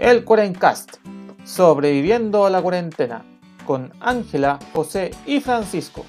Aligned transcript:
el 0.00 0.24
Cuarencast, 0.24 0.96
sobreviviendo 1.44 2.46
a 2.46 2.50
la 2.50 2.62
cuarentena, 2.62 3.22
con 3.66 3.92
Ángela, 4.00 4.58
José 4.72 5.10
y 5.26 5.40
Francisco. 5.40 6.06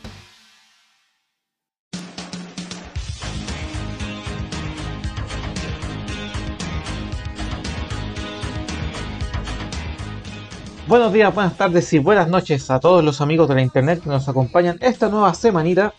Buenos 10.87 11.11
días, 11.11 11.35
buenas 11.35 11.57
tardes 11.57 11.91
y 11.91 11.99
buenas 11.99 12.29
noches 12.29 12.71
a 12.71 12.79
todos 12.79 13.03
los 13.03 13.19
amigos 13.19 13.49
de 13.49 13.55
la 13.55 13.61
internet 13.61 14.01
que 14.01 14.09
nos 14.09 14.27
acompañan 14.29 14.77
esta 14.79 15.09
nueva 15.09 15.33
semanita. 15.33 15.93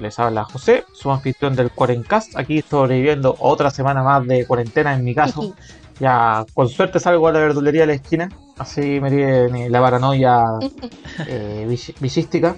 Les 0.00 0.18
habla 0.18 0.42
José, 0.42 0.84
su 0.92 1.08
anfitrión 1.08 1.54
del 1.54 1.70
Cuarencast, 1.70 2.36
aquí 2.36 2.62
sobreviviendo 2.62 3.36
otra 3.38 3.70
semana 3.70 4.02
más 4.02 4.26
de 4.26 4.44
cuarentena 4.44 4.92
en 4.92 5.04
mi 5.04 5.14
caso. 5.14 5.54
Ya 6.00 6.44
con 6.54 6.68
suerte 6.68 7.00
salgo 7.00 7.28
a 7.28 7.32
la 7.32 7.40
verdulería 7.40 7.82
de 7.82 7.86
la 7.88 7.92
esquina, 7.94 8.28
así 8.58 9.00
me 9.00 9.10
tiene 9.10 9.68
la 9.68 9.80
paranoia 9.80 10.44
eh, 11.26 11.66
visística. 12.00 12.56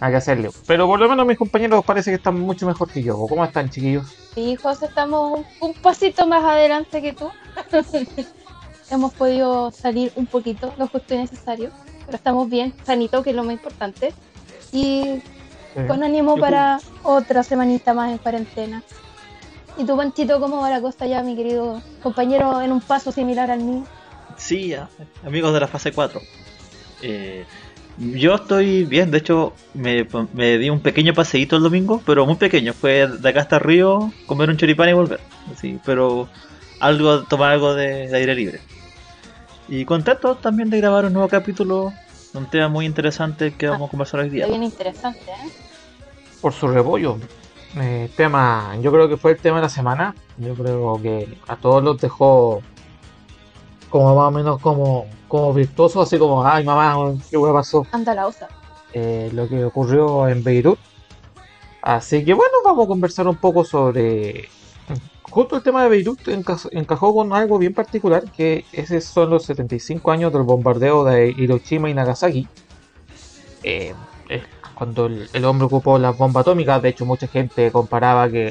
Hay 0.00 0.10
que 0.10 0.16
hacerle. 0.16 0.50
Pero 0.66 0.86
por 0.86 0.98
lo 0.98 1.08
menos 1.08 1.24
mis 1.26 1.38
compañeros 1.38 1.84
parece 1.84 2.10
que 2.10 2.16
están 2.16 2.38
mucho 2.38 2.66
mejor 2.66 2.90
que 2.90 3.02
yo. 3.02 3.16
¿Cómo 3.28 3.44
están, 3.44 3.70
chiquillos? 3.70 4.12
Sí, 4.34 4.56
José, 4.56 4.86
estamos 4.86 5.40
un 5.60 5.74
pasito 5.74 6.26
más 6.26 6.42
adelante 6.42 7.00
que 7.00 7.12
tú. 7.12 7.30
hemos 8.92 9.12
podido 9.14 9.70
salir 9.70 10.12
un 10.16 10.26
poquito, 10.26 10.72
lo 10.76 10.86
justo 10.86 11.14
y 11.14 11.18
necesario, 11.18 11.70
pero 12.04 12.16
estamos 12.16 12.48
bien, 12.48 12.74
sanito, 12.84 13.22
que 13.22 13.30
es 13.30 13.36
lo 13.36 13.42
más 13.42 13.54
importante, 13.54 14.12
y 14.70 15.22
con 15.88 16.02
ánimo 16.02 16.36
para 16.36 16.78
otra 17.02 17.42
semanita 17.42 17.94
más 17.94 18.12
en 18.12 18.18
cuarentena. 18.18 18.82
¿Y 19.76 19.84
tu 19.84 19.96
Panchito, 19.96 20.38
cómo 20.38 20.60
va 20.60 20.70
la 20.70 20.80
cosa 20.80 21.06
ya, 21.06 21.22
mi 21.22 21.34
querido 21.34 21.80
compañero, 22.02 22.60
en 22.60 22.72
un 22.72 22.80
paso 22.80 23.10
similar 23.10 23.50
al 23.50 23.60
mío? 23.60 23.84
Sí, 24.36 24.74
amigos 25.24 25.54
de 25.54 25.60
la 25.60 25.66
fase 25.66 25.92
4. 25.92 26.20
Eh, 27.02 27.44
yo 27.98 28.34
estoy 28.34 28.84
bien, 28.84 29.10
de 29.10 29.18
hecho 29.18 29.54
me, 29.74 30.04
di 30.58 30.70
un 30.70 30.80
pequeño 30.80 31.14
paseíto 31.14 31.56
el 31.56 31.62
domingo, 31.62 32.02
pero 32.04 32.26
muy 32.26 32.36
pequeño, 32.36 32.72
fue 32.72 33.06
de 33.06 33.28
acá 33.28 33.40
hasta 33.40 33.58
Río, 33.58 34.12
comer 34.26 34.50
un 34.50 34.56
choripán 34.56 34.90
y 34.90 34.92
volver. 34.92 35.20
Sí, 35.60 35.78
pero 35.84 36.28
algo, 36.80 37.24
tomar 37.24 37.52
algo 37.52 37.74
de 37.74 38.14
aire 38.14 38.34
libre. 38.34 38.60
Y 39.68 39.84
contento 39.84 40.34
también 40.36 40.70
de 40.70 40.78
grabar 40.78 41.06
un 41.06 41.12
nuevo 41.12 41.28
capítulo, 41.28 41.92
un 42.34 42.46
tema 42.46 42.68
muy 42.68 42.84
interesante 42.84 43.54
que 43.54 43.68
vamos 43.68 43.88
a 43.88 43.90
conversar 43.90 44.20
hoy 44.20 44.30
día. 44.30 44.46
Bien 44.46 44.62
interesante, 44.62 45.30
¿eh? 45.30 45.50
Por 46.40 46.52
su 46.52 46.68
repollo. 46.68 47.18
Eh, 47.80 48.10
tema, 48.16 48.76
yo 48.80 48.92
creo 48.92 49.08
que 49.08 49.16
fue 49.16 49.32
el 49.32 49.38
tema 49.38 49.56
de 49.56 49.62
la 49.62 49.68
semana. 49.68 50.14
Yo 50.38 50.54
creo 50.54 51.00
que 51.00 51.38
a 51.48 51.56
todos 51.56 51.82
los 51.82 52.00
dejó 52.00 52.62
como 53.88 54.14
más 54.14 54.28
o 54.28 54.30
menos 54.30 54.60
como, 54.60 55.06
como 55.28 55.52
virtuoso, 55.52 56.02
así 56.02 56.18
como, 56.18 56.44
ay 56.46 56.64
mamá, 56.64 57.14
qué 57.30 57.36
hueá 57.36 57.52
pasó. 57.52 57.86
Anda 57.92 58.14
la 58.14 58.26
osa. 58.26 58.48
Eh, 58.92 59.30
lo 59.32 59.48
que 59.48 59.64
ocurrió 59.64 60.28
en 60.28 60.42
Beirut. 60.42 60.78
Así 61.82 62.24
que 62.24 62.34
bueno, 62.34 62.52
vamos 62.64 62.84
a 62.84 62.88
conversar 62.88 63.26
un 63.26 63.36
poco 63.36 63.64
sobre 63.64 64.48
justo 65.32 65.56
el 65.56 65.62
tema 65.62 65.82
de 65.82 65.88
Beirut 65.88 66.28
encajó 66.28 67.14
con 67.14 67.32
algo 67.32 67.58
bien 67.58 67.72
particular, 67.72 68.24
que 68.30 68.66
ese 68.70 69.00
son 69.00 69.30
los 69.30 69.44
75 69.46 70.12
años 70.12 70.30
del 70.30 70.42
bombardeo 70.42 71.04
de 71.04 71.30
Hiroshima 71.30 71.88
y 71.88 71.94
Nagasaki. 71.94 72.46
Eh, 73.62 73.94
cuando 74.74 75.06
el, 75.06 75.44
hombre 75.44 75.66
ocupó 75.66 75.98
las 75.98 76.16
bombas 76.16 76.42
atómicas, 76.42 76.82
de 76.82 76.90
hecho 76.90 77.04
mucha 77.04 77.26
gente 77.26 77.70
comparaba 77.70 78.28
que 78.28 78.48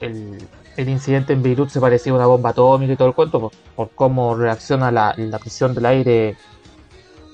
el, 0.00 0.88
incidente 0.88 1.32
en 1.32 1.42
Beirut 1.42 1.70
se 1.70 1.80
parecía 1.80 2.12
a 2.12 2.16
una 2.16 2.26
bomba 2.26 2.50
atómica 2.50 2.92
y 2.92 2.96
todo 2.96 3.08
el 3.08 3.14
cuento, 3.14 3.50
por, 3.74 3.90
cómo 3.90 4.34
reacciona 4.34 4.90
la, 4.90 5.38
presión 5.40 5.74
del 5.74 5.86
aire 5.86 6.36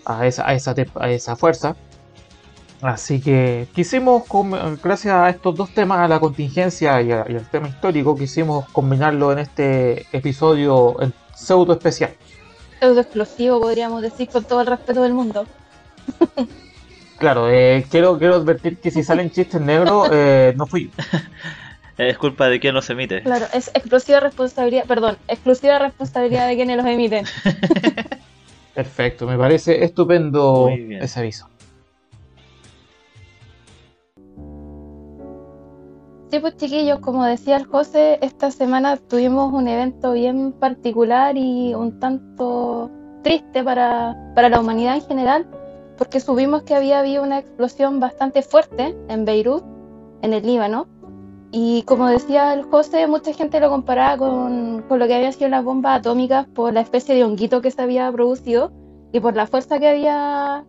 a 0.05 0.27
esa, 0.27 0.47
a 0.47 1.11
esa 1.11 1.37
fuerza. 1.37 1.77
Así 2.83 3.21
que 3.21 3.69
quisimos, 3.77 4.25
gracias 4.83 5.15
a 5.15 5.31
estos 5.31 5.55
dos 5.55 5.71
temas, 5.71 6.01
a 6.01 6.09
la 6.09 6.19
contingencia 6.19 7.01
y, 7.01 7.13
al 7.13 7.49
tema 7.49 7.69
histórico, 7.69 8.17
quisimos 8.17 8.69
combinarlo 8.71 9.31
en 9.31 9.39
este 9.39 10.05
episodio 10.13 10.97
pseudo 11.33 11.75
especial. 11.75 12.13
Pseudo 12.81 13.01
explosivo, 13.01 13.61
podríamos 13.61 14.03
decir, 14.03 14.29
con 14.29 14.43
todo 14.43 14.63
el 14.63 14.67
respeto 14.67 15.03
del 15.03 15.15
mundo. 15.15 15.47
claro, 17.23 17.49
eh, 17.49 17.87
quiero, 17.89 18.19
quiero 18.19 18.35
advertir 18.35 18.79
que 18.79 18.91
si 18.91 19.03
salen 19.05 19.31
chistes 19.31 19.61
negros, 19.61 20.09
eh, 20.13 20.53
no 20.57 20.67
fui 20.67 20.91
Es 21.99 22.19
culpa 22.19 22.49
de 22.49 22.59
quien 22.59 22.75
los 22.75 22.89
emite. 22.91 23.23
Claro, 23.23 23.47
es 23.53 23.69
exclusiva 23.69 24.19
responsabilidad, 24.19 24.87
perdón, 24.87 25.19
exclusiva 25.29 25.79
responsabilidad 25.79 26.49
de 26.49 26.57
quienes 26.57 26.79
los 26.79 26.87
emiten. 26.87 27.27
Perfecto, 28.75 29.27
me 29.27 29.37
parece 29.37 29.85
estupendo 29.85 30.69
ese 30.69 31.21
aviso. 31.21 31.49
Sí, 36.31 36.41
pues 36.41 36.57
chiquillos, 36.57 36.99
como 37.01 37.27
decía 37.27 37.59
el 37.59 37.67
José, 37.67 38.19
esta 38.23 38.51
semana 38.51 38.97
tuvimos 38.97 39.53
un 39.53 39.69
evento 39.69 40.15
bien 40.15 40.53
particular 40.53 41.37
y 41.37 41.75
un 41.75 42.01
tanto 42.01 42.91
triste 43.23 43.63
para, 43.63 44.17
para 44.35 44.49
la 44.49 44.59
humanidad 44.61 44.97
en 44.97 45.03
general, 45.03 45.47
porque 46.03 46.19
subimos 46.19 46.65
que 46.65 46.75
había 46.75 46.99
habido 46.99 47.23
una 47.23 47.39
explosión 47.39 48.01
bastante 48.01 48.43
fuerte 48.43 48.93
en 49.07 49.25
Beirut, 49.25 49.63
en 50.23 50.33
el 50.33 50.45
Líbano, 50.45 50.89
y 51.53 51.85
como 51.85 52.09
decía 52.09 52.53
el 52.55 52.65
José, 52.65 53.07
mucha 53.07 53.33
gente 53.33 53.61
lo 53.61 53.71
comparaba 53.71 54.17
con, 54.17 54.83
con, 54.89 54.99
lo 54.99 55.07
que 55.07 55.15
había 55.15 55.31
sido 55.31 55.49
las 55.49 55.63
bombas 55.63 56.01
atómicas 56.01 56.49
por 56.49 56.73
la 56.73 56.81
especie 56.81 57.15
de 57.15 57.23
honguito 57.23 57.63
que 57.63 57.71
se 57.71 57.81
había 57.81 58.11
producido 58.11 58.73
y 59.13 59.21
por 59.21 59.37
la 59.37 59.47
fuerza 59.47 59.79
que 59.79 59.87
había, 59.87 60.65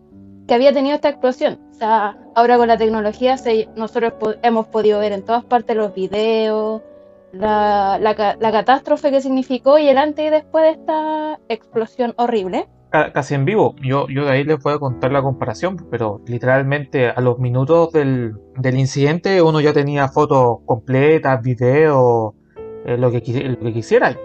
que 0.46 0.54
había 0.54 0.72
tenido 0.72 0.94
esta 0.94 1.08
explosión. 1.08 1.58
O 1.72 1.74
sea, 1.74 2.16
ahora 2.36 2.56
con 2.56 2.68
la 2.68 2.78
tecnología 2.78 3.34
nosotros 3.74 4.12
hemos 4.44 4.68
podido 4.68 5.00
ver 5.00 5.10
en 5.10 5.24
todas 5.24 5.44
partes 5.44 5.74
los 5.74 5.92
videos, 5.96 6.80
la, 7.32 7.98
la, 8.00 8.52
catástrofe 8.52 9.10
que 9.10 9.20
significó 9.20 9.80
y 9.80 9.88
el 9.88 9.98
antes 9.98 10.28
y 10.28 10.30
después 10.30 10.62
de 10.62 10.70
esta 10.80 11.40
explosión 11.48 12.14
horrible. 12.18 12.68
Casi 13.12 13.34
en 13.34 13.44
vivo, 13.44 13.74
yo, 13.82 14.06
yo 14.08 14.24
de 14.24 14.30
ahí 14.30 14.44
les 14.44 14.62
voy 14.62 14.74
a 14.74 14.78
contar 14.78 15.10
la 15.10 15.20
comparación, 15.20 15.76
pero 15.90 16.20
literalmente 16.28 17.08
a 17.08 17.20
los 17.20 17.40
minutos 17.40 17.92
del, 17.92 18.34
del 18.56 18.78
incidente 18.78 19.42
uno 19.42 19.60
ya 19.60 19.72
tenía 19.72 20.06
fotos 20.06 20.58
completas, 20.64 21.42
videos, 21.42 22.34
eh, 22.86 22.96
lo, 22.96 23.10
que, 23.10 23.18
lo 23.18 23.58
que 23.58 23.72
quisiera 23.72 24.16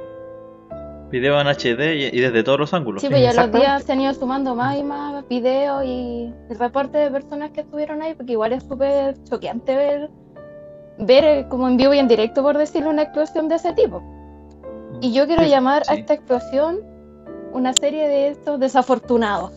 video 1.10 1.42
en 1.42 1.48
HD 1.48 2.14
y, 2.14 2.22
desde 2.22 2.44
todos 2.44 2.60
los 2.60 2.74
ángulos. 2.74 3.02
Sí, 3.02 3.10
pues 3.10 3.22
ya 3.22 3.34
los 3.34 3.52
días 3.52 3.84
se 3.84 3.94
han 3.94 4.02
ido 4.02 4.14
sumando 4.14 4.56
más 4.56 4.78
y 4.78 4.84
más 4.84 5.28
videos 5.28 5.84
y 5.84 6.32
el 6.50 6.60
reporte 6.60 6.98
de 6.98 7.12
personas 7.12 7.52
que 7.52 7.62
estuvieron 7.62 8.02
ahí, 8.02 8.14
porque 8.14 8.34
igual 8.34 8.54
es 8.54 8.64
súper 8.64 9.16
choqueante 9.24 9.76
ver, 9.76 10.10
ver 11.00 11.24
eh, 11.24 11.46
como 11.50 11.68
en 11.68 11.78
vivo 11.78 11.94
y 11.94 12.00
en 12.00 12.08
directo, 12.08 12.44
por 12.44 12.58
decirlo, 12.58 12.92
una 12.92 13.04
explosión 13.04 13.48
de 13.48 13.56
ese 13.56 13.74
tipo. 13.74 14.04
Y 15.02 15.14
yo 15.14 15.26
quiero 15.26 15.44
llamar 15.44 15.84
a 15.88 15.96
esta 15.96 16.14
explosión 16.14 16.82
una 17.54 17.74
serie 17.74 18.08
de 18.08 18.30
estos 18.30 18.60
desafortunados, 18.60 19.52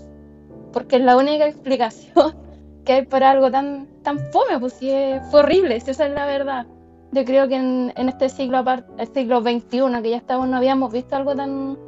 porque 0.73 0.97
es 0.97 1.03
la 1.03 1.17
única 1.17 1.47
explicación 1.47 2.35
que 2.85 2.93
hay 2.93 3.07
para 3.07 3.31
algo 3.31 3.51
tan, 3.51 3.87
tan 4.03 4.19
fome, 4.33 4.59
pues 4.59 4.75
sí, 4.75 4.93
fue 5.31 5.41
horrible, 5.41 5.77
esa 5.77 5.91
es 5.91 5.99
la 5.99 6.27
verdad. 6.27 6.67
Yo 7.13 7.25
creo 7.25 7.47
que 7.47 7.57
en, 7.57 7.93
este 7.97 8.31
siglo, 8.31 8.65
el 8.99 9.09
siglo 9.13 9.43
XXI, 9.43 10.03
que 10.03 10.11
ya 10.11 10.17
estamos, 10.17 10.49
no 10.49 10.57
habíamos 10.57 10.93
visto 10.93 11.15
algo 11.15 11.37
tan, 11.37 11.79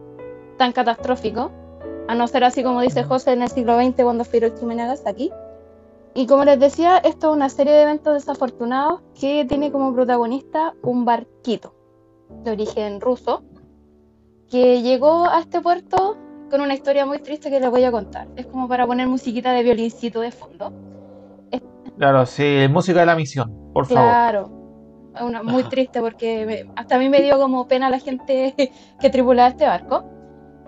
tan 0.59 0.72
catastrófico, 0.72 1.50
a 2.09 2.14
no 2.14 2.28
ser 2.28 2.44
así 2.44 2.62
como 2.62 2.82
dice 2.82 3.04
José 3.04 3.32
en 3.32 3.43
el 3.43 3.48
siglo 3.48 3.81
XX 3.81 4.03
cuando 4.03 4.25
fue 4.25 4.38
y 4.38 4.75
Nagasaki. 4.75 5.32
Y 6.12 6.26
como 6.26 6.44
les 6.44 6.60
decía, 6.60 6.98
esto 6.98 7.31
es 7.31 7.37
una 7.37 7.48
serie 7.48 7.72
de 7.72 7.82
eventos 7.82 8.14
desafortunados 8.14 9.00
que 9.19 9.44
tiene 9.47 9.72
como 9.72 9.94
protagonista 9.94 10.75
un 10.82 11.04
barquito 11.04 11.75
de 12.44 12.53
origen 12.53 13.00
ruso 13.00 13.43
que 14.54 14.82
llegó 14.82 15.26
a 15.28 15.40
este 15.40 15.60
puerto 15.60 16.16
con 16.48 16.60
una 16.60 16.74
historia 16.74 17.04
muy 17.06 17.18
triste 17.18 17.50
que 17.50 17.58
les 17.58 17.68
voy 17.68 17.82
a 17.82 17.90
contar. 17.90 18.28
Es 18.36 18.46
como 18.46 18.68
para 18.68 18.86
poner 18.86 19.08
musiquita 19.08 19.50
de 19.50 19.64
violincito 19.64 20.20
de 20.20 20.30
fondo. 20.30 20.72
Claro, 21.98 22.24
sí, 22.24 22.68
música 22.70 23.00
de 23.00 23.06
la 23.06 23.16
misión, 23.16 23.72
por 23.72 23.86
favor. 23.86 24.04
Claro 24.04 24.64
una, 25.20 25.42
muy 25.42 25.64
triste 25.64 26.00
porque 26.00 26.68
hasta 26.76 26.96
a 26.96 26.98
mí 26.98 27.08
me 27.08 27.22
dio 27.22 27.38
como 27.38 27.66
pena 27.66 27.90
la 27.90 27.98
gente 27.98 28.54
que 29.00 29.10
tripulaba 29.10 29.48
este 29.48 29.66
barco. 29.66 30.04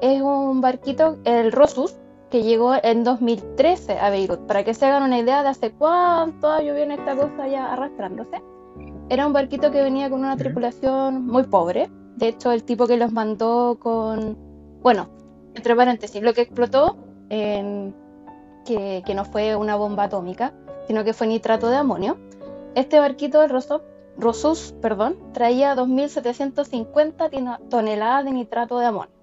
Es 0.00 0.20
un 0.20 0.60
barquito, 0.60 1.18
el 1.24 1.52
Rosus, 1.52 1.96
que 2.30 2.42
llegó 2.42 2.74
en 2.82 3.04
2013 3.04 4.00
a 4.00 4.10
Beirut. 4.10 4.40
Para 4.46 4.64
que 4.64 4.74
se 4.74 4.84
hagan 4.84 5.04
una 5.04 5.18
idea 5.18 5.44
de 5.44 5.50
hace 5.50 5.70
cuánto 5.70 6.50
años 6.50 6.74
viene 6.74 6.94
esta 6.94 7.14
cosa 7.14 7.46
ya 7.46 7.72
arrastrándose. 7.72 8.42
Era 9.08 9.28
un 9.28 9.32
barquito 9.32 9.70
que 9.70 9.80
venía 9.80 10.10
con 10.10 10.20
una 10.20 10.36
tripulación 10.36 11.24
muy 11.24 11.44
pobre. 11.44 11.88
De 12.16 12.28
hecho, 12.28 12.52
el 12.52 12.64
tipo 12.64 12.86
que 12.86 12.96
los 12.96 13.12
mandó 13.12 13.78
con, 13.80 14.36
bueno, 14.82 15.08
entre 15.54 15.76
paréntesis, 15.76 16.22
lo 16.22 16.34
que 16.34 16.42
explotó, 16.42 16.96
que, 17.28 19.02
que 19.04 19.14
no 19.14 19.24
fue 19.24 19.54
una 19.56 19.76
bomba 19.76 20.04
atómica, 20.04 20.52
sino 20.86 21.04
que 21.04 21.12
fue 21.12 21.26
nitrato 21.26 21.68
de 21.68 21.76
amonio. 21.76 22.16
Este 22.74 22.98
barquito, 22.98 23.42
el 23.42 23.50
Rosus, 24.18 24.74
perdón, 24.80 25.16
traía 25.32 25.74
2.750 25.74 27.68
toneladas 27.68 28.24
de 28.24 28.32
nitrato 28.32 28.78
de 28.78 28.86
amonio. 28.86 29.16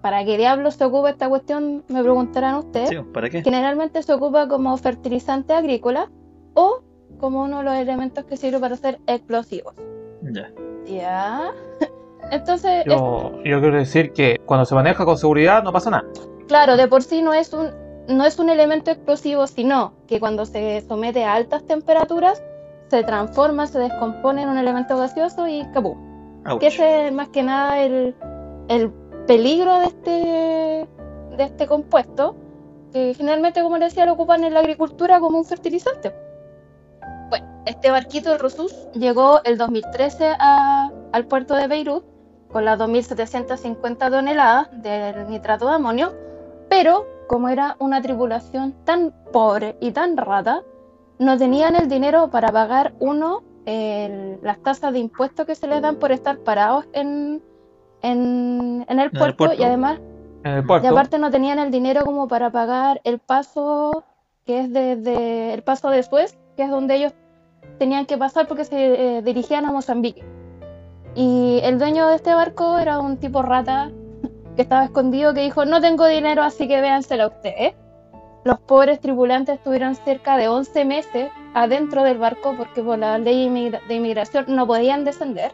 ¿para 0.00 0.24
qué 0.24 0.36
diablos 0.36 0.74
se 0.74 0.84
ocupa 0.84 1.10
esta 1.10 1.28
cuestión? 1.28 1.84
Me 1.88 2.02
preguntarán 2.02 2.56
ustedes. 2.56 2.88
Sí, 2.88 2.96
¿Para 3.12 3.28
qué? 3.28 3.42
Generalmente 3.42 4.02
se 4.02 4.12
ocupa 4.12 4.48
como 4.48 4.76
fertilizante 4.76 5.52
agrícola 5.52 6.10
o 6.54 6.82
como 7.18 7.42
uno 7.42 7.58
de 7.58 7.64
los 7.64 7.74
elementos 7.74 8.24
que 8.24 8.36
sirve 8.36 8.58
para 8.58 8.74
hacer 8.74 8.98
explosivos. 9.06 9.74
Ya. 10.22 10.50
Ya. 10.86 11.52
Entonces, 12.30 12.84
es- 12.86 12.92
Yo, 12.92 13.32
quiero 13.42 13.72
decir 13.72 14.12
que 14.12 14.38
cuando 14.46 14.64
se 14.64 14.74
maneja 14.74 15.04
con 15.04 15.16
seguridad 15.18 15.62
no 15.62 15.72
pasa 15.72 15.90
nada. 15.90 16.04
claro, 16.48 16.76
de 16.76 16.88
por 16.88 17.02
sí 17.02 17.22
no 17.22 17.32
es 17.32 17.52
un 17.52 17.70
no 18.08 18.24
es 18.24 18.40
un 18.40 18.50
elemento 18.50 18.90
explosivo, 18.90 19.46
sino 19.46 19.92
que 20.08 20.18
cuando 20.18 20.44
se 20.44 20.80
somete 20.88 21.22
a 21.24 21.34
altas 21.34 21.62
temperaturas 21.64 22.42
se 22.88 23.04
transforma, 23.04 23.68
se 23.68 23.78
descompone 23.78 24.42
en 24.42 24.48
un 24.48 24.58
elemento 24.58 24.96
gaseoso 24.98 25.46
y 25.46 25.64
capú. 25.72 25.96
Que 26.58 26.66
ese 26.68 27.06
es 27.06 27.12
más 27.12 27.28
que 27.28 27.44
nada 27.44 27.78
el, 27.80 28.16
el 28.68 28.90
peligro 29.28 29.78
de 29.78 29.84
este, 29.86 30.88
de 31.36 31.44
este 31.44 31.66
compuesto, 31.68 32.34
que 32.92 33.14
generalmente, 33.14 33.62
como 33.62 33.78
les 33.78 33.90
decía, 33.90 34.06
lo 34.06 34.14
ocupan 34.14 34.42
en 34.42 34.54
la 34.54 34.60
agricultura 34.60 35.20
como 35.20 35.38
un 35.38 35.44
fertilizante. 35.44 36.12
Bueno, 37.28 37.46
este 37.66 37.92
barquito, 37.92 38.32
el 38.32 38.40
Rosus, 38.40 38.74
llegó 38.94 39.40
el 39.44 39.56
2013 39.56 40.34
a- 40.36 40.90
al 41.12 41.26
puerto 41.26 41.54
de 41.54 41.68
Beirut 41.68 42.04
con 42.52 42.64
las 42.64 42.78
2.750 42.78 44.10
toneladas 44.10 44.68
del 44.82 45.28
nitrato 45.28 45.68
de 45.68 45.74
amonio, 45.74 46.12
pero 46.68 47.06
como 47.28 47.48
era 47.48 47.76
una 47.78 48.02
tripulación 48.02 48.74
tan 48.84 49.12
pobre 49.32 49.76
y 49.80 49.92
tan 49.92 50.16
rata, 50.16 50.62
no 51.18 51.36
tenían 51.38 51.76
el 51.76 51.88
dinero 51.88 52.28
para 52.30 52.48
pagar 52.48 52.92
uno 52.98 53.42
el- 53.66 54.38
las 54.42 54.58
tasas 54.62 54.92
de 54.92 54.98
impuestos 54.98 55.46
que 55.46 55.54
se 55.54 55.66
les 55.68 55.80
dan 55.82 55.96
por 55.96 56.10
estar 56.12 56.38
parados 56.38 56.86
en, 56.92 57.42
en, 58.02 58.84
en 58.88 58.98
el, 59.00 59.10
puerto, 59.10 59.36
puerto. 59.36 59.54
y 59.60 59.64
además 59.64 60.00
y 60.82 60.86
aparte 60.88 61.18
no 61.18 61.30
tenían 61.30 61.58
el 61.58 61.70
dinero 61.70 62.04
como 62.04 62.26
para 62.26 62.50
pagar 62.50 63.00
el 63.04 63.18
paso 63.18 64.04
que 64.46 64.60
es 64.60 64.72
desde 64.72 65.52
el 65.52 65.62
paso 65.62 65.90
de 65.90 66.02
Suez, 66.02 66.36
que 66.56 66.64
es 66.64 66.70
donde 66.70 66.96
ellos 66.96 67.12
tenían 67.78 68.06
que 68.06 68.16
pasar 68.16 68.48
porque 68.48 68.64
se 68.64 69.18
eh, 69.18 69.22
dirigían 69.22 69.66
a 69.66 69.70
Mozambique. 69.72 70.24
Y 71.14 71.60
el 71.62 71.78
dueño 71.78 72.08
de 72.08 72.16
este 72.16 72.34
barco 72.34 72.78
era 72.78 73.00
un 73.00 73.16
tipo 73.16 73.42
rata 73.42 73.90
que 74.56 74.62
estaba 74.62 74.84
escondido 74.84 75.34
que 75.34 75.42
dijo, 75.42 75.64
no 75.64 75.80
tengo 75.80 76.06
dinero, 76.06 76.42
así 76.42 76.68
que 76.68 76.80
véansela 76.80 77.26
ustedes. 77.26 77.74
Los 78.44 78.58
pobres 78.60 79.00
tripulantes 79.00 79.56
estuvieron 79.56 79.94
cerca 79.96 80.36
de 80.36 80.48
11 80.48 80.84
meses 80.84 81.30
adentro 81.52 82.04
del 82.04 82.18
barco 82.18 82.54
porque 82.56 82.82
por 82.82 82.98
la 82.98 83.18
ley 83.18 83.48
de 83.88 83.94
inmigración 83.94 84.46
no 84.48 84.66
podían 84.66 85.04
descender. 85.04 85.52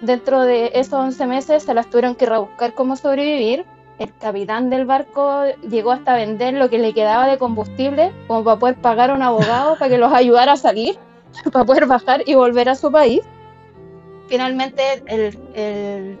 Dentro 0.00 0.42
de 0.42 0.70
esos 0.74 0.94
11 0.94 1.26
meses 1.26 1.62
se 1.62 1.74
las 1.74 1.88
tuvieron 1.88 2.14
que 2.14 2.26
rebuscar 2.26 2.74
cómo 2.74 2.96
sobrevivir. 2.96 3.64
El 3.98 4.14
capitán 4.16 4.70
del 4.70 4.84
barco 4.84 5.44
llegó 5.68 5.92
hasta 5.92 6.14
vender 6.14 6.54
lo 6.54 6.68
que 6.70 6.78
le 6.78 6.92
quedaba 6.92 7.26
de 7.26 7.38
combustible 7.38 8.12
como 8.26 8.44
para 8.44 8.58
poder 8.58 8.76
pagar 8.76 9.10
a 9.10 9.14
un 9.14 9.22
abogado 9.22 9.76
para 9.76 9.88
que 9.88 9.98
los 9.98 10.12
ayudara 10.12 10.52
a 10.52 10.56
salir, 10.56 10.98
para 11.52 11.64
poder 11.64 11.86
bajar 11.86 12.22
y 12.26 12.34
volver 12.34 12.68
a 12.68 12.74
su 12.74 12.92
país. 12.92 13.22
Finalmente 14.32 14.82
el, 15.08 15.38
el- 15.54 16.18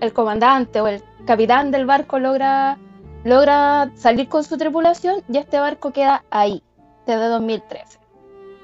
el 0.00 0.12
comandante 0.12 0.80
o 0.80 0.88
el 0.88 1.00
capitán 1.26 1.70
del 1.70 1.86
barco 1.86 2.18
logra, 2.18 2.76
logra 3.22 3.88
salir 3.94 4.28
con 4.28 4.42
su 4.42 4.56
tripulación 4.58 5.22
y 5.32 5.38
este 5.38 5.60
barco 5.60 5.92
queda 5.92 6.24
ahí 6.32 6.60
desde 7.06 7.28
2013. 7.28 8.00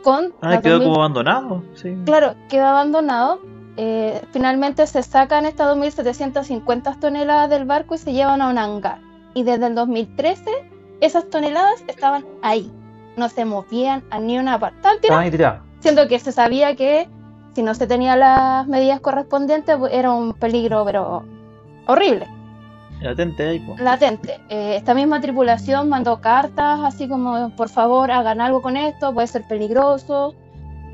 Con 0.02 0.34
Ah, 0.42 0.60
quedó 0.60 0.80
2000 0.80 0.82
como 0.88 0.94
abandonado. 0.96 1.62
Sí. 1.74 1.96
Claro, 2.06 2.34
queda 2.48 2.70
abandonado. 2.70 3.38
Eh, 3.76 4.20
finalmente 4.32 4.84
se 4.88 5.00
sacan 5.04 5.46
estas 5.46 5.68
2.750 5.76 6.98
toneladas 6.98 7.48
del 7.48 7.66
barco 7.66 7.94
y 7.94 7.98
se 7.98 8.12
llevan 8.12 8.42
a 8.42 8.48
un 8.48 8.58
hangar. 8.58 8.98
Y 9.34 9.44
desde 9.44 9.66
el 9.68 9.76
2013 9.76 10.50
esas 11.00 11.30
toneladas 11.30 11.84
estaban 11.86 12.24
ahí. 12.42 12.72
No 13.16 13.28
se 13.28 13.44
movían 13.44 14.02
a 14.10 14.18
ni 14.18 14.40
una 14.40 14.58
parte. 14.58 14.76
Estaban 14.78 15.00
tiradas, 15.00 15.24
ahí 15.24 15.30
tirados. 15.30 15.60
siendo 15.78 16.08
que 16.08 16.18
se 16.18 16.32
sabía 16.32 16.74
que 16.74 17.08
si 17.56 17.62
no 17.62 17.74
se 17.74 17.86
tenían 17.86 18.20
las 18.20 18.66
medidas 18.66 19.00
correspondientes 19.00 19.78
pues, 19.78 19.90
era 19.94 20.12
un 20.12 20.34
peligro, 20.34 20.84
pero 20.84 21.24
horrible 21.86 22.26
Latente 23.00 23.48
ahí, 23.48 23.60
po. 23.60 23.76
latente. 23.78 24.38
Eh, 24.50 24.76
esta 24.76 24.92
misma 24.92 25.22
tripulación 25.22 25.88
mandó 25.88 26.20
cartas 26.20 26.80
así 26.84 27.08
como, 27.08 27.48
por 27.56 27.70
favor, 27.70 28.10
hagan 28.10 28.42
algo 28.42 28.60
con 28.60 28.76
esto, 28.76 29.14
puede 29.14 29.26
ser 29.26 29.44
peligroso. 29.44 30.34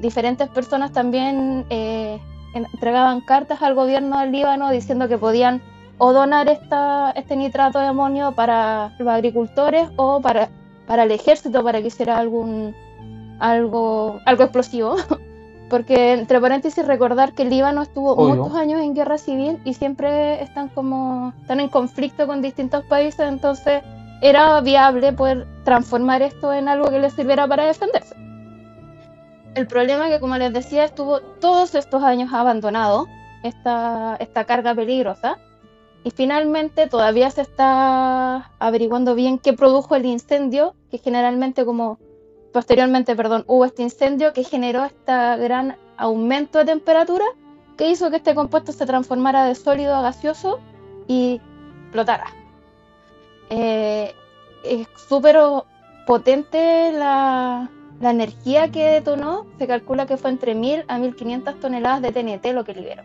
Diferentes 0.00 0.48
personas 0.50 0.92
también 0.92 1.66
eh, 1.68 2.20
entregaban 2.54 3.22
cartas 3.22 3.60
al 3.60 3.74
gobierno 3.74 4.20
del 4.20 4.30
Líbano 4.30 4.70
diciendo 4.70 5.08
que 5.08 5.18
podían 5.18 5.60
o 5.98 6.12
donar 6.12 6.48
esta, 6.48 7.10
este 7.16 7.34
nitrato 7.34 7.80
de 7.80 7.86
amonio 7.86 8.32
para 8.32 8.94
los 9.00 9.08
agricultores 9.08 9.88
o 9.96 10.20
para, 10.20 10.48
para 10.86 11.02
el 11.02 11.10
ejército 11.10 11.64
para 11.64 11.80
que 11.80 11.88
hiciera 11.88 12.18
algún 12.18 12.72
algo, 13.40 14.20
algo 14.26 14.44
explosivo. 14.44 14.96
Porque, 15.72 16.12
entre 16.12 16.38
paréntesis, 16.38 16.86
recordar 16.86 17.32
que 17.32 17.44
el 17.44 17.48
Líbano 17.48 17.80
estuvo 17.80 18.12
Obvio. 18.12 18.34
muchos 18.34 18.54
años 18.54 18.82
en 18.82 18.92
guerra 18.92 19.16
civil 19.16 19.58
y 19.64 19.72
siempre 19.72 20.42
están 20.42 20.68
como 20.68 21.32
están 21.40 21.60
en 21.60 21.70
conflicto 21.70 22.26
con 22.26 22.42
distintos 22.42 22.84
países, 22.84 23.26
entonces 23.26 23.82
era 24.20 24.60
viable 24.60 25.14
poder 25.14 25.46
transformar 25.64 26.20
esto 26.20 26.52
en 26.52 26.68
algo 26.68 26.90
que 26.90 26.98
les 26.98 27.14
sirviera 27.14 27.48
para 27.48 27.64
defenderse. 27.64 28.14
El 29.54 29.66
problema 29.66 30.08
es 30.08 30.14
que, 30.14 30.20
como 30.20 30.36
les 30.36 30.52
decía, 30.52 30.84
estuvo 30.84 31.20
todos 31.40 31.74
estos 31.74 32.02
años 32.02 32.34
abandonado 32.34 33.06
esta, 33.42 34.18
esta 34.20 34.44
carga 34.44 34.74
peligrosa 34.74 35.38
y 36.04 36.10
finalmente 36.10 36.86
todavía 36.86 37.30
se 37.30 37.40
está 37.40 38.50
averiguando 38.58 39.14
bien 39.14 39.38
qué 39.38 39.54
produjo 39.54 39.96
el 39.96 40.04
incendio, 40.04 40.74
que 40.90 40.98
generalmente 40.98 41.64
como 41.64 41.98
posteriormente, 42.52 43.16
perdón, 43.16 43.44
hubo 43.46 43.64
este 43.64 43.82
incendio 43.82 44.32
que 44.32 44.44
generó 44.44 44.84
este 44.84 45.12
gran 45.12 45.76
aumento 45.96 46.58
de 46.58 46.66
temperatura 46.66 47.24
que 47.76 47.88
hizo 47.88 48.10
que 48.10 48.16
este 48.16 48.34
compuesto 48.34 48.72
se 48.72 48.86
transformara 48.86 49.44
de 49.44 49.54
sólido 49.54 49.94
a 49.94 50.02
gaseoso 50.02 50.60
y 51.08 51.40
explotara. 51.84 52.26
Eh, 53.50 54.14
es 54.64 54.86
súper 55.08 55.38
potente 56.06 56.92
la, 56.92 57.68
energía 58.00 58.70
que 58.70 58.84
detonó. 58.84 59.46
Se 59.58 59.66
calcula 59.66 60.06
que 60.06 60.16
fue 60.16 60.30
entre 60.30 60.54
1000 60.54 60.84
a 60.88 60.98
1500 60.98 61.60
toneladas 61.60 62.02
de 62.02 62.12
TNT 62.12 62.52
lo 62.52 62.64
que 62.64 62.74
liberó. 62.74 63.02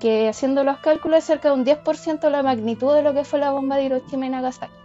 Que 0.00 0.28
haciendo 0.28 0.64
los 0.64 0.78
cálculos 0.78 1.18
es 1.18 1.24
cerca 1.24 1.48
de 1.48 1.54
un 1.54 1.64
10% 1.64 2.20
de 2.20 2.30
la 2.30 2.42
magnitud 2.42 2.94
de 2.94 3.02
lo 3.02 3.14
que 3.14 3.24
fue 3.24 3.38
la 3.38 3.52
bomba 3.52 3.76
de 3.76 3.84
Hiroshima 3.84 4.26
y 4.26 4.30
Nagasaki. 4.30 4.81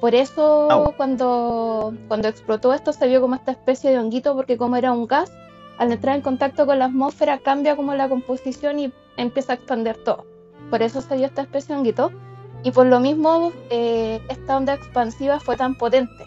Por 0.00 0.14
eso 0.14 0.68
cuando, 0.96 1.92
cuando 2.08 2.28
explotó 2.28 2.72
esto 2.72 2.92
se 2.92 3.06
vio 3.06 3.20
como 3.20 3.34
esta 3.34 3.52
especie 3.52 3.90
de 3.90 3.98
honguito 3.98 4.34
porque 4.34 4.56
como 4.56 4.76
era 4.76 4.92
un 4.92 5.06
gas, 5.06 5.30
al 5.78 5.92
entrar 5.92 6.16
en 6.16 6.22
contacto 6.22 6.66
con 6.66 6.78
la 6.78 6.86
atmósfera 6.86 7.38
cambia 7.38 7.76
como 7.76 7.94
la 7.94 8.08
composición 8.08 8.78
y 8.78 8.92
empieza 9.16 9.52
a 9.52 9.56
expandir 9.56 10.02
todo. 10.04 10.24
Por 10.70 10.82
eso 10.82 11.00
se 11.02 11.16
dio 11.16 11.26
esta 11.26 11.42
especie 11.42 11.74
de 11.74 11.78
honguito. 11.80 12.10
Y 12.62 12.72
por 12.72 12.86
lo 12.86 13.00
mismo 13.00 13.52
eh, 13.70 14.20
esta 14.28 14.56
onda 14.58 14.74
expansiva 14.74 15.40
fue 15.40 15.56
tan 15.56 15.74
potente, 15.76 16.24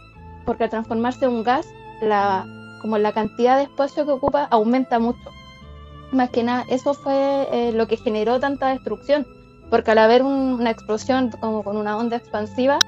porque 0.47 0.63
al 0.63 0.71
transformarse 0.71 1.25
en 1.25 1.31
un 1.31 1.43
gas, 1.43 1.67
la, 2.01 2.43
como 2.81 2.97
la 2.97 3.11
cantidad 3.13 3.55
de 3.57 3.63
espacio 3.63 4.03
que 4.05 4.11
ocupa 4.13 4.47
aumenta 4.49 4.97
mucho. 4.97 5.29
Más 6.11 6.31
que 6.31 6.41
nada, 6.43 6.65
eso 6.69 6.95
fue 6.95 7.47
eh, 7.51 7.71
lo 7.73 7.87
que 7.87 7.97
generó 7.97 8.39
tanta 8.39 8.69
destrucción, 8.69 9.27
porque 9.69 9.91
al 9.91 9.99
haber 9.99 10.23
un- 10.23 10.53
una 10.59 10.71
explosión 10.71 11.29
como 11.39 11.63
con 11.63 11.77
una 11.77 11.97
onda 11.97 12.17
expansiva, 12.17 12.79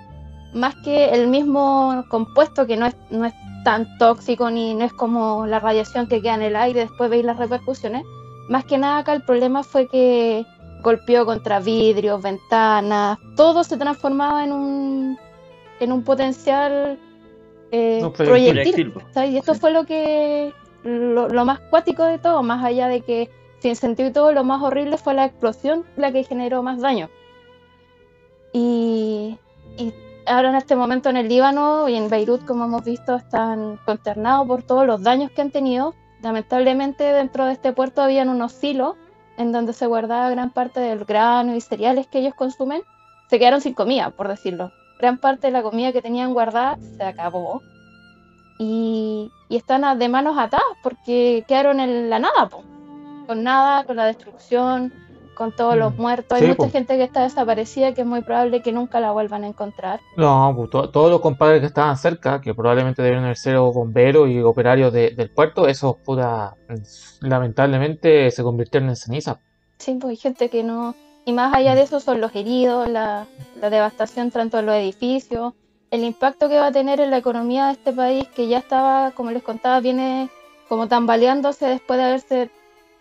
más 0.56 0.76
que 0.84 1.10
el 1.10 1.28
mismo 1.28 2.06
compuesto 2.10 2.66
que 2.66 2.78
no 2.78 2.86
es, 2.88 2.96
no 3.12 3.26
es 3.26 3.34
tan 3.64 3.98
tóxico 3.98 4.50
ni 4.50 4.74
no 4.74 4.86
es 4.86 4.94
como 4.94 5.46
la 5.46 5.60
radiación 5.60 6.08
que 6.08 6.22
queda 6.22 6.36
en 6.36 6.42
el 6.44 6.56
aire, 6.56 6.82
después 6.82 7.10
veis 7.10 7.26
las 7.26 7.38
repercusiones, 7.38 8.04
más 8.50 8.64
que 8.66 8.78
nada 8.78 9.00
acá 9.00 9.14
el 9.14 9.24
problema 9.24 9.64
fue 9.64 9.88
que 9.88 10.46
golpeó 10.82 11.26
contra 11.26 11.60
vidrios, 11.60 12.22
ventanas, 12.22 13.18
todo 13.36 13.64
se 13.64 13.76
transformaba 13.78 14.44
en 14.44 14.52
un, 14.52 15.18
en 15.80 15.92
un 15.92 16.04
potencial 16.04 17.00
eh, 17.72 18.00
proyectil. 18.16 18.92
proyectil. 18.92 19.34
Y 19.34 19.38
esto 19.38 19.54
Sí. 19.56 19.60
fue 19.60 19.72
lo 19.72 19.86
que 19.86 20.54
lo, 20.84 21.28
lo 21.28 21.46
más 21.46 21.60
cuático 21.72 22.04
de 22.06 22.20
todo, 22.20 22.44
más 22.44 22.64
allá 22.64 22.88
de 22.88 23.02
que 23.02 23.30
se 23.60 23.70
incendió 23.70 24.06
y 24.08 24.12
todo, 24.12 24.32
lo 24.32 24.44
más 24.44 24.62
horrible 24.62 24.98
fue 24.98 25.16
la 25.16 25.26
explosión 25.26 25.84
la 25.98 26.12
que 26.12 26.24
generó 26.24 26.62
más 26.62 26.80
daño. 26.82 27.10
Y, 28.54 29.38
y 29.78 29.94
ahora 30.27 30.50
en 30.50 30.55
este 30.55 30.75
momento 30.75 31.10
en 31.10 31.17
el 31.17 31.27
Líbano 31.27 31.88
y 31.89 31.96
en 31.96 32.10
Beirut, 32.10 32.46
como 32.46 32.65
hemos 32.65 32.84
visto, 32.84 33.15
están 33.15 33.79
consternados 33.86 34.48
por 34.48 34.63
todos 34.63 34.86
los 34.86 35.03
daños 35.03 35.32
que 35.32 35.41
han 35.41 35.51
tenido. 35.51 35.94
Lamentablemente 36.22 37.03
dentro 37.03 37.46
de 37.46 37.53
este 37.53 37.74
puerto 37.74 38.01
habían 38.01 38.29
unos 38.29 38.51
silos 38.51 38.96
en 39.38 39.51
donde 39.51 39.74
se 39.74 39.86
guardaba 39.86 40.29
gran 40.29 40.51
parte 40.51 40.79
del 40.79 41.05
grano 41.05 41.55
y 41.55 41.62
cereales 41.62 42.08
que 42.08 42.20
ellos 42.20 42.34
consumen. 42.36 42.82
Se 43.29 43.39
quedaron 43.39 43.62
sin 43.62 43.74
comida, 43.74 44.12
por 44.12 44.27
decirlo. 44.27 44.72
Gran 45.00 45.17
parte 45.17 45.48
de 45.48 45.53
la 45.53 45.62
comida 45.62 45.91
que 45.91 46.01
tenían 46.01 46.34
guardada 46.34 46.77
se 46.98 47.03
acabó. 47.03 47.62
Y, 48.58 49.32
están 49.50 50.00
de 50.00 50.10
manos 50.10 50.38
atadas 50.38 50.65
porque 50.82 51.44
quedaron 51.48 51.79
en 51.79 52.10
la 52.10 52.20
nada, 52.20 52.50
con 53.27 53.44
nada, 53.44 53.84
con 53.84 53.96
la 53.96 54.05
destrucción, 54.05 54.94
con 55.36 55.51
todos 55.56 55.75
los 55.77 55.94
Mm. 55.96 56.01
muertos. 56.01 56.32
Hay 56.38 56.42
Sí, 56.42 56.48
mucha 56.48 56.58
po. 56.58 56.70
gente 56.72 56.98
que 56.98 57.04
está 57.04 57.22
desaparecida 57.24 57.94
que 57.94 58.01
es 58.01 58.08
muy 58.08 58.22
probable 58.22 58.62
que 58.63 58.72
nunca 58.72 59.00
la 59.00 59.12
vuelvan 59.12 59.44
a 59.44 59.48
encontrar. 59.48 60.00
No, 60.18 60.54
pues, 60.56 60.70
to- 60.72 60.89
todos 60.89 61.12
los 61.12 61.22
compadres 61.22 61.60
que 61.60 61.68
estaban 61.68 61.98
cerca, 61.98 62.42
que 62.42 62.56
probablemente 62.56 63.01
debieron 63.04 63.25
haber 63.25 63.38
sido 63.38 63.72
bomberos 63.72 64.27
y 64.30 64.42
operarios 64.42 64.92
de- 64.92 65.12
del 65.12 65.30
puerto, 65.30 65.68
esos 65.68 65.98
puta, 65.98 66.56
lamentablemente 67.22 68.32
se 68.32 68.44
convirtieron 68.44 68.89
en 68.89 68.96
ceniza. 68.96 69.39
Sí, 69.77 69.96
pues 70.00 70.12
hay 70.12 70.18
gente 70.18 70.50
que 70.50 70.63
no... 70.63 70.96
Y 71.25 71.34
más 71.34 71.54
allá 71.56 71.74
de 71.75 71.82
eso 71.82 72.00
son 72.00 72.22
los 72.22 72.36
heridos, 72.36 72.88
la, 72.88 73.25
la 73.60 73.70
devastación 73.70 74.30
tanto 74.32 74.60
en 74.60 74.68
los 74.68 74.75
edificios, 74.75 75.54
el 75.89 76.04
impacto 76.04 76.48
que 76.50 76.58
va 76.58 76.68
a 76.68 76.72
tener 76.72 77.00
en 77.00 77.10
la 77.10 77.18
economía 77.18 77.68
de 77.68 77.72
este 77.74 77.94
país 77.94 78.27
que 78.36 78.48
ya 78.48 78.60
estaba, 78.60 79.12
como 79.12 79.32
les 79.32 79.42
contaba, 79.42 79.80
viene 79.80 80.30
como 80.70 80.88
tambaleándose 80.88 81.65
después 81.68 81.98
de 81.98 82.06
haberse 82.06 82.50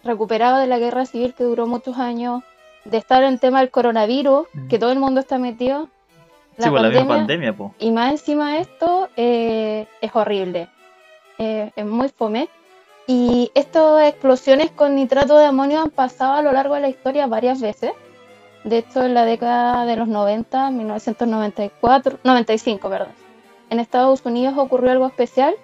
recuperado 0.04 0.58
de 0.58 0.66
la 0.66 0.78
guerra 0.78 1.06
civil 1.06 1.34
que 1.34 1.44
duró 1.44 1.66
muchos 1.66 1.98
años, 1.98 2.42
de 2.84 2.98
estar 2.98 3.22
en 3.24 3.38
tema 3.38 3.60
del 3.60 3.70
coronavirus, 3.70 4.46
Mm. 4.52 4.68
que 4.68 4.78
todo 4.78 4.92
el 4.92 4.98
mundo 4.98 5.20
está 5.20 5.38
metido. 5.38 5.88
Sí, 6.58 6.70
pues 6.70 6.82
la 6.82 6.88
misma 6.88 7.08
pandemia, 7.08 7.56
pues. 7.56 7.72
Y 7.80 7.90
más 7.90 8.12
encima 8.12 8.52
de 8.54 8.60
esto, 8.60 9.08
eh, 9.16 9.86
es 10.00 10.14
horrible. 10.14 10.68
Eh, 11.38 11.72
es 11.74 11.86
muy 11.86 12.08
fome. 12.10 12.48
Y 13.06 13.50
estas 13.54 14.04
explosiones 14.08 14.70
con 14.70 14.94
nitrato 14.94 15.36
de 15.36 15.46
amonio 15.46 15.80
han 15.80 15.90
pasado 15.90 16.34
a 16.34 16.42
lo 16.42 16.52
largo 16.52 16.74
de 16.76 16.80
la 16.82 16.88
historia 16.88 17.26
varias 17.26 17.60
veces. 17.60 17.92
De 18.62 18.78
hecho, 18.78 19.04
en 19.04 19.14
la 19.14 19.24
década 19.24 19.84
de 19.84 19.96
los 19.96 20.08
90, 20.08 20.70
1994, 20.70 22.18
95, 22.22 22.88
perdón. 22.88 23.08
En 23.70 23.80
Estados 23.80 24.24
Unidos 24.24 24.54
ocurrió 24.56 24.92
algo 24.92 25.06
especial. 25.06 25.54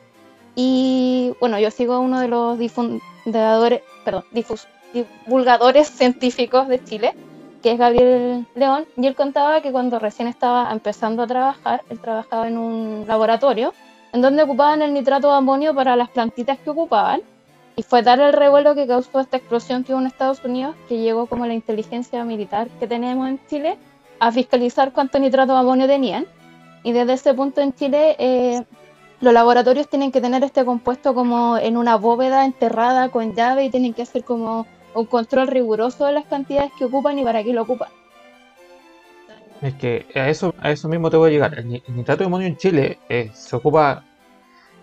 Y 0.55 1.33
bueno, 1.41 1.59
yo 1.59 1.71
sigo 1.71 1.95
a 1.95 2.01
uno 2.01 2.21
de 2.21 2.29
los 2.29 2.59
difundadores, 2.59 3.83
perdón, 4.05 4.25
difus- 4.33 4.67
divulgadores 4.93 5.89
científicos 5.89 6.69
de 6.69 6.83
Chile, 6.83 7.15
que 7.63 7.73
es 7.73 7.79
Gabriel 7.79 8.47
León, 8.55 8.87
y 8.97 9.07
él 9.07 9.15
contaba 9.15 9.61
que 9.61 9.71
cuando 9.71 9.99
recién 9.99 10.29
estaba 10.29 10.71
empezando 10.73 11.23
a 11.23 11.27
trabajar, 11.27 11.83
él 11.91 12.01
trabajaba 12.01 12.49
en 12.49 12.57
un 12.59 13.05
laboratorio 13.07 13.75
en 14.13 14.23
donde 14.23 14.43
ocupaban 14.43 14.83
el 14.83 14.93
nitrato 14.93 15.29
de 15.29 15.37
amonio 15.37 15.75
para 15.75 15.95
las 15.95 16.09
plantitas 16.11 16.59
que 16.59 16.71
ocupaban, 16.71 17.21
y 17.77 17.83
fue 17.83 18.03
tal 18.03 18.21
el 18.21 18.33
revuelo 18.33 18.75
que 18.75 18.87
causó 18.87 19.21
esta 19.21 19.37
explosión 19.37 19.85
que 19.85 19.93
hubo 19.93 20.01
en 20.01 20.09
Estados 20.09 20.45
Unidos 20.45 20.75
que 20.89 20.99
llegó 20.99 21.27
como 21.27 21.47
la 21.47 21.55
inteligencia 21.55 22.25
militar 22.25 22.69
que 22.81 22.87
tenemos 22.87 23.29
en 23.29 23.41
Chile 23.47 23.79
a 24.19 24.33
fiscalizar 24.33 24.93
cuánto 24.93 25.19
nitrato 25.19 25.53
de 25.53 25.61
amonio 25.61 25.87
tenían, 25.87 26.27
y 26.83 26.93
desde 26.93 27.13
ese 27.13 27.35
punto 27.35 27.61
en 27.61 27.75
Chile 27.75 28.17
eh, 28.19 28.65
los 29.21 29.33
laboratorios 29.33 29.89
tienen 29.89 30.13
que 30.13 30.21
tener 30.21 30.43
este 30.45 30.65
compuesto 30.65 31.15
como 31.15 31.59
en 31.59 31.77
una 31.77 31.97
bóveda 31.97 32.45
enterrada 32.45 33.09
con 33.11 33.35
llave 33.35 33.65
y 33.65 33.71
tienen 33.71 33.93
que 33.95 34.03
hacer 34.03 34.25
como 34.25 34.67
un 34.95 35.07
control 35.07 35.49
riguroso 35.49 36.07
de 36.07 36.13
las 36.13 36.25
cantidades 36.27 36.73
que 36.79 36.87
ocupan 36.87 37.19
y 37.19 37.25
para 37.25 37.45
qué 37.45 37.53
lo 37.53 37.63
ocupan. 37.63 37.89
Es 39.61 39.75
que 39.75 40.07
a 40.15 40.29
eso, 40.29 40.55
a 40.59 40.71
eso 40.71 40.89
mismo 40.89 41.11
te 41.11 41.19
voy 41.19 41.29
a 41.31 41.33
llegar. 41.33 41.59
El, 41.59 41.69
ni- 41.69 41.83
el 41.87 41.97
nitrato 41.97 42.21
de 42.21 42.27
amonio 42.27 42.47
en 42.47 42.57
Chile 42.57 42.99
eh, 43.09 43.31
se 43.35 43.57
ocupa. 43.57 44.05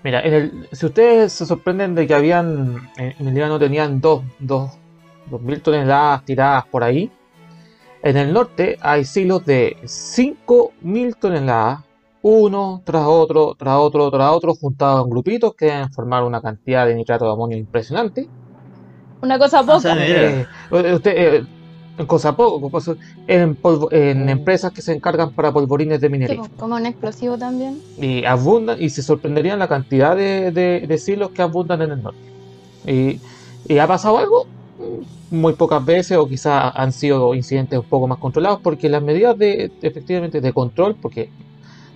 Mira, 0.03 0.22
en 0.22 0.34
el, 0.34 0.70
si 0.72 0.86
ustedes 0.86 1.34
se 1.34 1.46
sorprenden 1.46 1.96
de 1.96 2.06
que 2.06 2.13
habían. 2.13 2.89
En, 2.98 3.27
el 3.27 3.34
Líbano 3.34 3.58
tenían 3.58 4.00
dos, 4.00 4.22
dos, 4.38 4.72
dos 5.25 5.41
mil 5.41 5.62
toneladas 5.62 6.24
tiradas 6.25 6.65
por 6.67 6.84
ahí. 6.84 7.12
En 8.03 8.15
el 8.17 8.32
norte 8.32 8.77
hay 8.82 9.03
silos 9.03 9.44
de 9.46 9.77
5.000 9.86 11.15
toneladas, 11.15 11.79
uno 12.21 12.81
tras 12.86 13.05
otro, 13.07 13.55
tras 13.57 13.77
otro, 13.77 14.12
tras 14.12 14.31
otro, 14.33 14.53
juntados 14.55 15.03
en 15.05 15.09
grupitos 15.09 15.53
que 15.55 15.65
deben 15.67 15.91
formar 15.91 16.24
una 16.24 16.41
cantidad 16.41 16.86
de 16.86 16.95
nitrato 16.95 17.25
de 17.25 17.31
amonio 17.31 17.57
impresionante. 17.57 18.29
Una 19.21 19.38
cosa 19.39 19.63
Ah, 19.65 19.75
o 19.75 19.79
poca. 19.79 19.79
sea, 19.79 19.95
Mira. 19.95 20.21
Eh, 20.71 20.93
usted, 20.95 21.12
eh, 21.17 22.05
cosa 22.07 22.36
poco, 22.36 22.69
cosa- 22.71 22.95
en, 23.27 23.55
polvo- 23.57 23.89
en 23.91 24.29
empresas 24.29 24.71
que 24.71 24.81
se 24.81 24.93
encargan 24.93 25.33
para 25.33 25.51
polvorines 25.53 26.00
de 26.01 26.09
Sí, 26.09 26.12
minería. 26.12 26.36
pues, 26.36 26.50
como 26.57 26.75
un 26.75 26.86
explosivo 26.86 27.38
también. 27.38 27.81
Y 27.95 28.25
abundan, 28.25 28.77
y 28.81 28.89
se 28.91 29.01
sorprenderían 29.03 29.57
la 29.59 29.67
cantidad 29.67 30.15
de, 30.15 30.51
de, 30.51 30.86
de 30.88 30.97
silos 31.00 31.31
que 31.33 31.41
abundan 31.41 31.81
en 31.81 31.91
el 31.91 32.01
norte. 32.01 32.29
Y, 32.83 33.21
y 33.65 33.79
ha 33.79 33.88
pasado 33.88 34.17
algo 34.19 34.45
Mm, 34.79 35.03
muy 35.29 35.55
pocas 35.55 35.86
veces, 35.86 36.17
o 36.17 36.27
quizás 36.27 36.71
han 36.75 36.91
sido 36.93 37.36
incidentes 37.36 37.79
un 37.79 37.86
poco 37.88 38.07
más 38.07 38.17
controlados, 38.19 38.59
porque 38.63 38.89
las 38.89 39.03
medidas 39.03 39.38
de 39.38 39.71
efectivamente 39.81 40.41
de 40.41 40.53
control, 40.53 40.97
porque 41.01 41.31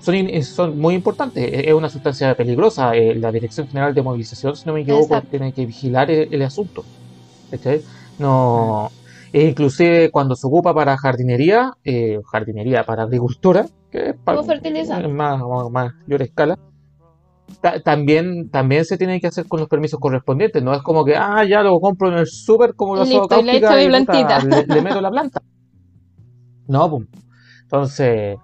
son, 0.02 0.44
son 0.44 0.78
muy 0.78 0.96
importantes, 0.96 1.50
es 1.54 1.74
una 1.74 1.90
sustancia 1.90 2.36
peligrosa. 2.36 2.96
eh, 2.96 3.16
La 3.16 3.32
Dirección 3.32 3.68
General 3.68 3.94
de 3.94 4.02
Movilización, 4.02 4.56
si 4.56 4.68
no 4.68 4.74
me 4.74 4.82
equivoco, 4.82 5.04
Exacto. 5.16 5.30
tiene 5.30 5.54
que 5.54 5.66
vigilar 5.66 6.10
el, 6.12 6.34
el 6.34 6.42
asunto. 6.42 6.84
¿cachai? 7.50 7.82
No, 8.18 8.90
e 9.34 9.48
inclusive 9.48 10.10
cuando 10.12 10.36
se 10.36 10.48
ocupa 10.48 10.74
para 10.74 10.98
jardinería, 10.98 11.74
eh, 11.84 12.20
jardinería 12.32 12.84
para 12.84 13.04
agricultura, 13.04 13.66
que 13.92 14.10
es 14.10 14.16
para 14.24 14.42
más, 15.08 15.42
más, 15.70 15.92
mayor 16.08 16.22
escala, 16.22 16.56
ta- 17.62 17.80
también, 17.82 18.50
también 18.50 18.86
se 18.86 18.98
tiene 18.98 19.20
que 19.20 19.28
hacer 19.28 19.48
con 19.48 19.60
los 19.60 19.70
permisos 19.70 20.00
correspondientes. 20.00 20.64
No 20.64 20.74
es 20.74 20.82
como 20.82 21.04
que, 21.04 21.16
ah, 21.16 21.44
ya 21.44 21.62
lo 21.62 21.80
compro 21.80 22.10
en 22.10 22.20
el 22.20 22.28
súper 22.28 22.74
como 22.76 22.96
Y 22.96 23.00
listo, 23.06 23.80
y 23.80 23.88
mi 23.90 24.06
puta, 24.06 24.40
le, 24.40 24.66
le 24.68 24.82
meto 24.82 25.02
la 25.02 25.10
planta. 25.12 25.42
No, 26.68 26.90
pum. 26.90 27.06
Entonces, 27.64 28.38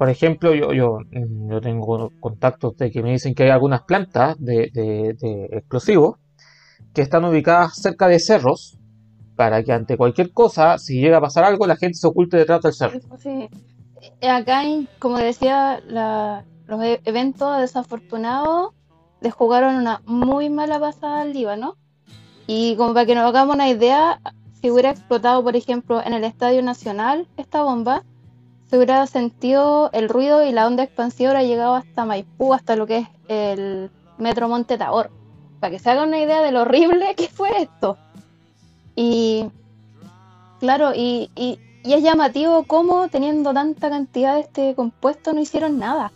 por 0.00 0.08
ejemplo, 0.08 0.54
yo, 0.54 0.72
yo, 0.72 1.00
mm, 1.12 1.50
yo 1.50 1.60
tengo 1.60 2.10
contactos 2.20 2.74
de 2.78 2.90
que 2.90 3.02
me 3.02 3.10
dicen 3.12 3.34
que 3.34 3.42
hay 3.42 3.50
algunas 3.50 3.82
plantas 3.82 4.34
de, 4.38 4.70
de- 4.72 5.46
explosivos 5.52 6.16
que 6.94 7.02
están 7.02 7.22
ubicadas 7.26 7.74
cerca 7.76 8.08
de 8.08 8.18
cerros 8.18 8.78
para 9.36 9.62
que 9.62 9.72
ante 9.72 9.98
cualquier 9.98 10.32
cosa, 10.32 10.78
si 10.78 11.02
llega 11.02 11.18
a 11.18 11.20
pasar 11.20 11.44
algo, 11.44 11.66
la 11.66 11.76
gente 11.76 11.98
se 11.98 12.06
oculte 12.06 12.38
detrás 12.38 12.62
del 12.62 12.72
cerro. 12.72 12.98
Sí. 13.18 13.50
Eh, 14.22 14.30
Acá, 14.30 14.62
como 14.98 15.18
decía, 15.18 15.82
la- 15.86 16.46
los 16.66 16.82
e- 16.82 17.02
eventos 17.04 17.60
desafortunados 17.60 18.70
les 19.20 19.34
jugaron 19.34 19.74
una 19.74 20.00
muy 20.06 20.48
mala 20.48 20.80
pasada 20.80 21.20
al 21.20 21.34
Líbano. 21.34 21.76
Y 22.46 22.74
como 22.76 22.94
para 22.94 23.04
que 23.04 23.14
nos 23.14 23.26
hagamos 23.26 23.54
una 23.54 23.68
idea, 23.68 24.18
si 24.62 24.70
hubiera 24.70 24.92
explotado, 24.92 25.44
por 25.44 25.56
ejemplo, 25.56 26.02
en 26.02 26.14
el 26.14 26.24
Estadio 26.24 26.62
Nacional 26.62 27.28
esta 27.36 27.62
bomba, 27.62 28.02
se 28.70 28.76
hubiera 28.76 29.04
sentido 29.08 29.90
el 29.92 30.08
ruido 30.08 30.44
y 30.44 30.52
la 30.52 30.64
onda 30.68 30.84
expansiva 30.84 31.30
hubiera 31.30 31.42
llegado 31.42 31.74
hasta 31.74 32.04
Maipú, 32.04 32.54
hasta 32.54 32.76
lo 32.76 32.86
que 32.86 32.98
es 32.98 33.08
el 33.26 33.90
Metro 34.16 34.48
Monte 34.48 34.78
Tabor. 34.78 35.10
Para 35.58 35.72
que 35.72 35.80
se 35.80 35.90
hagan 35.90 36.08
una 36.08 36.20
idea 36.20 36.40
de 36.40 36.52
lo 36.52 36.62
horrible 36.62 37.16
que 37.16 37.26
fue 37.26 37.50
esto. 37.62 37.98
Y 38.94 39.50
claro, 40.60 40.92
y, 40.94 41.30
y, 41.34 41.58
y 41.82 41.94
es 41.94 42.02
llamativo 42.04 42.62
cómo 42.62 43.08
teniendo 43.08 43.52
tanta 43.52 43.90
cantidad 43.90 44.34
de 44.36 44.42
este 44.42 44.74
compuesto 44.76 45.32
no 45.32 45.40
hicieron 45.40 45.78
nada. 45.78 46.12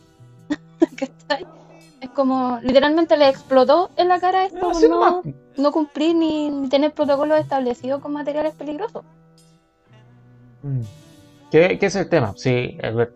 Es 2.00 2.10
como, 2.10 2.58
literalmente 2.62 3.16
le 3.16 3.30
explotó 3.30 3.88
en 3.96 4.08
la 4.08 4.20
cara 4.20 4.44
esto 4.44 4.60
por 4.60 4.90
no, 4.90 5.22
no 5.56 5.72
cumplir 5.72 6.14
ni, 6.14 6.50
ni 6.50 6.68
tener 6.68 6.92
protocolos 6.92 7.40
establecidos 7.40 8.02
con 8.02 8.12
materiales 8.12 8.52
peligrosos. 8.52 9.02
Mm. 10.62 10.82
¿Qué, 11.54 11.78
es 11.80 11.94
el 11.94 12.08
tema? 12.08 12.34
Sí, 12.36 12.76
Albert. 12.82 13.12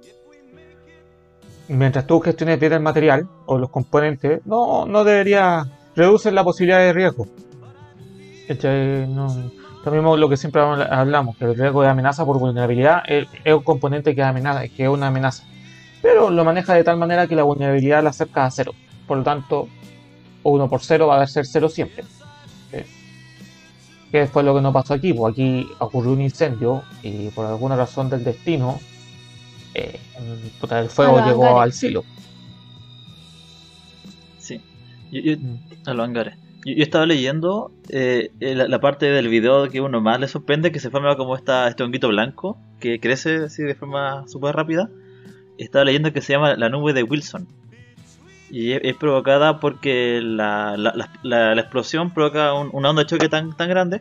Mientras 1.66 2.06
tú 2.06 2.20
gestiones 2.20 2.60
bien 2.60 2.72
el 2.72 2.78
material 2.78 3.28
o 3.46 3.58
los 3.58 3.68
componentes, 3.68 4.46
no, 4.46 4.86
no 4.86 5.02
debería 5.02 5.66
reducir 5.96 6.32
la 6.32 6.44
posibilidad 6.44 6.78
de 6.78 6.92
riesgo. 6.92 7.26
No, 9.08 9.26
lo 9.84 9.90
mismo 9.90 10.16
lo 10.16 10.28
que 10.28 10.36
siempre 10.36 10.62
hablamos, 10.62 11.36
que 11.36 11.46
el 11.46 11.56
riesgo 11.56 11.82
de 11.82 11.88
amenaza 11.88 12.24
por 12.24 12.38
vulnerabilidad 12.38 13.02
es, 13.08 13.26
es 13.42 13.54
un 13.54 13.64
componente 13.64 14.14
que, 14.14 14.22
amenaza, 14.22 14.68
que 14.68 14.84
es 14.84 14.88
una 14.88 15.08
amenaza. 15.08 15.42
Pero 16.00 16.30
lo 16.30 16.44
maneja 16.44 16.74
de 16.74 16.84
tal 16.84 16.96
manera 16.96 17.26
que 17.26 17.34
la 17.34 17.42
vulnerabilidad 17.42 18.04
la 18.04 18.10
acerca 18.10 18.44
a 18.44 18.52
cero. 18.52 18.72
Por 19.08 19.18
lo 19.18 19.24
tanto, 19.24 19.66
1 20.44 20.68
por 20.68 20.80
0 20.80 21.08
va 21.08 21.20
a 21.20 21.26
ser 21.26 21.44
0 21.44 21.68
siempre. 21.68 22.04
Que 24.10 24.26
fue 24.26 24.42
lo 24.42 24.54
que 24.54 24.62
no 24.62 24.72
pasó 24.72 24.94
aquí, 24.94 25.12
pues 25.12 25.32
aquí 25.32 25.66
ocurrió 25.78 26.12
un 26.12 26.22
incendio 26.22 26.82
y 27.02 27.28
por 27.30 27.44
alguna 27.46 27.76
razón 27.76 28.08
del 28.08 28.24
destino 28.24 28.80
eh, 29.74 30.00
el 30.70 30.88
fuego 30.88 31.18
llegó 31.26 31.44
hangares. 31.44 31.62
al 31.62 31.72
silo. 31.72 32.04
Sí. 34.38 34.60
Yo, 35.12 35.20
yo- 35.20 35.36
a 35.86 35.94
los 35.94 36.04
hangares. 36.06 36.36
Yo, 36.64 36.74
yo 36.74 36.82
estaba 36.82 37.06
leyendo 37.06 37.70
eh, 37.88 38.30
eh, 38.40 38.54
la, 38.54 38.66
la 38.68 38.80
parte 38.80 39.06
del 39.06 39.28
video 39.28 39.68
que 39.68 39.80
uno 39.80 40.00
más 40.00 40.18
le 40.20 40.28
sorprende, 40.28 40.72
que 40.72 40.80
se 40.80 40.90
forma 40.90 41.16
como 41.16 41.36
esta, 41.36 41.68
este 41.68 41.82
honguito 41.82 42.08
blanco, 42.08 42.58
que 42.80 43.00
crece 43.00 43.44
así 43.44 43.62
de 43.62 43.74
forma 43.74 44.26
súper 44.28 44.56
rápida. 44.56 44.88
Estaba 45.58 45.84
leyendo 45.84 46.12
que 46.12 46.20
se 46.22 46.32
llama 46.32 46.54
la 46.56 46.68
nube 46.68 46.92
de 46.92 47.02
Wilson. 47.02 47.46
Y 48.50 48.72
es, 48.72 48.80
es 48.84 48.96
provocada 48.96 49.60
porque 49.60 50.20
la, 50.22 50.76
la- 50.76 50.92
la- 51.22 51.54
la- 51.54 51.60
explosión 51.60 52.12
provoca 52.14 52.54
un- 52.54 52.70
una 52.72 52.90
onda 52.90 53.02
de 53.02 53.06
choque 53.08 53.28
tan, 53.28 53.56
tan 53.56 53.68
grande 53.68 54.00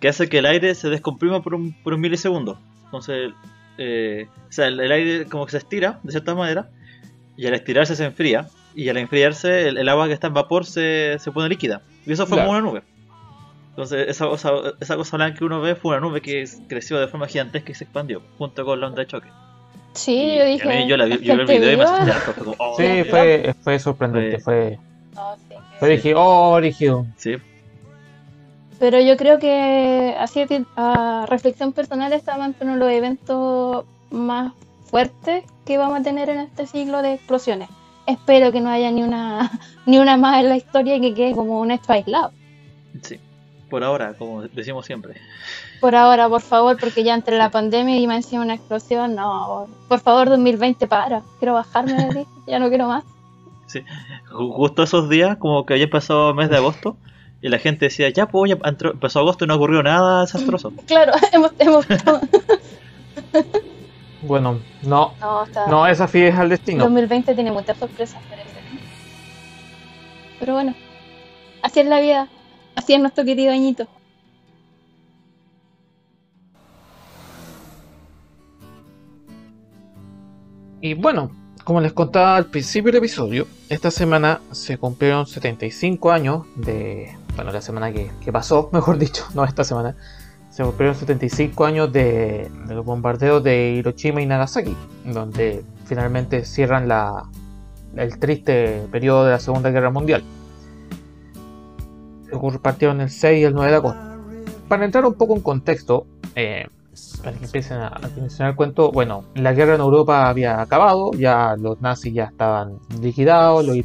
que 0.00 0.08
hace 0.08 0.28
que 0.28 0.38
el 0.38 0.46
aire 0.46 0.74
se 0.74 0.88
descomprima 0.88 1.42
por 1.42 1.54
un, 1.54 1.72
por 1.82 1.94
un 1.94 2.00
milisegundo. 2.00 2.58
Entonces, 2.86 3.32
eh, 3.78 4.26
o 4.48 4.52
sea, 4.52 4.66
el, 4.68 4.80
el 4.80 4.92
aire 4.92 5.26
como 5.26 5.44
que 5.46 5.52
se 5.52 5.58
estira 5.58 6.00
de 6.02 6.10
cierta 6.12 6.34
manera 6.34 6.68
y 7.36 7.46
al 7.46 7.54
estirarse 7.54 7.94
se 7.96 8.04
enfría 8.04 8.48
y 8.74 8.88
al 8.88 8.96
enfriarse 8.96 9.68
el, 9.68 9.78
el 9.78 9.88
agua 9.88 10.06
que 10.08 10.12
está 10.14 10.26
en 10.28 10.34
vapor 10.34 10.64
se, 10.66 11.16
se 11.18 11.30
pone 11.32 11.48
líquida 11.48 11.82
y 12.06 12.12
eso 12.12 12.26
forma 12.26 12.44
Claro. 12.44 12.50
una 12.58 12.60
nube 12.60 12.82
Entonces, 13.70 14.08
esa 14.08 14.26
cosa, 14.26 14.50
esa 14.80 14.96
cosa 14.96 15.16
blanca 15.16 15.38
que 15.38 15.44
uno 15.44 15.60
ve 15.60 15.74
fue 15.74 15.92
una 15.96 16.00
nube 16.06 16.20
que 16.20 16.44
creció 16.68 16.98
de 17.00 17.08
forma 17.08 17.26
gigantesca 17.28 17.72
y 17.72 17.74
se 17.74 17.84
expandió 17.84 18.22
junto 18.38 18.64
con 18.64 18.80
la 18.80 18.86
onda 18.88 19.00
de 19.02 19.06
choque. 19.06 19.28
Sí, 19.94 20.12
Y 20.14 20.38
yo 20.38 20.44
dije. 20.46 20.68
mí 20.68 20.88
yo 20.88 20.96
la 20.96 21.04
vi, 21.04 21.18
yo 21.18 21.34
vi 21.34 21.40
el 21.40 21.46
video 21.46 21.72
y 21.72 21.76
me 21.76 21.84
asusté 21.84 22.32
como, 22.40 22.54
oh, 22.58 22.76
Sí, 22.76 23.04
fue, 23.10 23.54
fue 23.62 23.78
sorprendente. 23.78 24.38
Fue, 24.40 24.78
No, 25.14 25.36
sí, 25.36 25.42
que- 25.50 25.58
fue 25.78 25.88
dije, 25.90 26.14
oh, 26.16 26.58
rígido. 26.60 27.06
sí. 27.16 27.36
Pero 28.78 28.98
yo 29.00 29.16
creo 29.16 29.38
que 29.38 30.14
así 30.18 30.44
a 30.76 31.26
reflexión 31.28 31.72
personal 31.72 32.12
estaban 32.12 32.46
entre 32.50 32.66
uno 32.66 32.74
de 32.74 32.80
los 32.80 32.90
eventos 32.92 33.84
más 34.10 34.52
fuertes 34.86 35.44
que 35.64 35.78
vamos 35.78 36.00
a 36.00 36.02
tener 36.02 36.28
en 36.30 36.40
este 36.40 36.66
siglo 36.66 37.00
de 37.00 37.14
explosiones. 37.14 37.68
Espero 38.06 38.50
que 38.50 38.60
no 38.60 38.70
haya 38.70 38.90
ni 38.90 39.02
una 39.04 39.50
ni 39.86 39.98
una 39.98 40.16
más 40.16 40.40
en 40.42 40.48
la 40.48 40.56
historia 40.56 40.96
y 40.96 41.00
que 41.00 41.14
quede 41.14 41.32
como 41.34 41.60
un 41.60 41.70
hecho 41.70 41.92
aislado. 41.92 42.32
Sí. 43.02 43.20
Por 43.70 43.84
ahora, 43.84 44.14
como 44.14 44.42
decimos 44.42 44.84
siempre. 44.84 45.14
Por 45.82 45.94
ahora, 45.96 46.28
por 46.28 46.40
favor, 46.40 46.78
porque 46.78 47.02
ya 47.02 47.12
entre 47.12 47.36
la 47.36 47.50
pandemia 47.50 47.96
y 47.98 48.06
me 48.06 48.14
encima 48.14 48.42
una 48.44 48.54
explosión, 48.54 49.16
no, 49.16 49.66
por 49.88 49.98
favor 50.00 50.28
2020 50.30 50.86
para, 50.86 51.22
quiero 51.40 51.54
bajarme 51.54 51.92
de 51.94 52.04
aquí, 52.20 52.26
ya 52.46 52.58
no 52.60 52.68
quiero 52.68 52.86
más. 52.86 53.02
Ju- 54.30 54.52
Justo 54.54 54.84
esos 54.84 55.08
días, 55.08 55.36
como 55.38 55.66
que 55.66 55.74
había 55.74 55.84
empezado 55.86 56.30
el 56.30 56.36
mes 56.36 56.48
de 56.50 56.56
agosto, 56.58 56.96
y 57.40 57.48
la 57.48 57.58
gente 57.58 57.86
decía, 57.86 58.08
ya, 58.10 58.26
pues 58.26 58.50
ya 58.52 58.56
entró- 58.64 58.92
empezó 58.92 59.18
agosto 59.18 59.44
y 59.44 59.48
no 59.48 59.56
ocurrió 59.56 59.82
nada 59.82 60.20
desastroso. 60.20 60.72
Claro, 60.86 61.12
hemos, 61.32 61.50
hemos 61.58 61.84
Bueno, 64.22 64.60
no, 64.84 65.14
no, 65.20 65.42
está, 65.44 65.66
no 65.66 65.84
esa 65.88 66.04
es 66.04 66.34
al 66.38 66.48
destino. 66.48 66.84
2020 66.84 67.34
tiene 67.34 67.50
muchas 67.50 67.76
sorpresas, 67.76 68.22
parece. 68.30 68.50
Pero 70.38 70.54
bueno, 70.54 70.74
así 71.60 71.80
es 71.80 71.86
la 71.86 71.98
vida, 71.98 72.28
así 72.76 72.94
es 72.94 73.00
nuestro 73.00 73.24
querido 73.24 73.50
añito. 73.52 73.88
Y 80.82 80.94
bueno, 80.94 81.30
como 81.64 81.80
les 81.80 81.92
contaba 81.92 82.36
al 82.36 82.46
principio 82.46 82.90
del 82.90 82.98
episodio, 82.98 83.46
esta 83.68 83.90
semana 83.90 84.40
se 84.50 84.76
cumplieron 84.78 85.26
75 85.26 86.10
años 86.10 86.44
de. 86.56 87.16
Bueno, 87.36 87.52
la 87.52 87.62
semana 87.62 87.92
que, 87.92 88.10
que 88.22 88.32
pasó, 88.32 88.68
mejor 88.74 88.98
dicho, 88.98 89.24
no 89.34 89.44
esta 89.44 89.64
semana. 89.64 89.96
Se 90.50 90.62
cumplieron 90.64 90.94
75 90.94 91.64
años 91.64 91.92
de, 91.92 92.50
de 92.66 92.74
los 92.74 92.84
bombardeos 92.84 93.42
de 93.42 93.70
Hiroshima 93.78 94.20
y 94.20 94.26
Nagasaki, 94.26 94.76
donde 95.06 95.64
finalmente 95.86 96.44
cierran 96.44 96.88
la, 96.88 97.24
el 97.96 98.18
triste 98.18 98.82
periodo 98.90 99.24
de 99.24 99.30
la 99.30 99.38
Segunda 99.40 99.70
Guerra 99.70 99.90
Mundial. 99.90 100.22
Ocurre- 102.32 102.58
Partieron 102.60 103.00
el 103.00 103.08
6 103.08 103.40
y 103.40 103.44
el 103.44 103.54
9 103.54 103.70
de 103.70 103.76
agosto. 103.76 104.00
Para 104.68 104.84
entrar 104.84 105.06
un 105.06 105.14
poco 105.14 105.34
en 105.36 105.40
contexto, 105.42 106.06
eh, 106.34 106.66
para 107.22 107.36
que 107.36 107.44
empiecen 107.46 107.78
a, 107.78 107.88
a 107.88 108.00
mencionar 108.16 108.50
el 108.50 108.56
cuento, 108.56 108.92
bueno, 108.92 109.24
la 109.34 109.52
guerra 109.52 109.74
en 109.76 109.80
Europa 109.80 110.28
había 110.28 110.60
acabado, 110.60 111.10
ya 111.12 111.56
los 111.58 111.80
nazis 111.80 112.12
ya 112.14 112.24
estaban 112.24 112.78
liquidados, 113.00 113.64
los, 113.66 113.78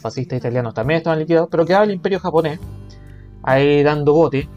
fascistas 0.00 0.38
italianos 0.38 0.74
también 0.74 0.98
estaban 0.98 1.18
liquidados, 1.18 1.48
pero 1.50 1.64
quedaba 1.66 1.84
el 1.84 1.90
imperio 1.90 2.18
japonés 2.20 2.58
ahí 3.42 3.82
dando 3.82 4.14
bote, 4.14 4.48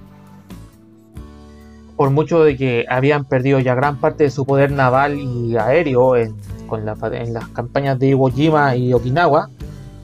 por 1.95 2.11
mucho 2.11 2.43
de 2.43 2.55
que 2.55 2.85
habían 2.87 3.25
perdido 3.25 3.59
ya 3.59 3.73
gran 3.73 3.97
parte 3.99 4.23
de 4.25 4.29
su 4.29 4.45
poder 4.45 4.71
naval 4.71 5.17
y 5.19 5.57
aéreo 5.57 6.15
en, 6.15 6.35
las 6.85 7.47
campañas 7.53 7.97
de 7.97 8.07
Iwo 8.09 8.29
Jima 8.29 8.75
y 8.75 8.93
Okinawa, 8.93 9.49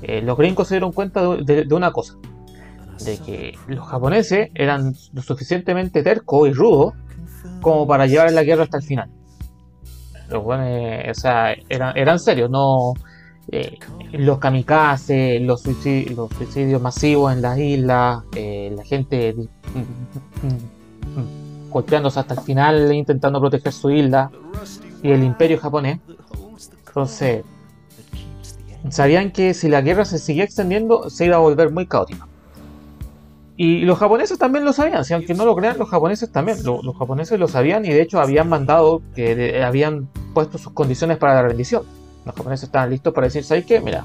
eh, 0.02 0.22
los 0.22 0.38
gringos 0.38 0.68
se 0.70 0.76
dieron 0.76 0.92
cuenta 0.94 1.22
de- 1.22 1.44
de- 1.44 1.66
de 1.66 1.76
una 1.76 1.92
cosa, 1.92 2.16
de 3.06 3.18
que 3.20 3.58
los 3.68 3.86
japoneses 3.88 4.50
eran 4.56 4.96
lo 5.14 5.22
suficientemente 5.22 6.04
tercos 6.04 6.48
y 6.50 6.54
rudos 6.54 6.94
como 7.64 7.88
para 7.88 8.06
llevar 8.06 8.32
la 8.32 8.44
guerra 8.44 8.64
hasta 8.64 8.78
el 8.78 8.84
final. 8.84 9.10
Los 10.30 10.44
buenos, 10.44 10.68
o 11.10 11.14
sea, 11.20 11.56
eran, 11.70 12.20
serios, 12.20 12.50
no 12.50 12.94
eh, 13.52 13.80
los 14.12 14.38
kamikazes, 14.38 15.42
los 15.42 15.62
suicidios, 15.62 16.82
masivos 16.82 17.34
en 17.34 17.42
las 17.42 17.58
islas, 17.58 18.24
eh, 18.36 18.72
la 18.76 18.84
gente 18.84 19.34
mm, 19.34 19.80
mm, 19.80 21.20
mm, 21.20 21.70
golpeándose 21.72 22.20
hasta 22.20 22.36
el 22.36 22.42
final 22.42 22.94
intentando 22.94 23.40
proteger 23.40 23.74
su 23.74 23.90
isla 23.90 24.30
y 25.02 25.12
el 25.12 25.24
imperio 25.24 25.60
japonés. 25.60 26.00
Entonces, 26.88 27.44
sabían 28.90 29.32
que 29.32 29.54
si 29.54 29.68
la 29.68 29.82
guerra 29.82 30.06
se 30.06 30.20
seguía 30.20 30.44
extendiendo 30.44 31.10
se 31.10 31.26
iba 31.26 31.38
a 31.38 31.40
volver 31.40 31.72
muy 31.72 31.88
caótica. 31.88 32.28
Y 33.56 33.82
los 33.82 34.00
japoneses 34.00 34.40
también 34.40 34.66
lo 34.66 34.74
sabían, 34.74 35.06
si 35.06 35.14
aunque 35.14 35.34
no 35.36 35.46
lo 35.46 35.56
crean, 35.56 35.78
los 35.78 35.88
japoneses 35.90 36.32
también, 36.32 36.64
lo- 36.64 36.82
los 36.82 36.98
japoneses 36.98 37.40
lo 37.40 37.48
sabían 37.48 37.86
y 37.86 37.90
de 37.90 38.02
hecho 38.02 38.20
habían 38.20 38.50
mandado 38.50 39.02
que 39.16 39.62
habían 39.64 40.08
puesto 40.34 40.58
sus 40.58 40.74
condiciones 40.74 41.18
para 41.18 41.36
la 41.36 41.44
rendición. 41.44 41.84
Los 42.26 42.34
japoneses 42.36 42.64
estaban 42.66 42.90
listos 42.90 43.14
para 43.14 43.28
decir, 43.28 43.44
¿sabes 43.44 43.66
qué? 43.66 43.80
Mira, 43.80 44.04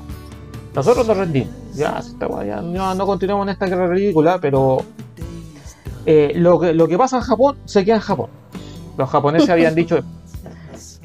nosotros 0.74 1.06
nos 1.06 1.16
rendimos, 1.16 1.48
ya, 1.74 2.02
si 2.02 2.10
esta 2.12 2.26
weá 2.26 2.44
ya 2.44 2.60
no, 2.60 2.94
no 2.94 3.06
continuamos 3.06 3.46
en 3.46 3.52
esta 3.52 3.66
guerra 3.66 3.86
ridícula, 3.88 4.38
pero 4.38 4.82
eh, 6.04 6.32
lo, 6.36 6.60
que, 6.60 6.74
lo 6.74 6.86
que 6.88 6.98
pasa 6.98 7.16
en 7.16 7.22
Japón 7.22 7.56
se 7.64 7.84
queda 7.84 7.96
en 7.96 8.00
Japón. 8.02 8.28
Los 8.98 9.08
japoneses 9.08 9.48
habían 9.48 9.74
dicho, 9.74 9.98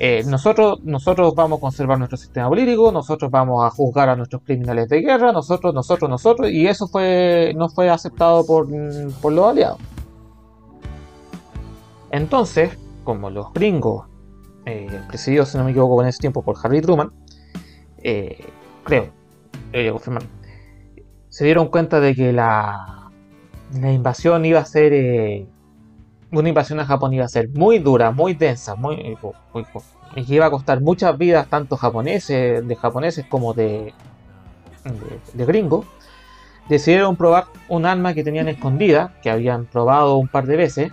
eh, 0.06 0.22
nosotros, 0.26 0.84
nosotros 0.84 1.34
vamos 1.34 1.60
a 1.60 1.62
conservar 1.62 1.98
nuestro 1.98 2.18
sistema 2.18 2.50
político, 2.50 2.92
nosotros 2.92 3.32
vamos 3.32 3.64
a 3.64 3.70
juzgar 3.70 4.10
a 4.10 4.18
nuestros 4.18 4.42
criminales 4.42 4.90
de 4.90 5.00
guerra, 5.00 5.32
nosotros, 5.32 5.74
nosotros, 5.74 6.10
nosotros, 6.10 6.52
y 6.52 6.68
eso 6.68 6.90
fue 6.90 7.54
no 7.56 7.70
fue 7.70 7.90
aceptado 7.90 8.46
por, 8.46 8.68
por 9.22 9.32
los 9.32 9.48
aliados. 9.48 9.80
Entonces, 12.12 12.78
como 13.06 13.30
los 13.30 13.54
gringos, 13.54 14.06
eh, 14.66 14.90
presididos, 15.08 15.48
si 15.48 15.58
no 15.58 15.64
me 15.64 15.72
equivoco, 15.72 16.02
en 16.02 16.10
ese 16.10 16.20
tiempo 16.20 16.42
por 16.42 16.58
Harry 16.62 16.82
Truman, 16.82 17.10
eh, 18.00 18.46
creo, 18.84 19.10
se 21.30 21.46
dieron 21.46 21.70
cuenta 21.70 22.02
de 22.02 22.14
que 22.14 22.34
la, 22.34 23.10
la 23.80 23.94
invasión 23.94 24.44
iba 24.44 24.60
a 24.60 24.66
ser 24.66 24.92
eh, 24.92 25.48
una 26.34 26.50
invasión 26.50 26.80
a 26.80 26.86
Japón 26.86 27.14
iba 27.14 27.26
a 27.26 27.30
ser 27.30 27.50
muy 27.50 27.80
dura, 27.80 28.12
muy 28.12 28.34
densa, 28.34 28.76
muy, 28.76 29.18
muy- 29.54 29.66
y 30.16 30.26
que 30.26 30.36
iba 30.36 30.46
a 30.46 30.52
costar 30.52 30.82
muchas 30.82 31.18
vidas, 31.18 31.48
tanto 31.48 31.78
japoneses, 31.78 32.68
de 32.68 32.76
japoneses 32.76 33.26
como 33.28 33.54
de, 33.54 33.94
de, 34.84 35.20
de 35.34 35.46
gringos, 35.46 35.86
decidieron 36.70 37.16
probar 37.16 37.46
un 37.68 37.86
arma 37.86 38.14
que 38.14 38.24
tenían 38.24 38.48
escondida, 38.48 39.14
que 39.22 39.30
habían 39.30 39.66
probado 39.66 40.18
un 40.18 40.28
par 40.28 40.46
de 40.46 40.56
veces, 40.58 40.92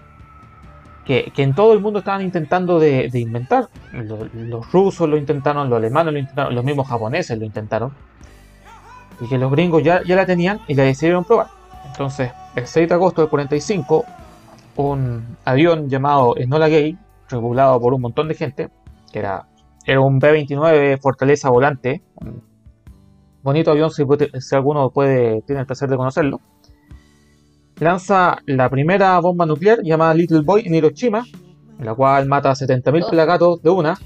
que, 1.06 1.32
que 1.34 1.42
en 1.42 1.54
todo 1.54 1.72
el 1.72 1.80
mundo 1.80 1.98
estaban 2.00 2.22
intentando 2.22 2.78
de, 2.78 3.10
inventar. 3.14 3.68
Lo- 3.92 4.28
Los, 4.34 4.70
rusos 4.72 5.08
lo 5.08 5.16
intentaron, 5.16 5.68
los 5.68 5.76
alemanes 5.78 6.12
lo 6.12 6.18
intentaron, 6.18 6.54
los 6.54 6.64
mismos 6.64 6.88
japoneses 6.88 7.38
lo 7.38 7.44
intentaron, 7.44 7.92
y 9.20 9.28
que 9.28 9.36
los 9.38 9.50
gringos 9.50 9.82
ya, 9.82 10.02
ya 10.04 10.16
la 10.16 10.24
tenían 10.26 10.60
y 10.66 10.74
la 10.74 10.84
decidieron 10.84 11.24
probar. 11.24 11.48
Entonces, 11.86 12.30
el 12.54 12.66
6 12.66 12.88
de 12.88 12.94
agosto 12.94 13.20
del 13.20 13.28
45, 13.30 14.04
un 14.80 15.36
avión 15.44 15.88
llamado 15.88 16.36
Enola 16.36 16.68
Gay, 16.68 16.96
regulado 17.28 17.80
por 17.80 17.94
un 17.94 18.00
montón 18.02 18.28
de 18.28 18.34
gente, 18.34 18.68
que 19.12 19.18
era, 19.18 19.46
era 19.86 20.00
un 20.00 20.18
B-29 20.18 21.00
Fortaleza 21.00 21.50
Volante, 21.50 22.02
un 22.16 22.42
bonito 23.42 23.70
avión 23.70 23.90
si, 23.90 24.04
si 24.40 24.54
alguno 24.54 24.90
puede, 24.90 25.42
tiene 25.42 25.60
el 25.60 25.66
placer 25.66 25.88
de 25.88 25.96
conocerlo, 25.96 26.40
lanza 27.78 28.38
la 28.46 28.68
primera 28.68 29.18
bomba 29.20 29.46
nuclear 29.46 29.80
llamada 29.82 30.14
Little 30.14 30.42
Boy 30.42 30.62
en 30.66 30.74
Hiroshima, 30.74 31.24
en 31.78 31.86
la 31.86 31.94
cual 31.94 32.26
mata 32.26 32.50
a 32.50 32.54
70.000 32.54 33.04
Oh. 33.06 33.10
pelagatos 33.10 33.62
de 33.62 33.70
una, 33.70 33.98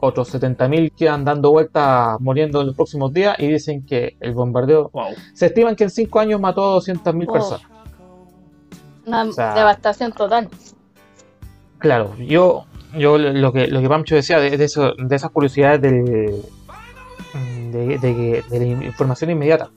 otros 0.00 0.28
70.000 0.32 0.92
quedan 0.96 1.24
dando 1.24 1.50
vueltas 1.50 2.20
muriendo 2.20 2.60
en 2.60 2.68
los 2.68 2.76
próximos 2.76 3.12
días 3.12 3.34
y 3.38 3.48
dicen 3.48 3.84
que 3.84 4.16
el 4.20 4.32
bombardeo, 4.34 4.90
Wow. 4.92 5.06
se 5.34 5.46
estiman 5.46 5.74
que 5.74 5.84
en 5.84 5.90
5 5.90 6.20
años 6.20 6.40
mató 6.40 6.62
a 6.64 6.74
200.000 6.74 7.26
Oh. 7.28 7.32
personas. 7.32 7.62
Una 9.08 9.24
O 9.24 9.32
sea- 9.32 9.54
devastación 9.54 10.12
total. 10.12 10.48
Claro, 11.78 12.14
yo, 12.18 12.64
yo 12.96 13.18
lo 13.18 13.52
que 13.52 13.66
lo 13.68 13.80
que 13.80 13.88
Pancho 13.88 14.14
decía 14.14 14.38
de, 14.40 14.56
de, 14.56 14.64
eso- 14.64 14.92
de 14.96 15.16
esas 15.16 15.30
curiosidades 15.30 15.80
del, 15.80 16.42
de, 17.72 17.98
de- 17.98 18.44
de 18.48 18.58
la 18.60 18.84
información 18.84 19.30
inmediata. 19.30 19.70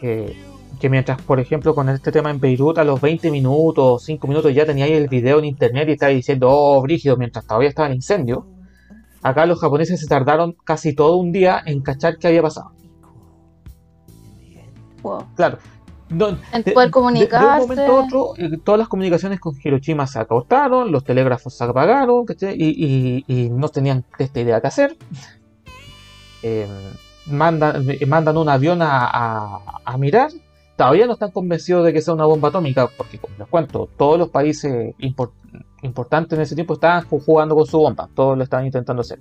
Que, 0.00 0.36
que 0.80 0.90
mientras, 0.90 1.20
por 1.22 1.40
ejemplo, 1.40 1.74
con 1.74 1.88
este 1.88 2.12
tema 2.12 2.30
en 2.30 2.38
Beirut, 2.38 2.76
a 2.78 2.84
los 2.84 3.00
20 3.00 3.30
minutos, 3.30 4.04
5 4.04 4.26
minutos 4.28 4.54
ya 4.54 4.66
teníais 4.66 4.92
el 4.92 5.08
video 5.08 5.38
en 5.38 5.46
internet 5.46 5.88
y 5.88 5.92
estaba 5.92 6.12
diciendo, 6.12 6.48
oh, 6.50 6.82
brígido, 6.82 7.16
mientras 7.16 7.46
todavía 7.46 7.70
estaba 7.70 7.88
el 7.88 7.94
incendio. 7.94 8.46
Acá 9.22 9.46
los 9.46 9.58
japoneses 9.58 9.98
se 9.98 10.06
tardaron 10.06 10.54
casi 10.64 10.94
todo 10.94 11.16
un 11.16 11.32
día 11.32 11.62
en 11.64 11.80
cachar 11.80 12.18
qué 12.18 12.28
había 12.28 12.42
pasado. 12.42 12.72
Wow. 15.02 15.24
Claro. 15.34 15.58
No, 16.08 16.28
En 16.52 16.62
de- 16.62 16.72
poder 16.72 16.88
de- 16.88 16.92
comunicarse. 16.92 17.46
De, 17.46 17.62
un 17.62 17.68
momento 17.68 17.82
a 17.96 18.04
otro, 18.04 18.32
eh, 18.38 18.58
todas 18.64 18.78
las 18.78 18.88
comunicaciones 18.88 19.40
con 19.40 19.54
Hiroshima 19.62 20.06
se 20.06 20.18
acortaron, 20.20 20.92
los 20.92 21.02
telégrafos 21.04 21.54
se 21.54 21.64
apagaron. 21.64 22.24
Y, 22.54 22.84
y- 22.86 23.24
y 23.26 23.50
no 23.50 23.68
tenían 23.68 24.04
esta 24.18 24.40
idea 24.40 24.60
que 24.60 24.66
hacer. 24.68 24.96
Eh, 26.42 26.66
mandan, 27.26 27.88
eh, 27.90 28.06
mandan 28.06 28.36
un 28.36 28.48
avión 28.48 28.82
a, 28.82 29.06
a- 29.06 29.60
a 29.84 29.98
mirar 29.98 30.30
todavía 30.76 31.06
no 31.06 31.14
están 31.14 31.30
convencidos 31.30 31.86
de 31.86 31.92
que 31.94 32.02
sea 32.02 32.12
una 32.12 32.26
bomba 32.26 32.50
atómica, 32.50 32.86
porque 32.98 33.16
como 33.18 33.34
les 33.38 33.48
cuento, 33.48 33.88
todos 33.96 34.18
los 34.18 34.28
países 34.28 34.94
impor- 34.98 35.30
importantes 35.80 36.36
en 36.38 36.42
ese 36.42 36.54
tiempo 36.54 36.74
estaban 36.74 37.02
ju- 37.04 37.24
jugando 37.24 37.54
con 37.54 37.64
su 37.66 37.78
bomba, 37.78 38.10
todos 38.14 38.36
lo 38.36 38.44
estaban 38.44 38.66
intentando 38.66 39.00
hacer. 39.00 39.18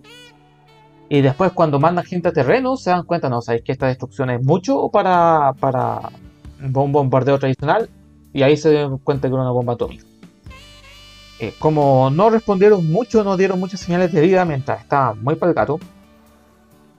Y 1.08 1.22
después 1.22 1.54
cuando 1.54 1.80
mandan 1.80 2.04
gente 2.04 2.28
a 2.28 2.34
terreno 2.34 2.76
se 2.76 2.90
dan 2.90 3.04
cuenta, 3.04 3.30
no, 3.30 3.42
sabéis 3.42 3.64
que 3.64 3.72
esta 3.72 3.88
destrucción 3.88 4.32
es 4.32 4.44
mucho 4.44 4.90
para, 4.90 5.54
para 5.58 6.02
un 6.74 6.92
bombardeo 6.92 7.40
tradicional, 7.40 7.90
y 8.34 8.44
ahí 8.44 8.58
se 8.58 8.74
dan 8.74 8.98
cuenta 8.98 9.28
que 9.28 9.34
era 9.34 9.44
una 9.44 9.52
bomba 9.52 9.74
atómica. 9.74 10.06
Eh, 11.40 11.54
como 11.60 12.10
no 12.10 12.30
respondieron 12.30 12.90
mucho, 12.90 13.24
no 13.24 13.38
dieron 13.38 13.60
muchas 13.60 13.82
señales 13.82 14.12
de 14.12 14.22
vida 14.22 14.46
mientras 14.46 14.82
estaban 14.82 15.22
muy 15.24 15.36
para 15.36 15.50
el 15.52 15.56
gato, 15.56 15.80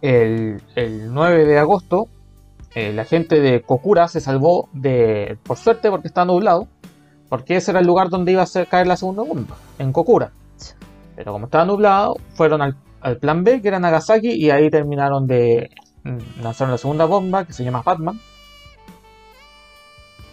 el, 0.03 0.63
el 0.75 1.13
9 1.13 1.47
de 1.47 1.59
agosto 1.59 2.09
eh, 2.77 2.93
la 2.93 3.07
gente 3.07 3.41
de 3.41 3.63
Kokura 3.63 4.07
se 4.07 4.21
salvó 4.21 4.69
de, 4.75 5.39
por 5.45 5.57
suerte 5.57 5.89
porque 5.89 6.09
estaba 6.09 6.27
nublado, 6.27 6.69
porque 7.31 7.57
ese 7.57 7.71
era 7.71 7.81
el 7.81 7.87
lugar 7.87 8.11
donde 8.11 8.33
iba 8.33 8.43
a 8.43 8.65
caer 8.67 8.87
la 8.87 8.99
segunda 8.99 9.23
bomba, 9.23 9.57
en 9.79 9.93
Kokura. 9.93 10.33
Pero 11.17 11.33
como 11.33 11.47
estaba 11.47 11.65
nublado, 11.65 12.19
fueron 12.35 12.61
al, 12.61 12.77
al 13.01 13.17
plan 13.17 13.45
B, 13.45 13.63
que 13.63 13.69
era 13.69 13.81
Nagasaki, 13.81 14.31
y 14.31 14.51
ahí 14.51 14.69
terminaron 14.69 15.27
de 15.27 15.71
mm, 16.05 16.43
lanzar 16.43 16.69
la 16.69 16.77
segunda 16.77 17.07
bomba, 17.07 17.47
que 17.47 17.55
se 17.55 17.65
llama 17.65 17.81
Batman. 17.81 18.21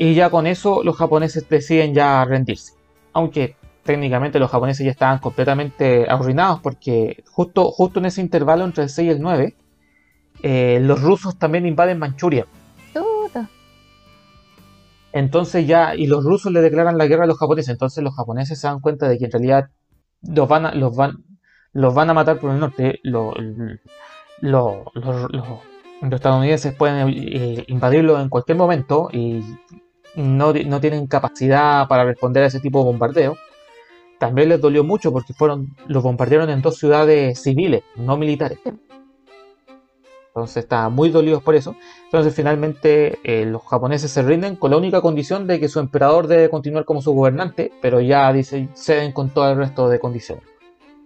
Y 0.03 0.15
ya 0.15 0.29
con 0.29 0.47
eso 0.47 0.83
los 0.83 0.97
japoneses 0.97 1.47
deciden 1.47 1.93
ya 1.93 2.25
rendirse. 2.25 2.73
Aunque 3.13 3.55
técnicamente 3.83 4.37
los 4.37 4.51
japoneses 4.51 4.83
ya 4.85 4.91
estaban 4.91 5.19
completamente 5.19 6.05
arruinados, 6.09 6.59
porque 6.59 7.23
justo, 7.31 7.71
justo 7.71 7.99
en 7.99 8.07
ese 8.07 8.19
intervalo 8.19 8.65
entre 8.65 8.83
el 8.83 8.89
6 8.89 9.07
y 9.07 9.11
el 9.11 9.21
9, 9.21 9.55
eh, 10.41 10.79
los 10.81 11.01
rusos 11.01 11.37
también 11.39 11.65
invaden 11.65 11.99
Manchuria. 11.99 12.45
Entonces 15.13 15.65
ya, 15.67 15.95
y 15.95 16.05
los 16.07 16.25
rusos 16.25 16.51
le 16.51 16.59
declaran 16.59 16.97
la 16.97 17.07
guerra 17.07 17.23
a 17.23 17.27
los 17.27 17.37
japoneses. 17.37 17.69
Entonces 17.69 18.03
los 18.03 18.13
japoneses 18.13 18.59
se 18.59 18.67
dan 18.67 18.81
cuenta 18.81 19.07
de 19.07 19.17
que 19.17 19.25
en 19.25 19.31
realidad 19.31 19.69
los 20.21 20.49
van 20.49 20.65
a, 20.65 20.73
los 20.75 20.95
van, 20.97 21.23
los 21.71 21.93
van 21.93 22.09
a 22.09 22.13
matar 22.13 22.39
por 22.39 22.51
el 22.51 22.59
norte. 22.59 22.99
Lo- 23.03 23.33
lo- 24.41 24.91
lo- 24.95 25.27
lo- 25.29 25.61
los 26.01 26.13
estadounidenses 26.13 26.75
pueden 26.75 27.07
eh, 27.07 27.63
invadirlo 27.67 28.19
en 28.19 28.27
cualquier 28.27 28.57
momento 28.57 29.07
y 29.13 29.41
no, 30.15 30.53
no 30.53 30.79
tienen 30.79 31.07
capacidad 31.07 31.87
para 31.87 32.05
responder 32.05 32.43
a 32.43 32.47
ese 32.47 32.59
tipo 32.59 32.79
de 32.79 32.85
bombardeo. 32.85 33.37
También 34.19 34.49
les 34.49 34.61
dolió 34.61 34.83
mucho 34.83 35.11
porque 35.11 35.33
fueron, 35.33 35.75
los 35.87 36.03
bombardearon 36.03 36.49
en 36.49 36.61
dos 36.61 36.77
ciudades 36.77 37.41
civiles, 37.41 37.83
no 37.95 38.17
militares. 38.17 38.59
Entonces 40.27 40.63
estaban 40.63 40.93
muy 40.93 41.09
dolidos 41.09 41.43
por 41.43 41.55
eso. 41.55 41.75
Entonces 42.05 42.33
finalmente 42.33 43.19
eh, 43.23 43.45
los 43.45 43.61
japoneses 43.63 44.09
se 44.09 44.23
rinden 44.23 44.55
con 44.55 44.71
la 44.71 44.77
única 44.77 45.01
condición 45.01 45.45
de 45.45 45.59
que 45.59 45.67
su 45.67 45.79
emperador 45.79 46.27
debe 46.27 46.49
continuar 46.49 46.85
como 46.85 47.01
su 47.01 47.13
gobernante, 47.13 47.71
pero 47.81 47.99
ya 47.99 48.31
dicen, 48.33 48.71
ceden 48.73 49.11
con 49.11 49.29
todo 49.29 49.51
el 49.51 49.57
resto 49.57 49.89
de 49.89 49.99
condiciones. 49.99 50.43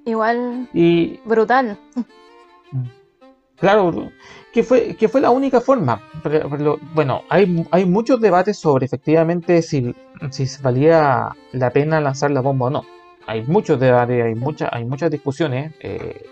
Igual 0.05 0.69
Y 0.73 1.19
brutal. 1.25 1.77
claro, 3.59 4.11
que 4.53 4.63
fue, 4.63 4.95
que 4.95 5.07
fue 5.07 5.21
la 5.21 5.29
única 5.29 5.61
forma. 5.61 6.01
Bueno, 6.93 7.23
hay, 7.29 7.65
hay 7.71 7.85
muchos 7.85 8.19
debates 8.21 8.57
sobre 8.57 8.85
efectivamente 8.85 9.61
si, 9.61 9.93
si 10.31 10.45
valía 10.61 11.29
la 11.51 11.69
pena 11.71 12.01
lanzar 12.01 12.31
la 12.31 12.41
bomba 12.41 12.67
o 12.67 12.69
no. 12.69 12.85
Hay 13.27 13.43
muchos 13.43 13.79
debates, 13.79 14.23
hay, 14.23 14.35
mucha, 14.35 14.69
hay 14.71 14.85
muchas 14.85 15.11
discusiones. 15.11 15.73
eh, 15.81 16.25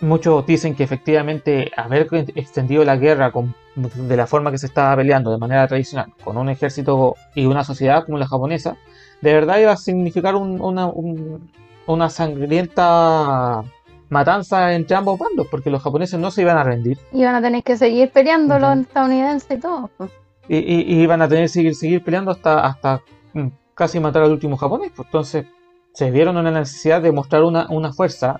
muchos 0.00 0.44
dicen 0.44 0.74
que 0.74 0.82
efectivamente 0.84 1.70
haber 1.76 2.06
extendido 2.34 2.84
la 2.84 2.96
guerra 2.96 3.32
con- 3.32 3.54
de 3.74 4.16
la 4.16 4.26
forma 4.26 4.50
que 4.50 4.58
se 4.58 4.66
estaba 4.66 4.94
peleando 4.96 5.30
de 5.30 5.38
manera 5.38 5.66
tradicional, 5.66 6.12
con 6.22 6.36
un 6.36 6.48
ejército 6.50 7.14
y 7.34 7.46
una 7.46 7.64
sociedad 7.64 8.04
como 8.04 8.18
la 8.18 8.26
japonesa, 8.26 8.76
de 9.22 9.32
verdad 9.32 9.58
iba 9.58 9.72
a 9.72 9.76
significar 9.76 10.34
un- 10.34 10.60
una, 10.60 10.86
un- 10.86 11.50
una 11.86 12.10
sangrienta 12.10 13.62
matanza 14.08 14.72
entre 14.74 14.96
ambos 14.96 15.18
bandos, 15.18 15.46
porque 15.50 15.70
los 15.70 15.82
japoneses 15.82 16.18
no 16.20 16.30
se 16.30 16.42
iban 16.42 16.56
a 16.58 16.62
rendir 16.64 16.98
Y 17.12 17.24
van 17.24 17.34
a 17.34 17.42
tener 17.42 17.62
que 17.62 17.76
seguir 17.76 18.10
peleando 18.10 18.58
los 18.58 18.78
estadounidenses 18.78 19.58
y 19.58 19.60
todo. 19.60 19.90
pues. 19.96 20.10
y, 20.48 20.58
y- 20.58 20.82
y 20.94 21.00
iban 21.02 21.22
a 21.22 21.28
tener 21.28 21.44
que 21.44 21.48
seguir, 21.48 21.74
seguir 21.74 22.04
peleando 22.04 22.30
hasta, 22.30 22.64
hasta 22.64 23.00
mm, 23.32 23.48
casi 23.74 23.98
matar 24.00 24.22
al 24.22 24.32
último 24.32 24.56
japonés. 24.56 24.92
pues, 24.94 25.06
entonces 25.06 25.46
se 25.92 26.10
vieron 26.10 26.36
en 26.38 26.44
la 26.44 26.50
necesidad 26.52 27.00
de 27.02 27.10
mostrar 27.10 27.42
una, 27.42 27.66
una 27.70 27.92
fuerza 27.92 28.36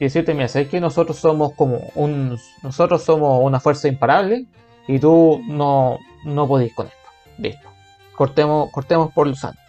y 0.00 0.04
decirte, 0.04 0.34
mira, 0.34 0.48
sabes 0.48 0.68
que 0.68 0.80
nosotros 0.80 1.18
somos 1.18 1.52
como 1.52 1.78
un 1.94 2.36
nosotros 2.62 3.02
somos 3.04 3.40
una 3.44 3.60
fuerza 3.60 3.86
imparable 3.86 4.46
y 4.88 4.98
tú 4.98 5.40
no, 5.46 5.98
no 6.24 6.48
podéis 6.48 6.74
con 6.74 6.86
esto. 6.86 6.98
Listo. 7.38 7.68
Cortemos, 8.16 8.70
cortemos 8.70 9.12
por 9.12 9.26
los 9.28 9.38
santos. 9.38 9.62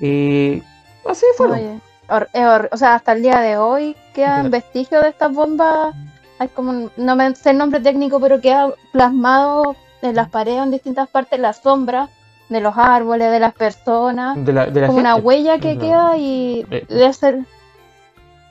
Y 0.00 0.62
así 1.08 1.26
fueron. 1.36 1.56
Oye, 1.58 1.78
o 2.08 2.76
sea, 2.76 2.94
hasta 2.96 3.12
el 3.12 3.22
día 3.22 3.40
de 3.40 3.56
hoy 3.56 3.96
quedan 4.14 4.50
vestigios 4.50 5.02
de 5.02 5.08
estas 5.10 5.32
bombas. 5.32 5.94
Hay 6.38 6.48
como, 6.48 6.70
un- 6.70 6.90
no 6.96 7.16
me 7.16 7.34
sé 7.34 7.50
el 7.50 7.58
nombre 7.58 7.80
técnico, 7.80 8.20
pero 8.20 8.40
queda 8.40 8.72
plasmado 8.92 9.76
en 10.02 10.14
las 10.16 10.28
paredes 10.28 10.62
en 10.62 10.70
distintas 10.70 11.08
partes, 11.08 11.38
la 11.40 11.52
sombra 11.52 12.08
de 12.48 12.60
los 12.60 12.76
árboles, 12.76 13.30
de 13.30 13.40
las 13.40 13.54
personas. 13.54 14.44
De 14.44 14.52
la, 14.52 14.66
de 14.66 14.80
la 14.82 14.86
como 14.88 14.98
una 14.98 15.16
huella 15.16 15.58
que 15.58 15.78
queda 15.78 16.16
y 16.18 16.66
Eh, 16.70 16.84
debe 16.88 17.12
ser 17.12 17.38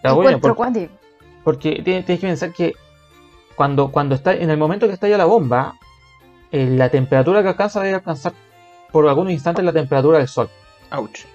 la 0.01 0.13
huella, 0.13 0.31
encuentro 0.31 0.39
porque- 0.41 0.57
cuántico. 0.57 0.93
Porque 1.43 1.81
tienes, 1.83 2.05
tienes 2.05 2.21
que 2.21 2.27
pensar 2.27 2.53
que 2.53 2.73
cuando, 3.55 3.91
cuando 3.91 4.15
está 4.15 4.33
en 4.33 4.49
el 4.49 4.57
momento 4.57 4.87
que 4.87 4.93
estalla 4.93 5.17
la 5.17 5.25
bomba, 5.25 5.75
eh, 6.51 6.65
la 6.71 6.87
temperatura 6.89 7.41
que 7.43 7.49
alcanza 7.49 7.81
debe 7.81 7.95
alcanzar 7.95 8.31
por 8.91 9.07
algunos 9.07 9.33
instantes 9.33 9.63
la 9.65 9.73
temperatura 9.73 10.19
del 10.19 10.27
sol. 10.29 10.49
Ouch. 10.91 11.25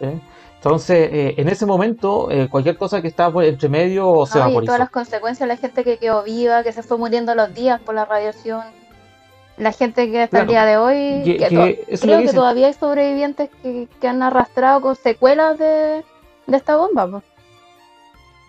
¿eh? 0.00 0.18
Entonces, 0.64 1.10
eh, 1.12 1.34
en 1.36 1.48
ese 1.50 1.66
momento, 1.66 2.30
eh, 2.30 2.48
cualquier 2.48 2.78
cosa 2.78 3.02
que 3.02 3.08
está 3.08 3.30
por 3.30 3.44
entre 3.44 3.68
medio 3.68 4.24
se 4.24 4.38
y 4.38 4.40
vaporizó. 4.40 4.64
todas 4.64 4.78
las 4.80 4.90
consecuencias, 4.90 5.46
la 5.46 5.58
gente 5.58 5.84
que 5.84 5.98
quedó 5.98 6.22
viva, 6.22 6.62
que 6.62 6.72
se 6.72 6.82
fue 6.82 6.96
muriendo 6.96 7.34
los 7.34 7.52
días 7.52 7.82
por 7.82 7.94
la 7.94 8.06
radiación, 8.06 8.62
la 9.58 9.72
gente 9.72 10.10
que 10.10 10.22
hasta 10.22 10.40
el 10.40 10.46
Claro. 10.46 10.50
día 10.50 10.64
de 10.64 10.76
hoy, 10.78 11.22
Que- 11.24 11.36
que 11.36 11.48
que 11.48 11.54
to- 11.54 11.66
eso 11.66 11.80
es 11.88 12.00
lo 12.00 12.06
creo 12.06 12.20
que 12.22 12.32
todavía 12.32 12.66
hay 12.68 12.72
sobrevivientes 12.72 13.50
que, 14.00 14.08
han 14.08 14.22
arrastrado 14.22 14.80
con 14.80 14.96
secuelas 14.96 15.58
de, 15.58 16.02
de 16.46 16.56
esta 16.56 16.76
bomba. 16.78 17.08
pues. 17.10 17.22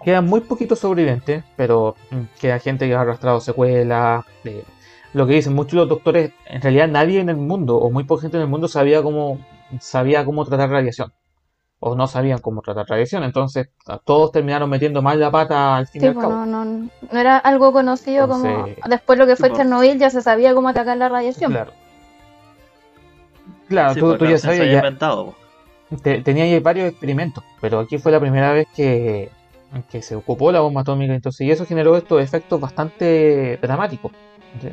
Quedan 0.05 0.25
muy 0.25 0.39
poquitos 0.39 0.79
sobrevivientes, 0.79 1.43
pero 1.57 1.95
mm, 2.11 2.21
queda 2.39 2.59
gente 2.59 2.87
que 2.87 2.95
ha 2.95 3.01
arrastrado 3.01 3.41
secuelas. 3.41 4.23
lo 5.11 5.27
que 5.27 5.33
dicen 5.33 5.53
muchos 5.53 5.73
los 5.73 5.89
doctores, 5.89 6.31
en 6.45 6.61
realidad 6.61 6.87
nadie 6.87 7.19
en 7.19 7.27
el 7.29 7.37
mundo, 7.37 7.75
o 7.77 7.89
muy 7.91 8.05
poca 8.05 8.21
gente 8.21 8.37
en 8.37 8.43
el 8.43 8.49
mundo, 8.49 8.69
sabía 8.69 9.01
cómo, 9.03 9.39
sabía 9.81 10.23
cómo 10.23 10.45
tratar 10.45 10.69
radiación. 10.69 11.11
O 11.87 11.95
no 11.95 12.07
sabían 12.07 12.39
cómo 12.39 12.61
tratar 12.63 12.87
radiación. 12.89 13.23
Entonces, 13.23 13.69
todos 14.05 14.31
terminaron 14.31 14.67
metiendo 14.69 15.03
mal 15.03 15.19
la 15.19 15.29
pata 15.29 15.75
al 15.77 15.85
fin 15.85 16.01
y 16.01 16.03
Sí, 16.03 16.07
al 16.07 16.13
pues, 16.15 16.25
cabo. 16.25 16.45
no, 16.45 16.65
no, 16.65 16.89
no 17.11 17.19
era 17.19 17.37
algo 17.37 17.71
conocido 17.71 18.27
como... 18.27 18.65
Después 18.89 19.19
lo 19.19 19.27
que 19.27 19.35
fue 19.35 19.49
Sí, 19.49 19.53
pues. 19.55 19.57
Chernobyl 19.67 19.99
ya 19.99 20.09
se 20.09 20.23
sabía 20.23 20.55
cómo 20.55 20.69
atacar 20.69 20.97
la 20.97 21.09
radiación. 21.09 21.51
Claro. 21.51 21.73
Claro, 23.69 23.93
Sí, 23.93 23.99
tú, 23.99 24.07
pues, 24.07 24.17
tú 24.19 24.25
ya 24.25 24.37
sabías, 24.39 24.61
había 24.61 24.71
ya 24.73 24.77
inventado. 24.79 25.25
po. 25.89 25.97
te- 26.01 26.21
tenía 26.21 26.59
varios 26.59 26.89
experimentos, 26.89 27.43
pero 27.61 27.79
aquí 27.79 27.99
fue 27.99 28.11
la 28.11 28.19
primera 28.19 28.51
vez 28.51 28.67
que, 28.75 29.29
que 29.91 30.01
se 30.01 30.15
ocupó 30.15 30.51
la 30.51 30.61
bomba 30.61 30.81
atómica, 30.81 31.13
entonces, 31.13 31.41
y 31.41 31.51
eso 31.51 31.65
generó 31.67 31.95
estos 31.97 32.19
efectos 32.21 32.59
bastante 32.59 33.57
dramáticos. 33.61 34.11
¿sí? 34.61 34.69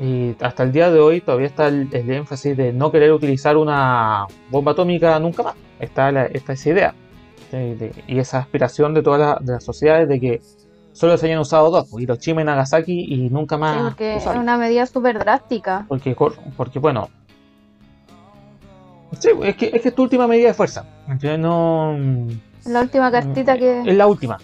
Y 0.00 0.34
hasta 0.40 0.62
el 0.62 0.72
día 0.72 0.90
de 0.90 0.98
hoy 0.98 1.20
todavía 1.20 1.46
está 1.46 1.68
el, 1.68 1.88
el 1.92 2.10
énfasis 2.10 2.56
de 2.56 2.72
no 2.72 2.90
querer 2.90 3.12
utilizar 3.12 3.56
una 3.58 4.24
bomba 4.50 4.72
atómica 4.72 5.18
nunca 5.20 5.42
más. 5.42 5.54
Está, 5.78 6.10
la- 6.10 6.24
está 6.26 6.54
esa 6.54 6.70
idea 6.70 6.94
y 8.06 8.18
esa 8.18 8.38
aspiración 8.38 8.94
de 8.94 9.02
todas 9.02 9.20
las, 9.20 9.44
de 9.44 9.52
las 9.54 9.64
sociedades 9.64 10.08
de 10.08 10.20
que 10.20 10.40
solo 10.92 11.18
se 11.18 11.26
hayan 11.26 11.40
usado 11.40 11.70
dos, 11.70 11.88
pues, 11.90 12.02
Hiroshima 12.04 12.42
y 12.42 12.44
Nagasaki, 12.44 13.06
y 13.12 13.28
nunca 13.28 13.56
Sí, 13.56 13.60
más 13.60 13.82
porque 13.88 14.16
es 14.16 14.26
una 14.26 14.56
medida 14.56 14.86
súper 14.86 15.18
drástica. 15.18 15.84
Porque, 15.88 16.16
porque 16.56 16.78
bueno. 16.78 17.08
Sí, 19.18 19.30
es 19.42 19.56
que, 19.56 19.66
es 19.74 19.82
que 19.82 19.88
es 19.88 19.94
tu 19.94 20.02
última 20.04 20.26
medida 20.28 20.48
de 20.48 20.54
fuerza. 20.54 20.84
Yo 21.18 21.36
no. 21.36 21.96
La 22.66 22.80
última 22.82 23.10
cartita 23.10 23.58
que... 23.58 23.80
Es 23.80 23.96
la 23.96 24.06
última. 24.06 24.38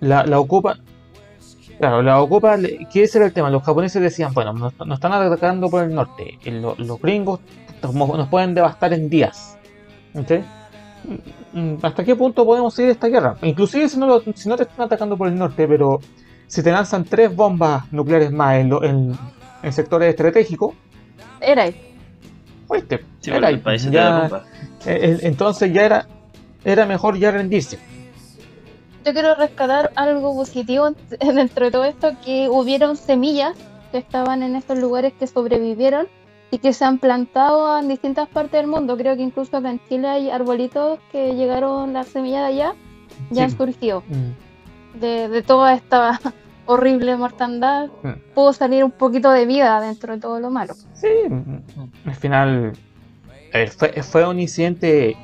La, 0.00 0.24
la 0.24 0.40
ocupa. 0.40 0.76
Claro, 1.78 2.02
la 2.02 2.20
ocupa. 2.22 2.56
¿Qué 2.92 3.02
ese 3.02 3.18
era 3.18 3.26
el 3.26 3.32
tema? 3.32 3.50
Los 3.50 3.62
japoneses 3.62 4.00
decían: 4.00 4.32
bueno, 4.32 4.52
nos, 4.52 4.72
nos 4.78 4.96
están 4.96 5.12
atacando 5.12 5.68
por 5.68 5.84
el 5.84 5.94
norte. 5.94 6.38
eh, 6.44 6.50
lo- 6.50 6.74
los 6.78 7.00
gringos 7.00 7.40
nos, 7.82 8.28
pueden 8.28 8.54
devastar 8.54 8.92
en 8.94 9.08
días. 9.10 9.58
¿Ok? 10.14 10.30
Mm, 11.52 11.74
¿Hasta 11.82 12.02
qué 12.04 12.16
punto 12.16 12.44
podemos 12.44 12.74
seguir 12.74 12.90
esta 12.92 13.08
guerra? 13.08 13.36
Inclusive 13.42 13.88
si 13.88 13.98
no, 13.98 14.06
lo- 14.06 14.22
si 14.34 14.48
no 14.48 14.56
te 14.56 14.62
están 14.64 14.86
atacando 14.86 15.16
por 15.16 15.28
el 15.28 15.36
norte, 15.36 15.68
pero 15.68 16.00
si 16.46 16.62
te 16.62 16.72
lanzan 16.72 17.04
tres 17.04 17.34
bombas 17.34 17.90
nucleares 17.92 18.32
más 18.32 18.56
en, 18.56 18.68
lo- 18.70 18.82
en- 18.82 19.16
en 19.62 19.72
sectores 19.72 20.08
estratégicos, 20.10 20.74
Era 21.40 21.64
ahí. 21.64 21.76
Fuiste. 22.66 23.04
Sí, 23.20 23.30
Era 23.30 23.48
ahí, 23.48 23.62
ya- 23.90 24.28
eh, 24.86 24.98
eh, 25.02 25.18
entonces 25.22 25.72
ya 25.72 25.84
era, 25.84 26.06
era 26.64 26.86
mejor 26.86 27.16
ya 27.18 27.30
rendirse. 27.30 27.78
Yo 29.06 29.12
quiero 29.12 29.36
rescatar 29.36 29.92
algo 29.94 30.34
positivo 30.34 30.90
dentro 31.20 31.66
de 31.66 31.70
todo 31.70 31.84
esto, 31.84 32.10
que 32.24 32.48
hubieron 32.48 32.96
semillas 32.96 33.56
que 33.92 33.98
estaban 33.98 34.42
en 34.42 34.56
estos 34.56 34.78
lugares 34.78 35.12
que 35.16 35.28
sobrevivieron 35.28 36.08
y 36.50 36.58
que 36.58 36.72
se 36.72 36.84
han 36.84 36.98
plantado 36.98 37.78
en 37.78 37.86
distintas 37.86 38.28
partes 38.28 38.52
del 38.60 38.66
mundo. 38.66 38.96
Creo 38.96 39.14
que 39.14 39.22
incluso 39.22 39.56
acá 39.56 39.70
en 39.70 39.80
Chile 39.88 40.08
hay 40.08 40.30
arbolitos 40.30 40.98
que 41.12 41.36
llegaron 41.36 41.92
las 41.92 42.08
semillas 42.08 42.40
de 42.42 42.46
allá 42.46 42.74
y 43.30 43.38
han 43.38 43.50
Sí. 43.50 43.56
surgido. 43.56 44.02
Mm, 44.08 44.98
De, 45.00 45.28
de 45.28 45.42
toda 45.42 45.74
esta 45.74 46.18
horrible 46.66 47.16
mortandad, 47.16 47.88
mm. 48.02 48.34
pudo 48.34 48.52
salir 48.54 48.82
un 48.82 48.90
poquito 48.90 49.30
de 49.30 49.46
vida 49.46 49.80
dentro 49.80 50.14
de 50.14 50.20
todo 50.20 50.40
lo 50.40 50.50
malo. 50.50 50.74
Sí, 50.94 51.06
mm, 51.28 52.08
al 52.08 52.14
final 52.16 52.72
ver, 53.52 53.68
fue, 53.70 53.92
fue 54.02 54.26
un 54.26 54.40
incidente 54.40 55.16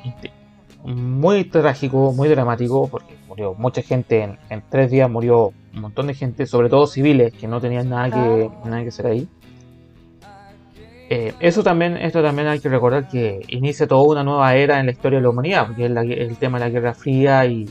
muy 0.85 1.43
trágico, 1.45 2.13
muy 2.13 2.29
dramático, 2.29 2.87
porque 2.87 3.12
murió 3.33 3.55
mucha 3.55 3.81
gente 3.81 4.21
en, 4.21 4.37
en 4.51 4.63
tres 4.69 4.91
días, 4.91 5.09
murió 5.09 5.53
un 5.73 5.81
montón 5.81 6.05
de 6.05 6.13
gente, 6.13 6.45
sobre 6.45 6.69
todo 6.69 6.85
civiles 6.85 7.33
que 7.33 7.47
no 7.47 7.59
tenían 7.59 7.89
nada 7.89 8.11
que, 8.11 8.49
nada 8.69 8.83
que 8.83 8.89
hacer 8.89 9.07
ahí. 9.07 9.27
Eh, 11.09 11.33
eso 11.39 11.63
también, 11.63 11.97
esto 11.97 12.21
también 12.21 12.47
hay 12.47 12.59
que 12.59 12.69
recordar 12.69 13.07
que 13.07 13.41
inicia 13.47 13.87
toda 13.87 14.03
una 14.03 14.23
nueva 14.23 14.55
era 14.55 14.79
en 14.79 14.85
la 14.85 14.91
historia 14.91 15.17
de 15.17 15.23
la 15.23 15.29
humanidad, 15.29 15.65
porque 15.67 15.85
es 15.85 15.91
la- 15.91 16.01
el 16.03 16.37
tema 16.37 16.59
de 16.59 16.65
la 16.65 16.69
Guerra 16.69 16.93
Fría 16.93 17.45
y 17.45 17.67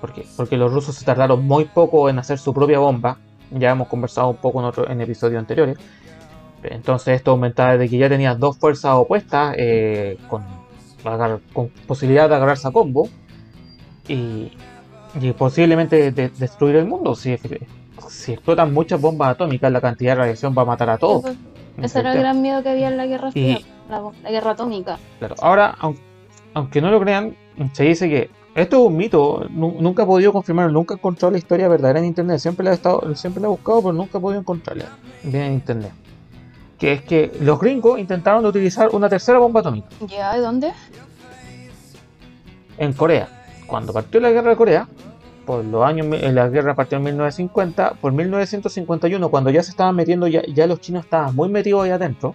porque, 0.00 0.24
porque 0.36 0.56
los 0.56 0.72
rusos 0.72 0.94
se 0.96 1.04
tardaron 1.04 1.44
muy 1.44 1.66
poco 1.66 2.10
en 2.10 2.18
hacer 2.18 2.38
su 2.38 2.52
propia 2.52 2.78
bomba. 2.80 3.16
Ya 3.52 3.70
hemos 3.70 3.86
conversado 3.88 4.28
un 4.30 4.36
poco 4.36 4.58
en, 4.60 4.66
otro, 4.66 4.90
en 4.90 5.00
episodios 5.00 5.38
anteriores. 5.38 5.78
Entonces 6.64 7.14
esto 7.14 7.30
aumentaba 7.30 7.76
de 7.76 7.88
que 7.88 7.96
ya 7.96 8.08
tenías 8.08 8.38
dos 8.38 8.58
fuerzas 8.58 8.92
opuestas 8.94 9.54
eh, 9.56 10.18
con, 10.28 10.44
posibilidad 11.86 12.28
de 12.28 12.34
agarrarse 12.34 12.66
a 12.66 12.72
combo 12.72 13.08
y, 14.08 14.50
y 15.20 15.32
posiblemente 15.32 16.10
de- 16.12 16.28
destruir 16.30 16.76
el 16.76 16.86
mundo. 16.86 17.14
Si, 17.14 17.36
si 18.08 18.32
explotan 18.32 18.72
muchas 18.72 19.00
bombas 19.00 19.30
atómicas, 19.30 19.70
la 19.72 19.80
cantidad 19.80 20.12
de 20.12 20.16
radiación 20.20 20.54
va 20.56 20.62
a 20.62 20.66
matar 20.66 20.90
a 20.90 20.98
todos. 20.98 21.24
Ese, 21.26 21.36
ese 21.86 21.98
era 22.00 22.12
el 22.12 22.18
gran 22.20 22.40
miedo 22.42 22.62
que 22.62 22.70
había 22.70 22.88
en 22.88 22.96
la 22.96 23.06
Guerra 23.06 23.30
Fría, 23.32 23.58
Y- 23.58 23.66
la, 23.90 24.02
la 24.22 24.30
guerra 24.30 24.52
atómica. 24.52 24.98
Claro, 25.18 25.34
ahora, 25.40 25.74
aun- 25.80 25.98
aunque 26.54 26.80
no 26.80 26.90
lo 26.90 27.00
crean, 27.00 27.36
se 27.72 27.84
dice 27.84 28.08
que 28.08 28.30
esto 28.54 28.76
es 28.78 28.86
un 28.86 28.96
mito, 28.96 29.46
nu- 29.50 29.76
nunca 29.80 30.04
he 30.04 30.06
podido 30.06 30.32
confirmarlo, 30.32 30.72
nunca 30.72 30.94
he 30.94 30.96
encontrado 30.96 31.30
la 31.32 31.38
historia 31.38 31.68
verdadera 31.68 31.98
en 31.98 32.06
internet, 32.06 32.38
siempre 32.38 32.64
la 32.64 32.70
he, 32.70 32.74
estado, 32.74 33.14
siempre 33.14 33.40
la 33.42 33.48
he 33.48 33.50
buscado, 33.50 33.80
pero 33.82 33.92
nunca 33.92 34.16
he 34.18 34.20
podido 34.20 34.40
encontrarla 34.40 34.86
bien 35.22 35.42
en 35.42 35.52
internet. 35.52 35.92
Que 36.78 36.92
es 36.92 37.02
que 37.02 37.32
los 37.40 37.58
gringos 37.60 37.98
intentaron 37.98 38.44
utilizar 38.44 38.88
una 38.92 39.08
tercera 39.08 39.38
bomba 39.38 39.60
atómica 39.60 39.88
¿Ya? 40.08 40.34
¿De 40.34 40.40
dónde? 40.40 40.72
en 42.78 42.92
Corea. 42.92 43.28
Cuando 43.66 43.92
partió 43.92 44.20
la 44.20 44.30
guerra 44.30 44.50
de 44.50 44.56
Corea, 44.56 44.88
por 45.44 45.64
los 45.64 45.84
años, 45.84 46.06
en 46.12 46.34
la 46.34 46.48
guerra 46.48 46.74
partió 46.74 46.98
en 46.98 47.04
1950, 47.04 47.94
por 48.00 48.12
1951, 48.12 49.28
cuando 49.28 49.50
ya 49.50 49.62
se 49.62 49.70
estaban 49.70 49.94
metiendo, 49.94 50.26
ya, 50.26 50.42
ya 50.46 50.66
los 50.66 50.80
chinos 50.80 51.04
estaban 51.04 51.34
muy 51.34 51.48
metidos 51.48 51.84
ahí 51.84 51.90
adentro, 51.90 52.34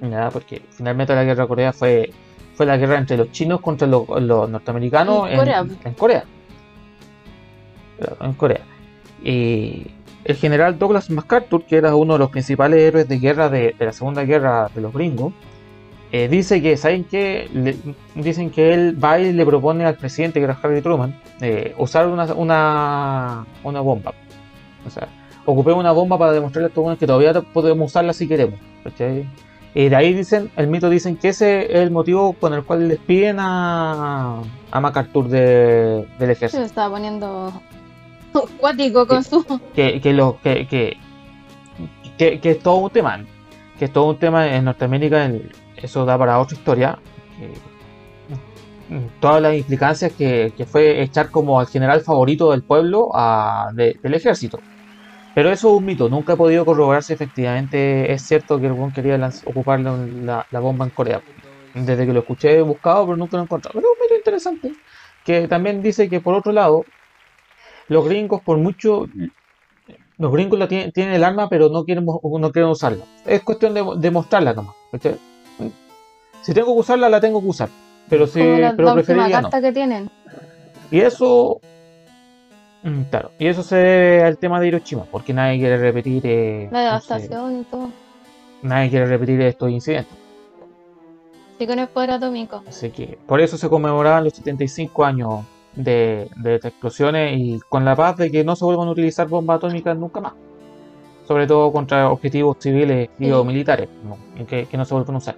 ya, 0.00 0.30
porque 0.30 0.62
finalmente 0.70 1.14
la 1.14 1.24
guerra 1.24 1.42
de 1.42 1.48
Corea 1.48 1.72
fue, 1.72 2.12
fue 2.54 2.66
la 2.66 2.76
guerra 2.76 2.98
entre 2.98 3.16
los 3.16 3.32
chinos 3.32 3.60
contra 3.60 3.88
los, 3.88 4.08
los 4.22 4.48
norteamericanos 4.48 5.28
En 5.30 5.36
Corea. 5.36 5.60
en 5.84 5.94
Corea. 5.94 6.24
En 8.20 8.32
Corea. 8.34 8.60
Y 9.24 9.86
el 10.24 10.36
general 10.36 10.78
Douglas 10.78 11.10
MacArthur, 11.10 11.64
que 11.64 11.76
era 11.76 11.96
uno 11.96 12.12
de 12.12 12.18
los 12.20 12.30
principales 12.30 12.80
héroes 12.80 13.08
de 13.08 13.18
guerra 13.18 13.48
de, 13.48 13.74
de 13.76 13.84
la 13.84 13.92
Segunda 13.92 14.22
Guerra 14.24 14.70
de 14.72 14.80
los 14.80 14.92
gringos, 14.92 15.32
eh, 16.12 16.28
dice 16.28 16.60
que, 16.62 16.76
¿saben 16.76 17.04
qué? 17.04 17.48
Le- 17.52 17.76
dicen 18.14 18.50
que 18.50 18.72
él 18.72 19.02
va 19.02 19.18
y 19.18 19.32
le 19.32 19.44
propone 19.46 19.84
al 19.84 19.96
presidente, 19.96 20.40
que 20.40 20.44
era 20.44 20.58
Harry 20.62 20.80
Truman, 20.82 21.18
eh, 21.40 21.74
usar 21.78 22.06
una, 22.06 22.24
una, 22.34 23.46
una 23.62 23.80
bomba. 23.80 24.14
O 24.86 24.90
sea, 24.90 25.08
ocupé 25.44 25.72
una 25.72 25.92
bomba 25.92 26.18
para 26.18 26.32
demostrarle 26.32 26.70
a 26.74 26.80
buenos 26.80 26.98
que 26.98 27.06
todavía 27.06 27.32
podemos 27.52 27.90
usarla 27.90 28.12
si 28.12 28.26
queremos. 28.28 28.58
¿cachai? 28.84 29.28
Y 29.74 29.88
de 29.90 29.96
ahí 29.96 30.14
dicen, 30.14 30.50
el 30.56 30.66
mito 30.66 30.88
dicen 30.88 31.16
que 31.16 31.28
ese 31.28 31.66
es 31.66 31.80
el 31.80 31.90
motivo 31.90 32.32
con 32.32 32.54
el 32.54 32.64
cual 32.64 32.88
les 32.88 32.98
piden 32.98 33.36
a, 33.38 34.40
a 34.70 34.80
MacArthur 34.80 35.28
de- 35.28 36.06
del 36.18 36.26
Se 36.28 36.32
ejército. 36.32 36.62
estaba 36.64 36.94
poniendo 36.94 37.52
cuático 38.58 39.06
con 39.06 39.22
su... 39.24 39.44
que, 39.74 40.00
que, 40.00 40.12
lo, 40.14 40.38
que, 40.42 40.66
que, 40.66 40.96
que, 42.16 42.40
que 42.40 42.50
es 42.52 42.58
todo 42.60 42.76
un 42.76 42.90
tema. 42.90 43.24
Que 43.78 43.84
es 43.84 43.92
todo 43.92 44.10
un 44.10 44.16
tema 44.18 44.48
en 44.54 44.64
Norteamérica. 44.64 45.26
el- 45.26 45.50
eso 45.82 46.04
da 46.04 46.18
para 46.18 46.38
otra 46.38 46.56
historia. 46.56 46.98
mm, 48.88 49.20
todas 49.20 49.42
las 49.42 49.54
implicancias 49.56 50.12
que, 50.12 50.52
fue 50.66 51.02
echar 51.02 51.30
como 51.30 51.60
al 51.60 51.66
general 51.66 52.00
favorito 52.00 52.50
del 52.50 52.62
pueblo 52.62 53.10
de- 53.74 53.98
del 54.02 54.14
ejército. 54.14 54.60
Pero 55.34 55.50
eso 55.50 55.68
es 55.68 55.74
un 55.78 55.84
mito. 55.84 56.08
Nunca 56.08 56.32
he 56.32 56.36
podido 56.36 56.64
corroborar 56.64 57.02
si 57.02 57.12
efectivamente 57.12 58.12
es 58.12 58.22
cierto 58.26 58.58
que 58.60 58.66
el 58.66 58.72
buen 58.72 58.92
quería 58.92 59.16
ocupar 59.44 59.80
la, 59.80 60.46
bomba 60.60 60.86
en 60.86 60.90
Corea. 60.90 61.22
Desde 61.74 62.06
que 62.06 62.12
lo 62.12 62.20
escuché 62.20 62.56
he 62.58 62.62
buscado, 62.62 63.06
pero 63.06 63.16
nunca 63.16 63.36
lo 63.36 63.42
he 63.42 63.44
encontrado. 63.44 63.74
Pero 63.78 63.88
es 63.88 63.92
un 63.94 64.02
mito 64.02 64.16
interesante. 64.16 64.72
Que 65.24 65.46
también 65.46 65.82
dice 65.82 66.08
que 66.08 66.20
por 66.20 66.34
otro 66.34 66.50
lado, 66.52 66.86
los 67.88 68.04
gringos 68.04 68.40
por 68.42 68.58
mucho 68.58 69.06
los 70.18 70.32
gringos 70.32 70.58
la 70.58 70.68
tienen, 70.68 70.92
el 70.96 71.24
arma 71.24 71.48
pero 71.48 71.68
no 71.68 71.84
quieren 71.84 72.04
no 72.04 72.50
quieren 72.50 72.70
usarla 72.70 73.04
es 73.24 73.42
cuestión 73.42 73.72
de, 73.72 73.84
de 73.98 74.10
mostrarla 74.10 74.52
nomás 74.52 74.74
¿cachai? 74.90 75.16
Si 76.42 76.52
tengo 76.54 76.74
que 76.74 76.80
usarla 76.80 77.08
la 77.08 77.20
tengo 77.20 77.40
que 77.40 77.46
usar 77.48 77.68
pero 78.08 78.26
si 78.26 78.40
la, 78.42 78.74
pero 78.74 78.88
la 78.88 78.94
preferiría 78.94 79.40
no 79.40 79.50
carta 79.50 79.60
que 79.60 79.72
tienen. 79.72 80.10
y 80.90 81.00
eso 81.00 81.60
mm, 82.82 83.02
claro 83.10 83.30
y 83.38 83.46
eso 83.46 83.62
se 83.62 83.76
debe 83.76 84.24
al 84.24 84.38
tema 84.38 84.60
de 84.60 84.68
Hiroshima 84.68 85.04
porque 85.10 85.32
nadie 85.32 85.58
quiere 85.58 85.76
repetir 85.78 86.22
eh, 86.24 86.68
La 86.72 86.92
no 86.94 87.00
sé, 87.00 87.14
devastación 87.14 87.60
y 87.60 87.64
todo. 87.64 87.90
nadie 88.62 88.90
quiere 88.90 89.06
repetir 89.06 89.40
estos 89.42 89.70
incidentes 89.70 90.16
Sí, 91.58 91.66
con 91.66 91.76
el 91.80 91.88
poder 91.88 92.12
atómico. 92.12 92.62
Así 92.68 92.90
que 92.90 93.18
por 93.26 93.40
eso 93.40 93.58
se 93.58 93.68
conmemoraban 93.68 94.22
los 94.22 94.32
75 94.34 95.04
años 95.04 95.44
de, 95.74 96.30
de 96.36 96.54
estas 96.54 96.70
explosiones 96.70 97.36
y 97.36 97.58
con 97.68 97.84
la 97.84 97.96
paz 97.96 98.16
de 98.16 98.30
que 98.30 98.44
no 98.44 98.54
se 98.54 98.64
vuelvan 98.64 98.86
a 98.86 98.92
utilizar 98.92 99.26
bombas 99.26 99.56
atómicas 99.56 99.96
nunca 99.98 100.20
más. 100.20 100.34
Sobre 101.26 101.48
todo 101.48 101.72
contra 101.72 102.10
objetivos 102.12 102.58
civiles 102.60 103.10
y 103.18 103.24
Sí. 103.24 103.32
o 103.32 103.42
militares, 103.42 103.88
que 104.46 104.76
no 104.76 104.84
se 104.84 104.94
vuelvan 104.94 105.16
a 105.16 105.18
usar. 105.18 105.36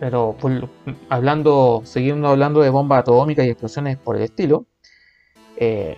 Pero 0.00 0.36
por- 0.40 0.68
hablando, 1.08 1.82
siguiendo 1.84 2.28
hablando 2.28 2.60
de 2.60 2.70
bombas 2.70 3.00
atómicas 3.00 3.44
y 3.46 3.50
explosiones 3.50 3.96
por 3.98 4.16
el 4.16 4.22
estilo, 4.22 4.66
eh, 5.56 5.96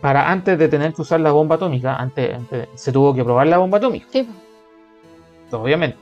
para 0.00 0.30
antes 0.30 0.58
de 0.58 0.68
tener 0.68 0.92
que 0.92 1.02
usar 1.02 1.20
la 1.20 1.32
bomba 1.32 1.56
atómica, 1.56 1.96
antes, 1.96 2.34
antes 2.34 2.68
se 2.74 2.92
tuvo 2.92 3.14
que 3.14 3.24
probar 3.24 3.46
la 3.46 3.58
bomba 3.58 3.78
atómica 3.78 4.06
Sí, 4.12 4.28
obviamente. 5.50 5.98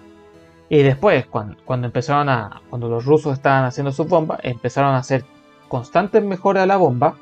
Y 0.69 0.83
después, 0.83 1.27
cuando, 1.27 1.57
cuando 1.65 1.87
empezaron 1.87 2.29
a, 2.29 2.63
cuando 2.69 2.89
los 2.89 3.05
rusos 3.05 3.35
estaban 3.35 3.65
haciendo 3.65 3.93
sus 3.93 4.09
bombas, 4.09 4.41
empezaron 4.43 4.95
a 4.95 4.99
hacer 4.99 5.25
constantes 5.69 6.23
mejoras 6.25 6.65
a 6.65 6.67
la 6.67 6.77
bomba, 6.77 7.17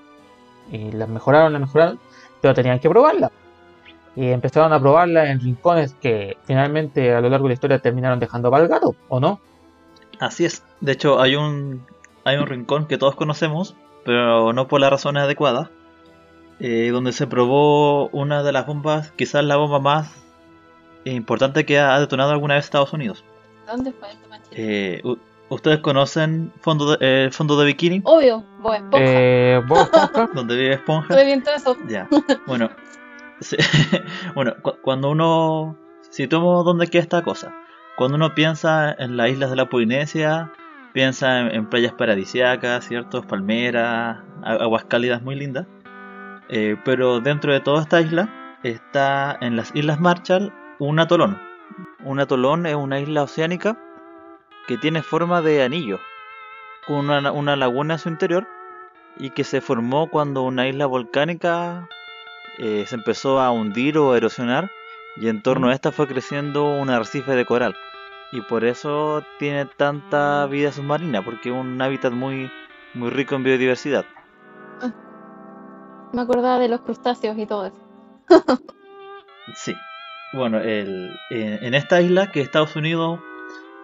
y 0.71 0.93
las 0.93 1.09
mejoraron, 1.09 1.53
las 1.53 1.61
mejoraron, 1.61 1.99
pero 2.41 2.55
tenían 2.55 2.81
que 2.81 2.89
probarla. 2.89 3.31
Y 4.17 4.29
empezaron 4.31 4.73
a 4.73 4.81
probarla 4.81 5.31
en 5.31 5.41
rincones 5.41 5.95
que 5.95 6.39
finalmente 6.45 7.15
a 7.15 7.21
lo 7.21 7.29
largo 7.29 7.47
de 7.47 7.51
la 7.51 7.55
historia 7.55 7.79
terminaron 7.81 8.19
dejando 8.19 8.51
para 8.51 8.63
el 8.63 8.71
gato, 8.71 8.95
¿o 9.09 9.21
no? 9.21 9.41
Así 10.25 10.45
es. 10.45 10.65
De 10.81 10.93
hecho, 10.93 11.21
hay 11.21 11.37
un, 11.37 11.87
hay 12.25 12.37
un 12.37 12.47
rincón 12.47 12.87
que 12.87 12.99
todos 12.99 13.15
conocemos, 13.15 13.77
pero 14.05 14.53
no 14.53 14.69
por 14.69 14.81
las 14.81 14.91
razones 14.91 15.23
adecuadas, 15.25 15.69
eh, 16.61 16.89
donde 16.93 17.13
se 17.13 17.27
probó 17.27 18.09
una 18.09 18.43
de 18.43 18.53
las 18.53 18.67
bombas, 18.67 19.13
quizás 19.13 19.45
la 19.45 19.57
bomba 19.57 19.81
más 19.81 20.13
importante 21.05 21.67
que 21.67 21.79
ha 21.79 21.99
detonado 22.01 22.31
alguna 22.33 22.55
vez 22.55 22.65
Estados 22.65 22.93
Unidos. 22.93 23.25
¿dónde 23.67 23.93
fue? 23.93 24.09
Eh, 24.53 25.03
¿Ustedes 25.51 25.81
conocen 25.81 26.53
fondo 26.61 26.97
de, 26.97 27.27
eh, 27.27 27.31
fondo 27.31 27.59
de 27.59 27.67
bikini? 27.67 28.01
Obvio, 28.05 28.45
Bob 28.61 28.75
Esponja. 28.75 28.99
Eh, 29.05 29.63
Bob 29.67 29.79
Esponja, 29.83 30.31
Donde 30.35 30.57
vive 30.57 30.75
Esponja. 30.75 31.07
Estuve 31.11 31.25
viendo 31.27 31.51
eso. 31.51 31.77
Ya, 31.89 32.09
bueno, 32.47 32.71
sí, 33.41 33.57
bueno, 34.35 34.55
cu- 34.63 34.77
cuando 34.83 35.11
uno, 35.11 35.77
situemos 36.11 36.65
dónde 36.65 36.87
queda 36.87 37.03
esta 37.03 37.23
cosa, 37.23 37.55
cuando 37.97 38.17
uno 38.17 38.35
piensa 38.35 38.93
en 38.99 39.17
las 39.17 39.31
islas 39.31 39.51
de 39.51 39.57
la 39.57 39.69
Polinesia, 39.69 40.53
piensa 40.93 41.41
en, 41.41 41.67
playas 41.67 41.93
paradisíacas, 41.93 42.87
ciertos 42.87 43.25
palmeras, 43.27 44.19
aguas 44.43 44.85
cálidas 44.85 45.23
muy 45.23 45.37
lindas, 45.37 45.67
eh, 46.49 46.77
pero 46.85 47.21
dentro 47.21 47.53
de 47.53 47.61
toda 47.61 47.83
esta 47.83 48.01
isla 48.01 48.59
está 48.63 49.37
en 49.41 49.57
las 49.57 49.75
Islas 49.75 50.01
Marshall 50.01 50.53
un 50.79 50.99
atolón. 50.99 51.39
Un 52.05 52.21
atolón 52.21 52.67
es 52.67 52.75
una 52.75 52.99
isla 53.01 53.23
oceánica 53.23 53.79
que 54.67 54.77
tiene 54.77 55.03
forma 55.03 55.41
de 55.41 55.63
anillo, 55.63 56.01
con 56.87 57.11
una, 57.11 57.31
una 57.31 57.57
laguna 57.57 57.95
en 57.95 57.99
su 57.99 58.09
interior 58.09 58.49
y 59.17 59.31
que 59.31 59.45
se 59.45 59.61
formó 59.61 60.11
cuando 60.11 60.43
una 60.43 60.67
isla 60.67 60.87
volcánica 60.87 61.89
eh, 62.59 62.85
se 62.87 62.97
empezó 62.97 63.41
a 63.41 63.51
hundir 63.51 63.99
o 63.99 64.15
erosionar 64.17 64.71
y 65.16 65.29
en 65.29 65.42
torno 65.42 65.68
a 65.68 65.74
esta 65.74 65.92
fue 65.92 66.07
creciendo 66.07 66.64
un 66.64 66.90
arrecife 66.90 67.33
de 67.33 67.44
coral 67.44 67.77
y 68.33 68.40
por 68.40 68.64
eso 68.64 69.24
tiene 69.38 69.64
tanta 69.64 70.46
vida 70.46 70.72
submarina 70.72 71.24
porque 71.24 71.50
es 71.50 71.55
un 71.55 71.81
hábitat 71.81 72.12
muy 72.12 72.50
muy 72.94 73.11
rico 73.11 73.35
en 73.35 73.44
biodiversidad 73.44 74.05
me 76.14 76.22
acordaba 76.22 76.59
de 76.59 76.68
los 76.68 76.81
crustáceos 76.81 77.37
y 77.38 77.46
todo 77.46 77.66
eso. 77.66 77.81
Sí. 79.55 79.74
Bueno, 80.33 80.59
el, 80.59 81.14
en, 81.29 81.62
en 81.62 81.74
esta 81.74 82.00
isla 82.00 82.33
que 82.33 82.40
Estados 82.40 82.74
Unidos 82.77 83.20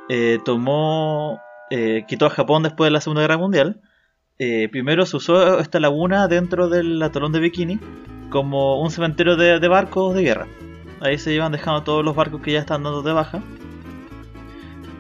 eh, 0.09 0.39
tomó, 0.43 1.39
eh, 1.69 2.07
quitó 2.09 2.25
a 2.25 2.31
Japón 2.31 2.63
después 2.63 2.87
de 2.87 2.93
la 2.93 3.03
Segunda 3.03 3.21
Guerra 3.21 3.37
Mundial, 3.37 3.83
eh, 4.39 4.71
primero 4.71 5.05
se 5.05 5.19
usó 5.19 5.59
esta 5.59 5.81
laguna 5.81 6.29
dentro 6.29 6.71
del 6.71 7.01
atolón 7.03 7.33
de 7.33 7.41
Bikini 7.41 7.79
como 8.31 8.81
un 8.81 8.91
cementerio 8.91 9.37
de, 9.37 9.61
de 9.61 9.69
barcos 9.69 10.15
de 10.15 10.23
guerra. 10.23 10.47
Ahí 11.01 11.19
se 11.19 11.33
iban 11.33 11.53
dejando 11.53 11.83
todos 11.83 12.05
los 12.05 12.15
barcos 12.15 12.41
que 12.43 12.53
ya 12.53 12.61
están 12.61 12.83
dando 12.83 13.03
de 13.03 13.13
baja. 13.13 13.43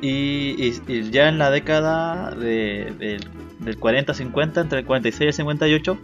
Y, 0.00 0.70
ya 1.10 1.28
en 1.28 1.38
la 1.38 1.50
década 1.50 2.30
de- 2.30 2.92
del- 2.98 3.28
del 3.58 3.78
40-50, 3.78 4.62
entre 4.62 4.80
el 4.80 4.86
46 4.86 5.20
y 5.20 5.26
el 5.28 5.32
58, 5.34 5.98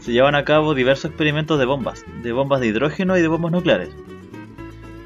se 0.00 0.12
llevan 0.12 0.34
a 0.36 0.44
cabo 0.44 0.74
diversos 0.74 1.06
experimentos 1.06 1.58
de 1.58 1.64
bombas, 1.64 2.04
de 2.22 2.32
bombas 2.32 2.60
de 2.60 2.68
hidrógeno 2.68 3.16
y 3.16 3.22
de 3.22 3.28
bombas 3.28 3.50
nucleares. 3.52 3.90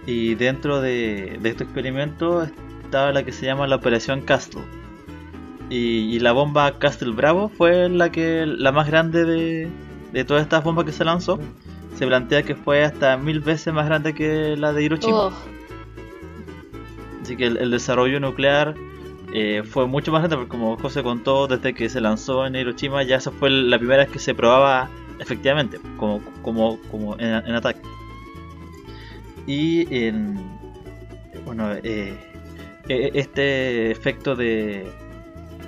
Y 0.06 0.34
dentro 0.34 0.80
de, 0.80 1.38
de 1.40 1.48
estos 1.48 1.64
experimentos 1.66 2.48
estaba 2.84 3.12
la 3.12 3.24
que 3.24 3.32
se 3.32 3.46
llama 3.46 3.66
la 3.66 3.76
Operación 3.76 4.20
Castle. 4.20 4.62
Y, 5.70 6.18
la 6.20 6.32
bomba 6.32 6.78
Castle 6.78 7.12
Bravo 7.12 7.48
fue 7.48 7.88
la 7.88 8.12
que 8.12 8.44
la 8.46 8.70
más 8.70 8.86
grande 8.86 9.24
de, 9.24 9.68
de 10.12 10.24
todas 10.24 10.42
estas 10.42 10.62
bombas 10.62 10.84
que 10.84 10.92
se 10.92 11.04
lanzó. 11.04 11.40
Se 11.96 12.06
plantea 12.06 12.42
que 12.42 12.54
fue 12.54 12.84
hasta 12.84 13.16
mil 13.16 13.40
veces 13.40 13.72
más 13.72 13.86
grande 13.86 14.14
que 14.14 14.56
la 14.56 14.72
de 14.72 14.82
Hiroshima. 14.84 15.32
Así 17.22 17.36
que 17.36 17.46
el, 17.46 17.56
el 17.56 17.70
desarrollo 17.70 18.20
nuclear 18.20 18.74
eh, 19.32 19.62
fue 19.64 19.86
mucho 19.86 20.12
más 20.12 20.20
grande, 20.20 20.36
porque 20.36 20.50
como 20.50 20.76
José 20.76 21.02
contó, 21.02 21.46
desde 21.46 21.74
que 21.74 21.88
se 21.88 22.00
lanzó 22.00 22.46
en 22.46 22.54
Hiroshima, 22.54 23.02
ya 23.02 23.16
esa 23.16 23.30
fue 23.30 23.50
la 23.50 23.78
primera 23.78 24.04
vez 24.04 24.12
que 24.12 24.18
se 24.18 24.34
probaba 24.34 24.88
efectivamente, 25.18 25.80
como, 25.96 26.20
como, 26.42 26.78
como 26.90 27.14
en, 27.18 27.34
en 27.34 27.54
ataque. 27.54 27.80
Y 29.46 29.92
en. 30.04 30.38
Bueno, 31.44 31.72
eh, 31.82 32.14
e- 32.88 33.10
este 33.14 33.90
efecto 33.90 34.36
de, 34.36 34.86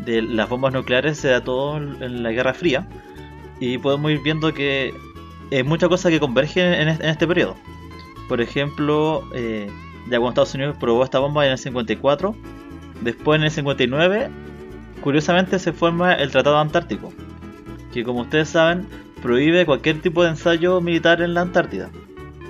de 0.05 0.23
las 0.23 0.49
bombas 0.49 0.73
nucleares 0.73 1.19
se 1.19 1.29
da 1.29 1.43
todo 1.43 1.77
en 1.79 2.23
la 2.23 2.31
Guerra 2.33 2.53
Fría. 2.55 2.87
Y 3.61 3.79
podemos 3.79 4.11
ir 4.13 4.21
viendo 4.23 4.53
que 4.55 4.95
hay 5.57 5.63
muchas 5.63 5.89
cosas 5.89 6.11
que 6.11 6.21
convergen 6.21 6.73
en 6.75 6.89
este, 6.89 7.05
en 7.05 7.11
este 7.11 7.27
periodo. 7.27 7.57
Por 8.29 8.41
ejemplo, 8.41 9.25
eh, 9.35 9.71
ya 10.11 10.19
cuando 10.19 10.29
Estados 10.29 10.55
Unidos 10.55 10.77
probó 10.79 11.05
esta 11.05 11.19
bomba 11.19 11.47
en 11.47 11.53
el 11.53 11.59
54, 11.59 12.35
después 13.03 13.39
en 13.39 13.45
el 13.45 13.51
59, 13.51 14.31
curiosamente 15.03 15.59
se 15.59 15.73
forma 15.73 16.15
el 16.15 16.31
Tratado 16.31 16.59
Antártico, 16.59 17.13
que 17.93 18.05
como 18.05 18.21
ustedes 18.21 18.51
saben, 18.51 18.87
prohíbe 19.23 19.67
cualquier 19.67 20.01
tipo 20.01 20.23
de 20.23 20.31
ensayo 20.31 20.81
militar 20.81 21.23
en 21.23 21.35
la 21.35 21.43
Antártida. 21.43 21.91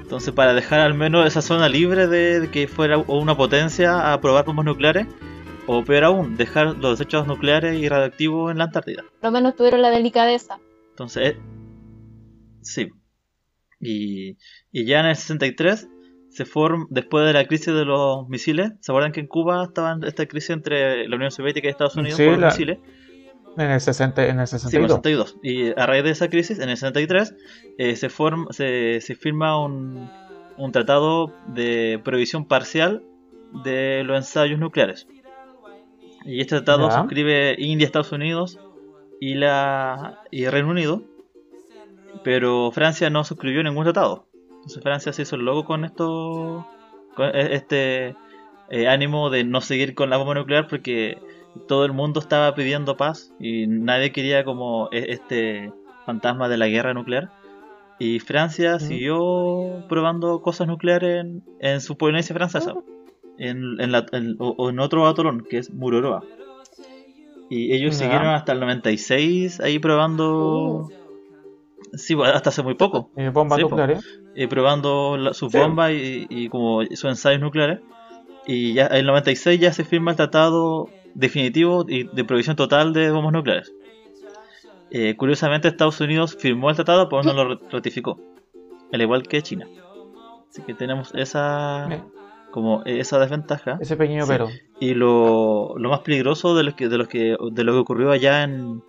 Entonces, 0.01 0.33
para 0.33 0.55
dejar 0.55 0.81
al 0.81 0.95
menos 0.95 1.27
esa 1.27 1.43
zona 1.43 1.69
libre 1.69 2.07
de, 2.07 2.49
que 2.51 2.67
fuera 2.67 2.99
una 2.99 3.37
potencia 3.37 4.13
a 4.13 4.21
probar 4.21 4.45
bombas 4.47 4.65
nucleares, 4.65 5.07
o 5.67 5.85
peor 5.85 6.05
aún, 6.05 6.37
dejar 6.37 6.77
los 6.79 6.99
desechos 6.99 7.27
nucleares 7.27 7.79
y 7.79 7.89
radioactivos 7.89 8.51
en 8.51 8.59
la 8.59 8.65
Antártida. 8.65 9.03
por 9.03 9.29
lo 9.29 9.31
menos 9.33 9.55
tuvieron 9.55 9.83
la 9.83 9.91
delicadeza. 9.91 10.59
Entonces, 10.91 11.35
eh, 11.35 11.41
sí. 12.73 12.89
Y, 13.81 14.37
y 14.73 14.85
ya 14.87 15.01
en 15.01 15.07
el 15.07 15.17
63 15.17 15.89
se 16.31 16.45
forma, 16.45 16.87
después 16.91 17.27
de 17.27 17.33
la 17.33 17.47
crisis 17.47 17.67
de 17.75 17.85
los 17.85 18.29
misiles, 18.29 18.73
¿se 18.81 18.93
acuerdan 18.93 19.13
que 19.13 19.21
en 19.21 19.27
Cuba 19.29 19.65
estaba 19.65 19.97
esta 20.07 20.27
crisis 20.27 20.51
entre 20.51 21.09
la 21.09 21.17
Unión 21.17 21.31
Soviética 21.31 21.69
y 21.69 21.71
Estados 21.71 21.97
Unidos 21.97 22.17
Sí, 22.17 22.25
por 22.25 22.33
los 22.33 22.41
la- 22.41 22.49
misiles? 22.49 22.79
En 23.57 23.71
el, 23.71 23.81
60, 23.81 24.27
en 24.29 24.39
el 24.41 24.47
Sí, 24.47 24.57
por 24.57 24.65
el 24.85 24.89
62. 24.91 25.31
62. 25.33 25.37
Y 25.43 25.81
a 25.81 25.87
raíz 25.87 26.05
de 26.05 26.11
esa 26.11 26.29
crisis, 26.29 26.59
en 26.61 26.69
el 26.69 26.77
63, 26.77 27.35
eh, 27.79 27.97
se, 27.97 28.09
forma, 28.09 28.47
se, 28.51 29.01
se 29.01 29.15
firma 29.17 29.61
un, 29.65 30.09
un 30.59 30.73
tratado 30.73 31.33
de 31.49 32.01
prohibición 32.05 32.47
parcial 32.47 33.03
de 33.65 34.05
los 34.05 34.17
ensayos 34.17 34.61
nucleares. 34.61 35.09
Y 36.25 36.41
este 36.41 36.57
tratado 36.57 36.91
suscribe 36.91 37.55
India, 37.59 37.87
Estados 37.87 38.13
Unidos 38.13 38.59
y, 39.21 39.35
la, 39.35 40.21
y 40.31 40.47
Reino 40.47 40.69
Unido, 40.71 41.03
pero 42.25 42.71
Francia 42.73 43.11
no 43.11 43.25
suscribió 43.25 43.63
ningún 43.63 43.85
tratado. 43.85 44.27
Entonces 44.57 44.83
Francia 44.83 45.13
se 45.13 45.23
hizo 45.23 45.37
el 45.37 45.43
loco 45.45 45.65
con 45.65 45.85
esto, 45.85 46.67
con 47.15 47.27
e- 47.35 47.55
este 47.55 48.15
eh, 48.71 48.89
ánimo 48.89 49.31
de 49.31 49.45
no 49.45 49.61
seguir 49.61 49.95
con 49.95 50.11
la 50.11 50.17
bomba 50.19 50.35
nuclear 50.35 50.67
porque 50.69 51.19
todo 51.67 51.85
el 51.85 51.93
mundo 51.93 52.21
estaba 52.21 52.55
pidiendo 52.55 52.97
paz 52.97 53.33
y 53.41 53.67
nadie 53.67 54.13
quería 54.13 54.45
como 54.45 54.89
e- 54.93 55.07
este 55.13 55.73
fantasma 56.07 56.49
de 56.49 56.57
la 56.59 56.67
guerra 56.69 56.95
nuclear. 56.95 57.31
Y 58.01 58.21
Francia 58.21 58.79
siguió 58.79 59.85
probando 59.89 60.41
cosas 60.43 60.69
nucleares 60.69 61.21
en, 61.25 61.43
en 61.61 61.81
su 61.81 61.97
Polinesia 61.97 62.35
francesa, 62.35 62.75
en, 63.39 63.81
en 63.81 63.91
la- 63.93 64.07
en- 64.13 64.37
o, 64.39 64.71
en 64.71 64.79
otro 64.81 65.07
atolón 65.07 65.45
que 65.49 65.59
es 65.59 65.73
Mururoa. 65.73 66.23
Y 67.51 67.73
ellos 67.75 67.97
siguieron 67.97 68.29
hasta 68.29 68.53
el 68.53 68.61
96 68.61 69.61
ahí 69.61 69.79
probando. 69.79 70.89
Uh. 70.91 70.91
Sí, 71.95 72.15
bueno, 72.15 72.33
hasta 72.35 72.51
hace 72.51 72.63
muy 72.63 72.75
poco 72.75 73.11
Y 73.17 73.29
bombas 73.29 73.57
Sí, 73.59 73.63
nucleares. 73.65 74.21
eh, 74.35 74.49
probando 74.49 75.17
la- 75.17 75.33
sus 75.35 75.53
Sí. 75.53 75.59
bombas 75.59 75.93
y, 75.93 76.27
y 76.29 76.49
como 76.49 76.83
sus 76.85 77.05
ensayos 77.05 77.41
nucleares. 77.41 77.81
Y 78.47 78.73
ya 78.75 78.87
en 78.87 78.97
el 78.97 79.07
96 79.07 79.61
ya 79.61 79.73
se 79.73 79.85
firma 79.85 80.13
el 80.13 80.17
tratado 80.17 80.89
definitivo 81.15 81.85
y 81.89 82.05
de 82.05 82.25
prohibición 82.25 82.57
total 82.57 82.93
de 82.93 83.11
bombas 83.11 83.33
nucleares. 83.33 83.73
Eh, 84.91 85.17
curiosamente 85.17 85.69
Estados 85.69 86.01
Unidos 86.01 86.35
firmó 86.39 86.71
el 86.71 86.77
tratado 86.77 87.09
pero 87.11 87.23
no 87.23 87.33
lo 87.45 87.61
ratificó, 87.71 88.19
al 88.93 89.03
igual 89.03 89.23
que 89.29 89.43
China. 89.43 89.67
Así 90.51 90.63
que 90.63 90.73
tenemos 90.75 91.15
esa 91.15 91.87
como 92.51 92.83
esa 92.87 93.19
desventaja. 93.19 93.77
Ese 93.81 93.97
pequeño 93.99 94.25
Sí. 94.25 94.29
pero. 94.33 94.49
Y 94.81 94.95
lo, 94.95 95.75
lo 95.77 95.91
más 95.91 96.01
peligroso 96.01 96.55
de, 96.57 96.63
los 96.63 96.75
que, 96.75 96.89
de, 96.89 96.97
los 96.97 97.07
que, 97.09 97.37
de 97.53 97.65
lo 97.65 97.73
que 97.73 97.79
ocurrió 97.79 98.11
allá 98.11 98.45
en, 98.45 98.83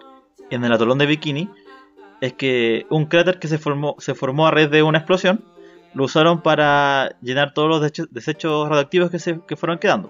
en 0.49 0.63
el 0.63 0.71
atolón 0.71 0.97
de 0.99 1.05
Bikini 1.05 1.49
es 2.21 2.34
que 2.34 2.86
un 2.89 3.05
cráter 3.05 3.39
que 3.39 3.47
se 3.47 3.58
formó, 3.58 3.95
se 3.99 4.13
formó 4.15 4.47
a 4.47 4.51
raíz 4.51 4.69
de 4.69 4.84
una 4.84 4.97
explosión 4.99 5.43
lo 5.93 6.03
usaron 6.03 6.41
para 6.41 7.15
llenar 7.21 7.53
todos 7.53 7.67
los 7.67 7.82
desechos, 7.82 8.08
desechos 8.12 8.69
radioactivos 8.69 9.10
que, 9.10 9.17
se, 9.19 9.39
que 9.47 9.55
fueron 9.55 9.79
quedando. 9.79 10.10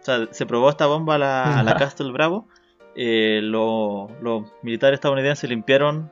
O 0.00 0.02
sea, 0.04 0.26
se 0.30 0.46
probó 0.46 0.70
esta 0.70 0.86
bomba 0.86 1.16
a 1.16 1.18
la, 1.18 1.58
a 1.60 1.62
la. 1.62 1.74
Castle 1.76 2.10
Bravo. 2.12 2.48
eh, 2.94 3.40
lo- 3.42 4.08
los 4.22 4.44
militares 4.62 4.94
estadounidenses 4.96 5.50
limpiaron. 5.50 6.10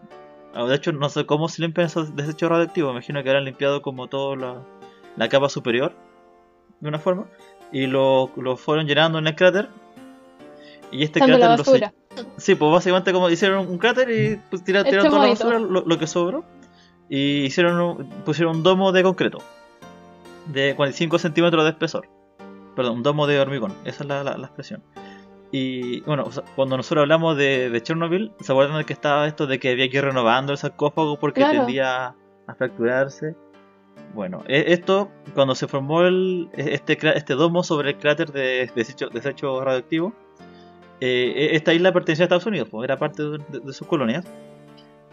ah, 0.55 0.65
De 0.65 0.75
hecho, 0.77 0.93
no 0.93 1.09
sé 1.09 1.25
cómo 1.25 1.49
se 1.49 1.63
limpian 1.63 1.87
esos 1.87 2.15
desechos 2.17 2.51
radioactivos. 2.51 2.91
Me 2.91 2.99
imagino 2.99 3.23
que 3.23 3.31
habrán 3.31 3.45
limpiado 3.47 3.81
como 3.81 4.09
toda 4.09 4.37
la, 4.37 4.63
la 5.17 5.29
capa 5.31 5.49
superior 5.49 5.95
de 6.81 6.89
una 6.91 6.99
forma 6.99 7.25
y 7.73 7.87
lo, 7.87 8.31
lo 8.37 8.57
fueron 8.59 8.87
llenando 8.87 9.19
en 9.19 9.27
el 9.27 9.35
cráter 9.35 9.69
y 10.91 11.03
este 11.05 11.21
cráter 11.39 11.49
lo 11.59 11.65
se-. 11.65 11.71
Sí 12.37 12.55
pues 12.55 12.73
básicamente 12.73 13.13
como 13.13 13.29
hicieron 13.31 13.69
un 13.69 13.79
cráter 13.79 14.11
y 14.11 14.41
pues, 14.51 14.63
tira- 14.65 14.85
tiraron 14.85 15.07
Echemos 15.07 15.11
toda 15.11 15.23
la 15.25 15.29
basura 15.31 15.59
lo, 15.59 15.85
lo 15.87 15.99
que 15.99 16.07
sobró 16.07 16.45
y 17.09 17.45
hicieron 17.45 17.81
un- 17.81 18.09
pusieron 18.25 18.57
un 18.57 18.63
domo 18.63 18.93
de 18.93 19.03
concreto 19.03 19.39
de 20.47 20.75
45 20.77 21.19
centímetros 21.19 21.65
de 21.65 21.71
espesor. 21.71 22.09
Perdón 22.77 22.97
un 22.99 23.03
domo 23.03 23.27
de 23.27 23.41
hormigón 23.41 23.75
esa 23.85 24.03
es 24.05 24.09
la, 24.09 24.23
la- 24.25 24.37
la 24.39 24.47
expresión. 24.47 24.83
Y 25.51 26.01
bueno 26.03 26.25
o 26.27 26.31
sea, 26.33 26.45
cuando 26.57 26.77
nosotros 26.77 27.03
hablamos 27.03 27.37
de, 27.37 27.71
de 27.71 27.83
Chernobyl 27.83 28.33
se 28.41 28.53
acuerdan 28.53 28.79
de 28.79 28.85
que 28.85 28.93
estaba 28.93 29.27
esto 29.27 29.47
de 29.47 29.59
que 29.59 29.71
había 29.71 29.89
que 29.89 29.97
ir 29.99 30.05
renovando 30.05 30.53
el 30.53 30.59
sarcófago 30.59 31.19
porque 31.19 31.41
Claro. 31.41 31.59
tendía 31.61 32.15
a 32.47 32.55
fracturarse 32.55 33.35
bueno, 34.15 34.43
e- 34.47 34.73
esto 34.73 35.11
cuando 35.35 35.55
se 35.55 35.67
formó 35.69 36.03
el, 36.03 36.49
este, 36.55 36.97
crá- 36.99 37.13
este 37.15 37.35
domo 37.35 37.63
sobre 37.63 37.91
el 37.91 37.99
cráter 37.99 38.31
de 38.33 38.71
desecho, 38.75 39.09
desecho 39.09 39.63
radioactivo, 39.63 40.13
eh, 41.01 41.33
e- 41.37 41.57
esta 41.57 41.73
isla 41.75 41.93
pertenecía 41.93 42.25
a 42.25 42.27
Estados 42.27 42.47
Unidos, 42.47 42.69
pues, 42.71 42.85
era 42.85 42.99
parte 42.99 43.23
de, 43.23 43.39
de- 43.49 43.61
de 43.61 43.73
sus 43.73 43.87
colonias. 43.87 44.25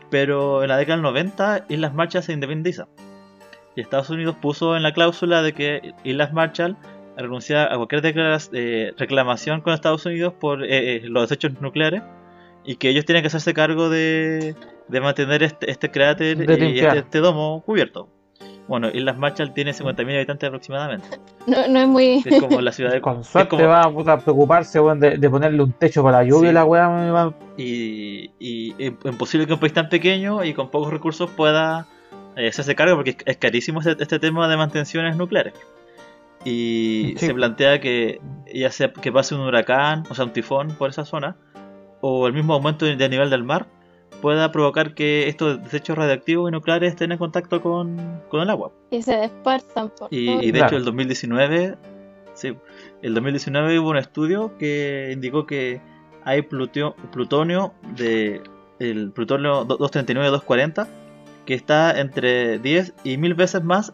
Pero 0.09 0.61
en 0.63 0.69
la 0.69 0.77
década 0.77 0.97
del 0.97 1.03
90, 1.03 1.65
Islas 1.69 1.93
Marshall 1.93 2.23
se 2.23 2.33
independiza. 2.33 2.87
Y 3.75 3.81
Estados 3.81 4.09
Unidos 4.09 4.35
puso 4.41 4.77
en 4.77 4.83
la 4.83 4.93
cláusula 4.93 5.41
de 5.41 5.53
que 5.53 5.93
Islas 6.03 6.31
Marshall 6.31 6.77
renunciaba 7.17 7.73
a 7.73 7.77
cualquier 7.77 8.01
eh, 8.53 8.93
reclamación 8.97 9.61
con 9.61 9.73
Estados 9.73 10.05
Unidos 10.05 10.33
por 10.33 10.63
eh, 10.63 10.97
eh, 10.97 11.01
los 11.05 11.27
desechos 11.29 11.59
nucleares 11.61 12.01
y 12.63 12.75
que 12.75 12.89
ellos 12.89 13.05
tienen 13.05 13.23
que 13.23 13.27
hacerse 13.27 13.53
cargo 13.53 13.89
de, 13.89 14.55
de 14.87 15.01
mantener 15.01 15.43
este, 15.43 15.69
este 15.71 15.91
cráter 15.91 16.37
y 16.69 16.79
este, 16.87 16.99
este 16.99 17.19
domo 17.19 17.63
cubierto. 17.65 18.07
Bueno, 18.67 18.89
Islas 18.91 19.15
Marshall 19.17 19.53
tiene 19.53 19.71
50.000 19.73 20.15
habitantes 20.15 20.47
aproximadamente. 20.47 21.07
No, 21.47 21.67
no 21.67 21.79
es 21.79 21.87
muy. 21.87 22.23
Es 22.25 22.41
como 22.41 22.59
la 22.59 22.71
ciudad 22.71 22.91
de... 22.91 22.99
Con 23.01 23.23
suerte 23.23 23.49
como- 23.49 23.67
va 23.67 23.83
a 23.83 23.91
puta, 23.91 24.17
preocuparse 24.17 24.79
weón, 24.79 24.99
de, 24.99 25.17
de 25.17 25.29
ponerle 25.29 25.61
un 25.61 25.71
techo 25.73 26.01
para 26.01 26.17
la 26.17 26.23
lluvia 26.23 26.49
Sí. 26.49 26.51
y 26.51 26.53
la 26.53 26.65
weá 26.65 27.33
y, 27.57 28.31
y 28.39 28.75
es 28.79 28.93
imposible 29.05 29.45
que 29.45 29.53
un 29.53 29.59
país 29.59 29.73
tan 29.73 29.87
pequeño 29.89 30.43
y 30.43 30.53
con 30.55 30.69
pocos 30.71 30.91
recursos 30.91 31.29
pueda 31.29 31.85
eh, 32.35 32.47
hacerse 32.47 32.73
cargo 32.75 32.95
porque 32.95 33.11
es, 33.11 33.17
es 33.25 33.37
carísimo 33.37 33.79
este, 33.81 34.01
este 34.01 34.17
tema 34.17 34.47
de 34.47 34.57
mantenciones 34.57 35.15
nucleares. 35.15 35.53
Y 36.43 37.13
Sí. 37.17 37.27
se 37.27 37.33
plantea 37.33 37.79
que 37.79 38.19
ya 38.53 38.71
sea 38.71 38.91
que 38.91 39.11
pase 39.11 39.35
un 39.35 39.41
huracán, 39.41 40.03
o 40.09 40.15
sea, 40.15 40.25
un 40.25 40.31
tifón 40.33 40.69
por 40.75 40.89
esa 40.89 41.05
zona, 41.05 41.35
o 42.01 42.25
el 42.27 42.33
mismo 42.33 42.53
aumento 42.53 42.85
de 42.85 42.95
de 42.95 43.09
nivel 43.09 43.29
del 43.29 43.43
mar, 43.43 43.67
pueda 44.21 44.51
provocar 44.51 44.93
que 44.93 45.27
estos 45.27 45.61
desechos 45.63 45.97
radiactivos 45.97 46.49
y 46.49 46.51
nucleares 46.51 46.91
estén 46.91 47.11
en 47.11 47.17
contacto 47.17 47.61
con, 47.61 48.21
con 48.29 48.41
el 48.41 48.49
agua. 48.49 48.71
Y 48.91 49.01
se 49.01 49.19
dispersan 49.21 49.91
por 49.97 50.07
Y, 50.11 50.29
y 50.29 50.45
de 50.47 50.51
Claro. 50.59 50.65
hecho 50.67 50.75
el 50.77 50.85
2019, 50.85 51.75
sí, 52.33 52.55
el 53.01 53.13
2019 53.13 53.79
hubo 53.79 53.89
un 53.89 53.97
estudio 53.97 54.57
que 54.57 55.11
indicó 55.13 55.45
que 55.45 55.79
hay 56.23 56.41
plutio- 56.41 56.95
plutonio 57.11 57.73
de 57.95 58.41
el 58.79 59.11
plutonio 59.11 59.65
239-240 59.65 60.87
que 61.45 61.53
está 61.53 61.99
entre 61.99 62.57
10 62.59 62.93
y 63.03 63.17
1000 63.17 63.33
veces 63.35 63.63
más 63.63 63.93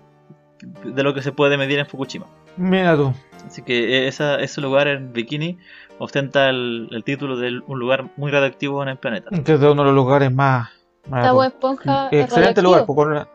de 0.85 1.03
lo 1.03 1.13
que 1.13 1.21
se 1.21 1.31
puede 1.31 1.57
medir 1.57 1.79
en 1.79 1.85
Fukushima. 1.85 2.25
Mira 2.57 2.95
tú. 2.95 3.13
Así 3.45 3.61
que 3.61 4.07
esa, 4.07 4.39
ese 4.39 4.61
lugar 4.61 4.87
en 4.87 5.13
Bikini 5.13 5.57
ostenta 5.99 6.49
el, 6.49 6.87
el 6.91 7.03
título 7.03 7.37
de 7.37 7.59
un 7.65 7.79
lugar 7.79 8.09
muy 8.17 8.31
radioactivo 8.31 8.81
en 8.83 8.89
el 8.89 8.97
planeta. 8.97 9.29
Este 9.31 9.53
es 9.53 9.59
de 9.59 9.69
uno 9.69 9.81
de 9.83 9.87
los 9.87 9.95
lugares 9.95 10.31
más. 10.33 10.69
más 11.09 11.25
Esponja 11.47 12.07
es 12.11 12.25
Excelente 12.25 12.61
lugar. 12.61 12.81
radioactivo. 12.81 12.85
pues, 12.85 12.95
con 12.95 13.11
una- 13.11 13.27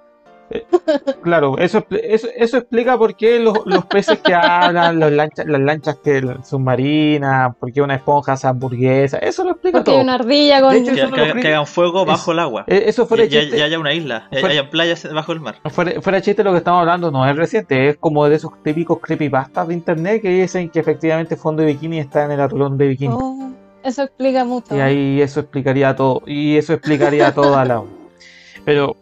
eh, 0.51 0.64
claro, 1.22 1.59
eso, 1.59 1.84
eso, 1.90 2.28
eso 2.36 2.57
explica 2.59 2.97
por 2.99 3.16
qué 3.16 3.38
los, 3.40 3.59
los 3.66 3.84
peces 3.86 4.18
que 4.20 4.34
hablan, 4.34 5.01
los 5.01 5.11
lanchas, 5.12 5.47
las 5.47 5.61
lanchas 5.61 5.97
que 6.03 6.22
submarinas, 6.44 7.57
por 7.57 7.72
qué 7.72 7.82
una 7.82 7.97
esponja 7.97 8.32
hace 8.32 8.47
hamburguesa, 8.47 9.18
eso 9.18 9.44
lo 9.44 9.53
explica 9.53 9.78
Porque 9.78 9.84
todo. 9.90 9.97
hay 9.99 10.03
una 10.05 10.14
ardilla 10.14 10.61
con... 10.61 10.70
De 10.72 10.78
hecho, 10.78 11.11
Que, 11.12 11.32
que 11.32 11.40
que 11.40 11.49
hagan 11.49 11.66
fuego 11.66 12.03
Es- 12.03 12.07
bajo 12.09 12.32
el 12.32 12.38
agua. 12.38 12.64
Eh, 12.66 12.84
Eso 12.86 13.07
fuera 13.07 13.24
Y 13.24 13.28
ya, 13.28 13.40
chiste. 13.40 13.59
ya 13.59 13.64
haya 13.64 13.78
una 13.78 13.92
isla, 13.92 14.28
Fuera- 14.30 14.49
hayan 14.49 14.70
playas 14.70 15.12
bajo 15.12 15.32
el 15.32 15.40
mar. 15.40 15.57
Fuera, 15.70 16.01
fuera 16.01 16.20
chiste 16.20 16.44
lo 16.44 16.53
que 16.53 16.59
estamos 16.59 16.80
hablando 16.80 17.11
no 17.11 17.26
es 17.28 17.36
reciente, 17.36 17.88
es 17.88 17.97
como 17.97 18.28
de 18.28 18.36
esos 18.36 18.53
típicos 18.62 18.99
creepypastas 19.01 19.68
de 19.68 19.74
internet 19.74 20.22
que 20.22 20.28
dicen 20.28 20.68
que 20.70 20.80
efectivamente 20.80 21.36
Fondo 21.36 21.62
de 21.62 21.68
Bikini 21.68 21.99
está 21.99 22.24
en 22.24 22.32
el 22.32 22.40
atolón 22.40 22.76
de 22.78 22.88
Bikini. 22.88 23.14
Oh, 23.16 23.51
eso 23.82 24.03
explica 24.03 24.44
mucho. 24.44 24.76
Y 24.76 24.80
ahí 24.80 25.20
eso 25.20 25.40
explicaría 25.40 25.94
todo. 25.94 26.22
Y 26.26 26.57
eso 26.57 26.72
explicaría 26.72 27.32
toda 27.32 27.64
la. 27.64 27.82
Pero 28.64 28.97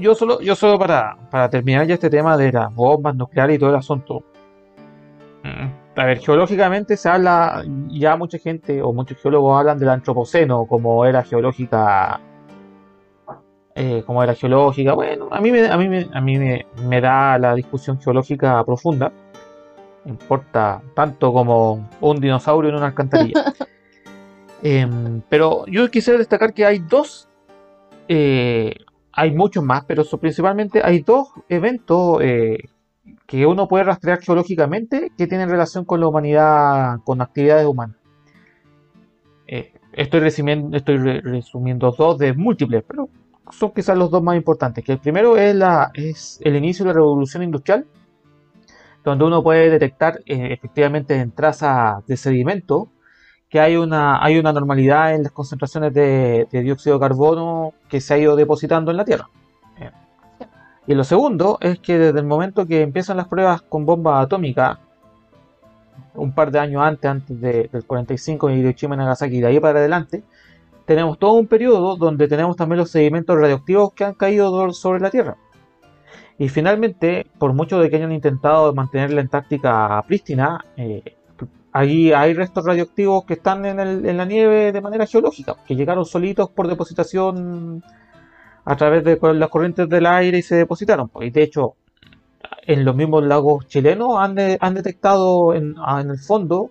yo 0.00 0.14
solo, 0.14 0.40
yo 0.40 0.54
solo 0.56 0.78
para, 0.78 1.16
para 1.30 1.50
terminar 1.50 1.86
ya 1.86 1.94
este 1.94 2.10
tema 2.10 2.36
de 2.36 2.52
las 2.52 2.72
bombas 2.74 3.14
nucleares 3.16 3.56
y 3.56 3.58
todo 3.58 3.70
el 3.70 3.76
asunto. 3.76 4.24
Mm, 5.42 5.68
A 5.96 6.04
ver, 6.04 6.18
geológicamente 6.20 6.96
se 6.96 7.08
habla, 7.08 7.62
ya 7.88 8.16
mucha 8.16 8.38
gente 8.38 8.82
o 8.82 8.92
muchos 8.92 9.18
geólogos 9.20 9.58
hablan 9.58 9.78
del 9.78 9.88
antropoceno 9.90 10.66
como 10.66 11.04
era 11.06 11.22
geológica. 11.24 12.20
eh, 13.74 14.02
como 14.06 14.22
era 14.22 14.34
geológica. 14.34 14.94
Bueno, 14.94 15.28
a 15.30 15.40
mí 15.40 15.50
me, 15.52 15.66
a 15.68 15.76
mí 15.76 15.88
me, 15.88 16.08
a 16.12 16.20
mí 16.20 16.38
me, 16.38 16.66
me 16.74 17.00
da 17.00 17.38
la 17.38 17.54
discusión 17.54 18.00
geológica 18.00 18.64
profunda. 18.64 19.12
Importa 20.04 20.82
tanto 20.94 21.32
como 21.32 21.90
un 22.00 22.20
dinosaurio 22.20 22.70
en 22.70 22.76
una 22.76 22.86
alcantarilla. 22.88 23.40
Em, 24.58 25.22
pero 25.28 25.64
yo 25.66 25.90
quisiera 25.90 26.18
destacar 26.18 26.54
que 26.54 26.64
hay 26.64 26.78
dos, 26.80 27.28
eh, 28.08 28.74
hay 29.16 29.32
muchos 29.34 29.64
más, 29.64 29.84
pero 29.86 30.04
so- 30.04 30.18
principalmente 30.18 30.82
hay 30.84 31.00
dos 31.00 31.28
eventos 31.48 32.18
eh, 32.22 32.58
que 33.26 33.46
uno 33.46 33.66
puede 33.66 33.84
rastrear 33.84 34.20
geológicamente 34.20 35.10
que 35.16 35.26
tienen 35.26 35.48
relación 35.48 35.84
con 35.84 36.00
la 36.00 36.08
humanidad, 36.08 36.98
con 37.04 37.20
actividades 37.20 37.66
humanas. 37.66 37.96
Eh, 39.46 39.72
estoy, 39.92 40.20
resumiendo, 40.20 40.76
estoy 40.76 40.98
re- 40.98 41.20
resumiendo 41.22 41.90
dos 41.92 42.18
de 42.18 42.32
múltiples, 42.34 42.84
pero 42.86 43.08
son 43.50 43.72
quizás 43.72 43.96
los 43.96 44.10
dos 44.10 44.22
más 44.22 44.36
importantes. 44.36 44.84
Que 44.84 44.92
el 44.92 44.98
primero 44.98 45.36
es 45.36 46.38
el 46.42 46.56
inicio 46.56 46.84
de 46.84 46.90
la 46.90 46.94
revolución 46.94 47.42
industrial, 47.42 47.86
donde 49.04 49.24
uno 49.24 49.42
puede 49.42 49.70
detectar 49.70 50.20
eh, 50.26 50.52
efectivamente 50.52 51.14
en 51.16 51.30
trazas 51.30 52.04
de 52.06 52.16
sedimento 52.16 52.88
que 53.48 53.60
hay 53.60 53.76
una, 53.76 54.22
hay 54.24 54.38
una 54.38 54.52
normalidad 54.52 55.14
en 55.14 55.22
las 55.24 55.32
concentraciones 55.32 55.94
de, 55.94 56.48
de 56.50 56.62
dióxido 56.62 56.96
de 56.96 57.00
carbono 57.00 57.74
que 57.88 58.00
se 58.00 58.14
ha 58.14 58.18
ido 58.18 58.34
depositando 58.36 58.90
en 58.90 58.96
la 58.96 59.04
Tierra. 59.04 59.28
Eh. 59.78 59.90
Y 60.88 60.94
lo 60.94 61.04
segundo 61.04 61.58
es 61.60 61.78
que 61.78 61.98
desde 61.98 62.18
el 62.20 62.26
momento 62.26 62.66
que 62.66 62.82
empiezan 62.82 63.16
las 63.16 63.28
pruebas 63.28 63.62
con 63.62 63.86
bomba 63.86 64.20
atómica, 64.20 64.80
un 66.14 66.32
par 66.32 66.50
de 66.50 66.58
años 66.58 66.82
antes, 66.82 67.10
antes 67.10 67.40
de- 67.40 67.68
del 67.72 67.84
45 67.84 68.48
en 68.50 68.58
Hiroshima 68.58 68.94
y 68.94 68.98
Nagasaki, 68.98 69.36
y 69.36 69.40
de 69.40 69.46
ahí 69.48 69.60
para 69.60 69.78
adelante, 69.78 70.22
tenemos 70.84 71.18
todo 71.18 71.32
un 71.34 71.46
periodo 71.46 71.96
donde 71.96 72.28
tenemos 72.28 72.56
también 72.56 72.78
los 72.78 72.90
sedimentos 72.90 73.36
radioactivos 73.38 73.92
que 73.92 74.04
han 74.04 74.14
caído 74.14 74.50
do- 74.50 74.72
sobre 74.72 75.00
la 75.00 75.10
Tierra. 75.10 75.36
Y 76.38 76.48
finalmente, 76.48 77.26
por 77.38 77.52
mucho 77.54 77.78
de 77.80 77.88
que 77.90 77.96
hayan 77.96 78.12
intentado 78.12 78.72
mantener 78.74 79.10
la 79.12 79.20
Antártica 79.22 80.02
prístina, 80.06 80.64
eh, 80.76 81.15
Ahí 81.78 82.10
hay 82.12 82.32
restos 82.32 82.64
radioactivos 82.64 83.24
que 83.26 83.34
están 83.34 83.66
en, 83.66 83.78
el- 83.80 84.06
en 84.06 84.16
la 84.16 84.24
nieve 84.24 84.72
de 84.72 84.80
manera 84.80 85.04
geológica, 85.06 85.56
que 85.66 85.76
llegaron 85.76 86.06
solitos 86.06 86.48
por 86.50 86.68
depositación 86.68 87.82
a 88.64 88.76
través 88.76 89.04
de 89.04 89.18
las 89.34 89.50
corrientes 89.50 89.86
del 89.88 90.06
aire 90.06 90.38
y 90.38 90.42
se 90.42 90.56
depositaron. 90.56 91.08
pues. 91.10 91.28
Y 91.28 91.30
de 91.30 91.42
hecho, 91.42 91.74
en 92.66 92.84
los 92.84 92.96
mismos 92.96 93.24
lagos 93.24 93.66
chilenos 93.66 94.16
han, 94.18 94.34
de- 94.34 94.56
han 94.60 94.74
detectado 94.74 95.52
en, 95.54 95.74
ah, 95.78 96.00
el 96.00 96.18
fondo 96.18 96.70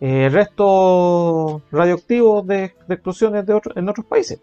eh, 0.00 0.28
restos 0.30 1.60
radioactivos 1.70 2.46
de, 2.46 2.72
de 2.86 2.94
explosiones 2.94 3.44
de 3.44 3.52
otro- 3.54 3.72
en 3.76 3.88
otros 3.88 4.06
países. 4.06 4.40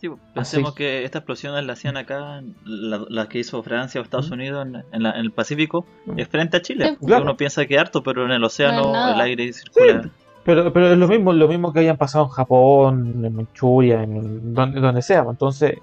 Sí, 0.00 0.08
pensemos 0.34 0.74
que 0.74 1.04
estas 1.04 1.20
explosiones 1.20 1.64
las 1.66 1.78
hacían 1.78 1.96
acá, 1.96 2.40
la- 2.64 3.04
las 3.08 3.26
que 3.26 3.40
hizo 3.40 3.62
Francia 3.62 4.00
o 4.00 4.04
Estados. 4.04 4.30
Unidos 4.30 4.66
en, 4.66 4.76
en 4.92 5.02
la- 5.02 5.10
en 5.12 5.20
el 5.20 5.32
Pacífico, 5.32 5.84
es 6.16 6.28
frente 6.28 6.56
a 6.58 6.62
Chile. 6.62 6.84
Sí. 6.84 6.90
porque 6.92 7.06
Claro. 7.06 7.22
Uno 7.24 7.36
piensa 7.36 7.66
que 7.66 7.78
harto, 7.78 8.02
pero 8.02 8.24
en 8.24 8.30
el 8.30 8.44
océano 8.44 8.92
No 8.92 9.14
el 9.14 9.20
aire 9.20 9.52
circula. 9.52 10.08
Pero, 10.44 10.72
pero 10.72 10.92
es 10.92 10.98
lo 10.98 11.08
mismo, 11.08 11.32
lo 11.32 11.48
mismo 11.48 11.72
que 11.72 11.80
hayan 11.80 11.96
pasado 11.96 12.24
en 12.26 12.30
Japón, 12.30 13.24
en 13.24 13.34
Manchuria, 13.34 14.02
en 14.02 14.54
donde, 14.54 14.80
donde 14.80 15.02
sea. 15.02 15.24
pues. 15.24 15.34
Entonces, 15.34 15.78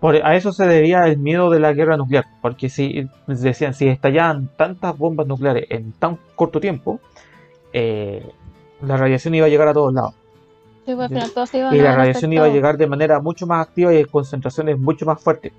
por, 0.00 0.16
a 0.16 0.34
eso 0.36 0.52
se 0.52 0.66
debía 0.66 1.06
el 1.06 1.16
miedo 1.18 1.48
de 1.48 1.60
la 1.60 1.72
guerra 1.72 1.96
nuclear. 1.96 2.24
Porque 2.42 2.68
si 2.68 3.08
decían, 3.26 3.72
si 3.74 3.88
estallaban 3.88 4.48
tantas 4.56 4.98
bombas 4.98 5.26
nucleares 5.26 5.66
en 5.70 5.92
tan 5.92 6.18
corto 6.34 6.60
tiempo, 6.60 7.00
eh, 7.72 8.26
la 8.82 8.96
radiación 8.96 9.34
iba 9.34 9.46
a 9.46 9.48
llegar 9.48 9.68
a 9.68 9.72
todos 9.72 9.94
lados. 9.94 10.14
Sí, 10.86 10.94
pues, 10.94 11.00
al 11.00 11.08
final 11.08 11.30
todos 11.32 11.50
se 11.50 11.58
iban 11.58 11.74
Y 11.74 11.78
la 11.80 11.94
radiación 11.96 12.32
iba 12.32 12.44
a 12.46 12.48
llegar 12.48 12.76
de 12.78 12.86
manera 12.86 13.20
mucho 13.20 13.46
más 13.46 13.66
activa 13.66 13.92
y 13.92 13.98
en 13.98 14.06
concentraciones 14.06 14.78
mucho 14.78 15.04
más 15.04 15.20
fuertes 15.22 15.52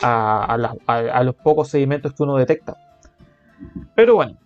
a, 0.00 0.44
a 0.46 0.56
las- 0.56 0.76
a- 0.86 0.96
a 0.98 1.22
los 1.22 1.34
pocos 1.36 1.68
sedimentos 1.68 2.12
que 2.14 2.22
uno 2.22 2.36
detecta. 2.36 2.74
Pero 3.94 4.14
bueno, 4.16 4.36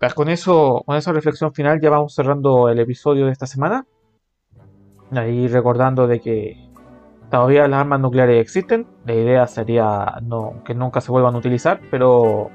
pues 0.00 0.14
con 0.14 0.28
eso, 0.30 0.82
con 0.86 0.96
esa 0.96 1.12
reflexión 1.12 1.52
final 1.52 1.80
ya 1.80 1.90
vamos 1.90 2.14
cerrando 2.14 2.68
el 2.68 2.78
episodio 2.80 3.26
de 3.26 3.32
esta 3.32 3.46
semana. 3.46 3.86
Ahí 5.12 5.46
recordando 5.48 6.06
de 6.06 6.20
que 6.20 6.56
todavía 7.30 7.68
las 7.68 7.80
armas 7.80 8.00
nucleares 8.00 8.40
existen. 8.40 8.86
La 9.04 9.14
idea 9.14 9.46
sería 9.46 10.14
no, 10.22 10.62
que 10.64 10.74
nunca 10.74 11.00
se 11.00 11.12
vuelvan 11.12 11.34
a 11.34 11.38
utilizar, 11.38 11.80
pero 11.90 12.50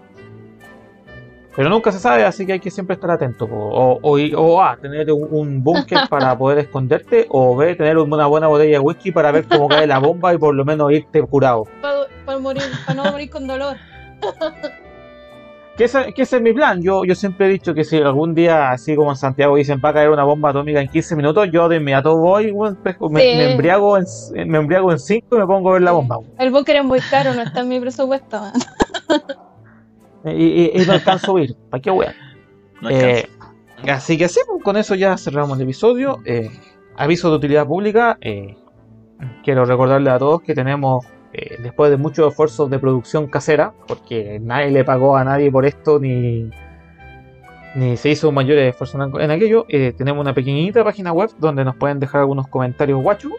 pero 1.56 1.70
nunca 1.70 1.91
se 1.91 2.00
sabe, 2.00 2.24
así 2.24 2.45
que 2.45 2.54
hay 2.54 2.60
que 2.60 2.72
siempre 2.72 2.93
estar 2.93 3.12
atento. 3.12 3.45
O, 3.45 4.00
o, 4.02 4.18
o 4.38 4.62
A, 4.62 4.78
tener 4.78 5.12
un, 5.12 5.28
un 5.32 5.64
búnker 5.64 6.00
para 6.10 6.38
poder 6.38 6.60
esconderte, 6.60 7.26
o 7.30 7.56
B, 7.56 7.76
tener 7.76 7.97
una 7.97 8.28
buena 8.28 8.47
botella 8.47 8.74
de 8.74 8.80
whisky 8.80 9.12
para 9.12 9.32
ver 9.32 9.45
cómo 9.47 9.68
cae 9.68 9.88
la 9.88 10.00
bomba 10.00 10.34
y 10.34 10.38
por 10.38 10.54
lo 10.56 10.64
menos 10.66 10.91
irte 10.91 11.22
curado. 11.24 11.64
Para, 12.26 12.39
morir, 12.39 12.64
para 12.86 13.04
no 13.04 13.12
morir 13.12 13.30
con 13.30 13.47
dolor. 13.47 13.76
Que 15.76 15.86
ese, 15.86 16.14
que 16.14 16.24
ese 16.24 16.36
es 16.36 16.41
mi 16.41 16.52
plan. 16.52 16.82
Yo, 16.82 17.06
yo 17.06 17.16
siempre 17.16 17.45
he 17.45 17.50
dicho 17.50 17.74
que 17.74 17.86
si 17.86 17.97
algún 17.97 18.36
día, 18.36 18.72
así 18.72 18.97
como 18.97 19.12
en 19.12 19.16
Santiago, 19.16 19.56
dicen 19.56 19.80
va 19.84 19.89
a 19.89 19.93
caer 19.93 20.10
una 20.10 20.26
bomba 20.26 20.50
atómica 20.50 20.82
en 20.82 20.89
15 20.89 21.16
minutos, 21.16 21.50
yo 21.54 21.70
de 21.70 21.78
inmediato 21.78 22.18
voy, 22.18 22.54
me, 22.54 22.72
Sí. 22.91 23.08
me 23.10 23.52
embriago 23.54 23.97
en, 23.97 24.04
me 24.50 24.58
embriago 24.58 24.91
en 24.91 25.00
5 25.00 25.36
y 25.36 25.39
me 25.39 25.47
pongo 25.47 25.70
a 25.70 25.74
ver 25.74 25.82
la 25.84 25.91
bomba. 25.91 26.18
El 26.38 26.52
búnker 26.52 26.76
es 26.76 26.84
muy 26.84 27.00
caro, 27.00 27.34
no 27.34 27.41
está 27.43 27.62
en 27.62 27.70
mi 27.70 27.80
presupuesto. 27.80 28.41
Y, 30.26 30.32
y- 30.32 30.72
y 30.82 30.86
no 30.86 30.93
alcanzo 30.93 31.38
a 31.38 31.41
ir. 31.41 31.55
¿Para 31.70 31.82
qué 31.82 31.91
weón? 31.91 32.13
No 32.82 32.89
Eh, 32.89 33.28
así 33.88 34.17
que 34.17 34.28
sí, 34.28 34.41
pues, 34.47 34.63
con 34.63 34.78
eso 34.78 34.95
ya 34.95 35.17
cerramos 35.17 35.57
el 35.57 35.63
episodio. 35.63 36.20
Eh, 36.26 36.49
aviso 36.97 37.30
de 37.30 37.36
utilidad 37.38 37.65
pública. 37.67 38.17
eh, 38.22 38.55
quiero 39.43 39.65
recordarle 39.65 40.09
a 40.11 40.17
todos 40.17 40.41
que 40.41 40.53
tenemos, 40.53 41.05
eh, 41.34 41.57
después 41.61 41.91
de 41.91 41.97
muchos 41.97 42.28
esfuerzos 42.30 42.70
de 42.70 42.80
producción 42.80 43.28
casera, 43.28 43.74
porque 43.88 44.39
nadie 44.41 44.72
le 44.72 44.84
pagó 44.86 45.17
a 45.17 45.24
nadie 45.24 45.51
por 45.51 45.65
esto, 45.65 45.99
ni, 45.99 46.49
ni 47.76 47.97
se 47.97 48.09
hizo 48.11 48.32
mayores 48.32 48.70
esfuerzos 48.72 49.01
en, 49.13 49.22
en 49.22 49.32
aquello, 49.32 49.65
eh, 49.70 49.93
tenemos 49.97 50.22
una 50.22 50.34
pequeñita 50.34 50.84
página 50.84 51.11
web 51.11 51.30
donde 51.38 51.63
nos 51.65 51.76
pueden 51.76 51.99
dejar 51.99 52.22
algunos 52.22 52.47
comentarios 52.47 53.01
guachos. 53.03 53.34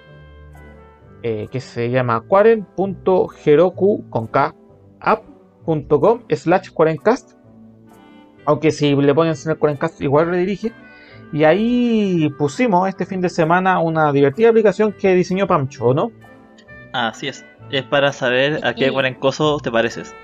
eh, 1.22 1.48
que 1.50 1.60
se 1.60 1.90
llama 1.90 2.22
quaren.heroku 2.26 4.08
con 4.08 4.26
K 4.26 4.54
app.com 5.66 6.22
slash 6.30 6.70
quarencast 6.70 7.32
aunque 8.46 8.70
si 8.72 8.94
le 8.96 9.14
ponen 9.14 9.34
en 9.44 9.50
el 9.50 9.58
Cuarencast 9.58 10.00
igual 10.00 10.26
redirige. 10.28 10.72
Y 11.32 11.44
ahí 11.44 12.28
pusimos 12.38 12.88
este 12.88 13.06
fin 13.06 13.20
de 13.20 13.28
semana 13.28 13.78
una 13.78 14.10
divertida 14.12 14.48
aplicación 14.48 14.92
que 14.92 15.14
diseñó 15.14 15.46
Pamcho, 15.46 15.94
¿no? 15.94 16.10
Así 16.92 17.28
es. 17.28 17.44
Es 17.70 17.84
para 17.84 18.12
saber 18.12 18.66
a 18.66 18.74
qué 18.74 18.90
guarencoso 18.90 19.58
te 19.62 19.70
pareces. 19.70 20.16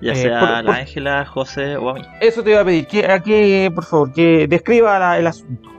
Ya 0.00 0.12
Eh, 0.12 0.16
sea 0.16 0.38
por- 0.40 0.48
a 0.50 0.62
la 0.62 0.74
Ángela, 0.76 1.24
José 1.24 1.76
o 1.76 1.88
a 1.88 1.94
mí. 1.94 2.02
Eso 2.20 2.44
te 2.44 2.50
iba 2.50 2.60
a 2.60 2.64
pedir, 2.64 2.86
que, 2.86 3.06
a 3.06 3.20
que, 3.20 3.72
por 3.74 3.84
favor, 3.84 4.12
que 4.12 4.46
describa 4.46 4.98
la- 5.00 5.18
el 5.18 5.26
asunto. 5.26 5.70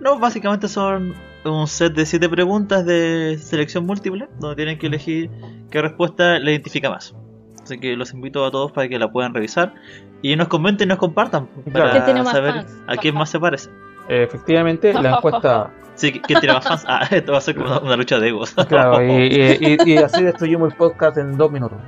No, 0.00 0.18
básicamente 0.20 0.68
son 0.68 1.14
un 1.44 1.66
set 1.66 1.94
de 1.94 2.06
7 2.06 2.28
preguntas 2.28 2.84
de 2.86 3.36
selección 3.40 3.84
múltiple, 3.86 4.28
donde 4.38 4.54
tienen 4.56 4.78
que 4.78 4.86
elegir 4.86 5.30
qué 5.70 5.82
respuesta 5.82 6.38
le 6.38 6.52
identifica 6.52 6.90
más. 6.90 7.16
Así 7.62 7.78
que 7.78 7.96
los 7.96 8.12
invito 8.12 8.44
a 8.44 8.50
todos 8.50 8.72
para 8.72 8.88
que 8.88 8.98
la 8.98 9.10
puedan 9.10 9.32
revisar 9.34 9.74
y 10.20 10.34
nos 10.36 10.48
comenten 10.48 10.88
y 10.88 10.90
nos 10.90 10.98
compartan 10.98 11.46
Claro. 11.70 11.72
para 11.72 11.90
¿Quién 11.92 12.04
tiene 12.04 12.22
más 12.22 12.32
saber 12.32 12.54
fans? 12.54 12.82
a 12.86 12.96
quién 12.96 13.14
más 13.14 13.30
se 13.30 13.38
parece. 13.40 13.70
Efectivamente, 14.08 14.92
la 14.94 15.16
encuesta. 15.16 15.70
Sí, 15.94 16.10
¿quién 16.10 16.40
tiene 16.40 16.54
más 16.54 16.66
fans? 16.66 16.84
Ah, 16.88 17.06
esto 17.10 17.32
va 17.32 17.38
a 17.38 17.40
ser 17.42 17.54
como 17.54 17.78
una, 17.78 17.96
lucha 17.96 18.18
de 18.18 18.28
egos. 18.28 18.54
Claro, 18.66 19.02
y, 19.04 19.10
y- 19.26 19.76
y- 19.84 19.92
y 19.92 19.96
así 19.98 20.24
destruimos 20.24 20.72
el 20.72 20.76
podcast 20.78 21.18
en 21.18 21.36
dos 21.36 21.52
minutos. 21.52 21.78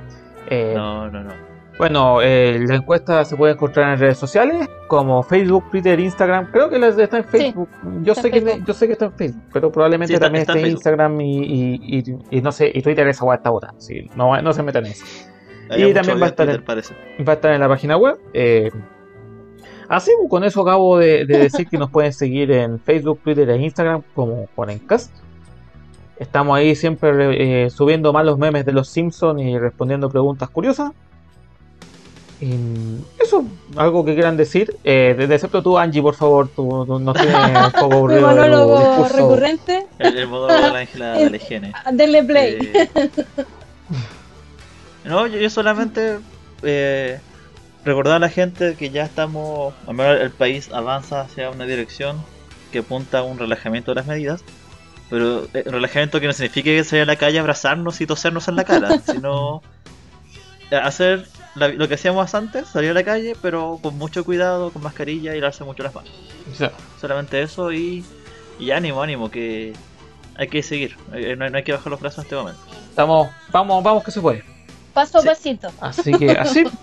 Eh, 0.47 0.73
No, 0.75 1.09
no, 1.09 1.23
no. 1.23 1.31
Bueno, 1.79 2.21
eh, 2.21 2.63
la 2.67 2.75
encuesta 2.75 3.25
se 3.25 3.35
puede 3.35 3.53
encontrar 3.53 3.93
en 3.93 3.99
redes 3.99 4.17
sociales 4.19 4.69
como 4.87 5.23
Facebook, 5.23 5.71
Twitter, 5.71 5.99
Instagram. 5.99 6.51
Creo 6.51 6.69
que 6.69 6.77
está 6.87 7.17
en 7.17 7.25
Facebook. 7.25 7.67
yo, 8.03 8.11
está 8.13 8.21
sé 8.21 8.27
en 8.29 8.33
que, 8.35 8.41
Facebook. 8.41 8.67
yo 8.67 8.73
sé 8.75 8.85
que 8.87 8.93
está 8.93 9.05
en 9.05 9.13
Facebook, 9.13 9.43
pero 9.51 9.71
probablemente 9.71 10.09
Sí, 10.09 10.13
está- 10.13 10.27
también 10.27 10.41
está 10.41 10.53
esté 10.53 10.59
en 10.59 10.65
Facebook. 10.65 10.77
Instagram 10.77 11.21
y, 11.21 11.37
y, 11.43 11.79
y- 12.31 12.37
y 12.37 12.41
no 12.41 12.51
sé, 12.51 12.71
y 12.73 12.81
Twitter 12.83 13.07
esa 13.07 13.33
está 13.33 13.49
bota. 13.49 13.73
Sí, 13.79 14.07
no, 14.15 14.39
no 14.41 14.53
se 14.53 14.61
metan 14.63 14.85
en 14.85 14.91
eso. 14.91 15.03
Y 15.77 15.93
también 15.93 16.21
va 16.21 16.25
a 16.25 16.29
estar 16.29 16.45
Twitter, 16.45 16.59
en- 16.59 16.65
parece. 16.65 16.93
Va 17.27 17.33
a 17.33 17.35
estar 17.35 17.53
en 17.53 17.59
la 17.61 17.67
página 17.67 17.97
web. 17.97 18.17
Eh, 18.33 18.69
así, 19.89 20.11
pues, 20.17 20.29
con 20.29 20.43
eso 20.43 20.61
acabo 20.61 20.97
de, 20.97 21.25
de 21.25 21.37
decir 21.39 21.67
que 21.67 21.77
nos 21.77 21.89
pueden 21.89 22.13
seguir 22.13 22.51
en 22.51 22.79
Facebook, 22.79 23.19
Twitter 23.23 23.49
e 23.49 23.57
Instagram 23.57 24.03
como 24.13 24.47
Ponencast. 24.55 25.11
Estamos 26.17 26.57
ahí 26.57 26.75
siempre 26.75 27.65
eh, 27.65 27.69
subiendo 27.69 28.13
malos 28.13 28.37
memes 28.37 28.65
de 28.65 28.71
los 28.71 28.87
Simpsons 28.87 29.41
y 29.41 29.57
respondiendo 29.57 30.09
preguntas 30.09 30.49
curiosas. 30.49 30.91
Y 32.41 32.53
eso, 33.21 33.45
algo 33.77 34.03
que 34.05 34.13
quieran 34.13 34.35
decir. 34.37 34.75
Eh, 34.83 35.15
de- 35.17 35.33
excepto 35.33 35.63
tú, 35.63 35.77
Angie, 35.77 36.01
por 36.01 36.15
favor, 36.15 36.47
tú, 36.55 36.85
tú 36.85 36.99
nos 36.99 37.15
tienes 37.15 37.35
un 37.35 37.71
poco 37.81 37.93
aburrido 37.95 38.27
de 38.27 38.33
tu 38.35 38.39
monólogo 38.41 38.79
discurso. 38.79 39.15
recurrente. 39.17 39.87
El, 39.99 40.17
el 40.17 40.27
modo 40.27 40.47
de 40.47 40.53
la 40.61 40.77
Ángela 40.79 41.13
de 41.13 41.29
la 41.31 41.35
higiene. 41.37 41.73
Denle 41.93 42.23
play. 42.23 42.71
Eh, 42.73 42.89
no, 45.09 45.27
yo, 45.27 45.39
yo 45.39 45.49
solamente 45.49 46.19
eh, 46.63 47.21
recordar 47.83 48.15
a 48.17 48.19
la 48.19 48.29
gente 48.29 48.75
que 48.77 48.91
ya 48.91 49.03
estamos, 49.03 49.75
al 49.87 49.95
menos 49.95 50.21
el 50.21 50.35
país 50.35 50.71
avanza 50.71 51.21
hacia 51.21 51.51
una 51.51 51.65
dirección 51.65 52.27
que 52.71 52.79
apunta 52.79 53.19
a 53.19 53.23
un 53.23 53.39
relajamiento 53.39 53.91
de 53.91 53.95
las 53.95 54.07
medidas, 54.07 54.45
pero 55.09 55.45
eh, 55.53 55.63
relajamiento 55.65 56.19
que 56.21 56.27
no 56.27 56.33
signifique 56.33 56.83
salir 56.85 57.03
a 57.03 57.05
la 57.07 57.17
calle, 57.17 57.39
abrazarnos 57.39 58.01
y 58.01 58.07
tosernos 58.07 58.47
en 58.49 58.55
la 58.57 58.65
cara, 58.65 58.99
sino 59.05 59.61
hacer 60.71 61.27
la- 61.53 61.69
lo 61.69 61.87
que 61.87 61.95
hacíamos 61.95 62.33
antes, 62.35 62.69
salir 62.69 62.91
a 62.91 62.93
la 62.93 63.03
calle, 63.03 63.35
pero 63.41 63.79
con 63.81 63.97
mucho 63.97 64.23
cuidado, 64.25 64.71
con 64.71 64.81
mascarilla 64.81 65.35
y 65.35 65.39
lavarse 65.39 65.63
mucho 65.63 65.83
las 65.83 65.93
manos. 65.93 66.11
Sea, 66.51 66.71
Solamente 66.95 67.41
eso 67.41 67.71
y, 67.71 68.07
y 68.57 68.71
ánimo, 68.71 69.01
ánimo, 69.01 69.29
que 69.29 69.75
hay 70.35 70.47
que 70.49 70.63
seguir, 70.63 70.97
eh, 71.13 71.35
no 71.35 71.45
hay- 71.45 71.51
no 71.51 71.57
hay 71.57 71.63
que 71.63 71.71
bajar 71.73 71.91
los 71.91 71.99
brazos 71.99 72.19
en 72.19 72.23
este 72.23 72.35
momento. 72.35 72.61
estamos, 72.89 73.35
vamos, 73.47 73.83
vamos 73.83 74.03
que 74.03 74.11
se 74.11 74.21
puede. 74.21 74.54
Paso 74.95 75.19
a 75.19 75.21
Sí. 75.21 75.27
pasito. 75.27 75.67
Así 75.79 76.11
que 76.13 76.31
así. 76.31 76.63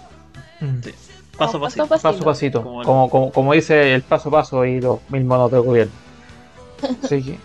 Mm. 0.60 0.80
Sí. 0.84 0.92
Paso 1.36 1.56
a 1.56 1.60
Vamos 1.60 1.74
paso. 1.74 1.88
paso 1.88 2.08
a 2.22 2.24
pasito, 2.24 2.62
Como 2.62 2.84
como, 2.84 3.04
el- 3.06 3.10
como, 3.10 3.32
como 3.32 3.52
dice 3.52 3.94
el 3.94 4.02
paso 4.02 4.28
a 4.28 4.32
paso 4.32 4.64
y 4.64 4.80
los 4.80 5.00
mil 5.08 5.24
monos 5.24 5.50
del 5.50 5.62
gobierno. 5.62 5.92
Así 7.02 7.20
que 7.20 7.38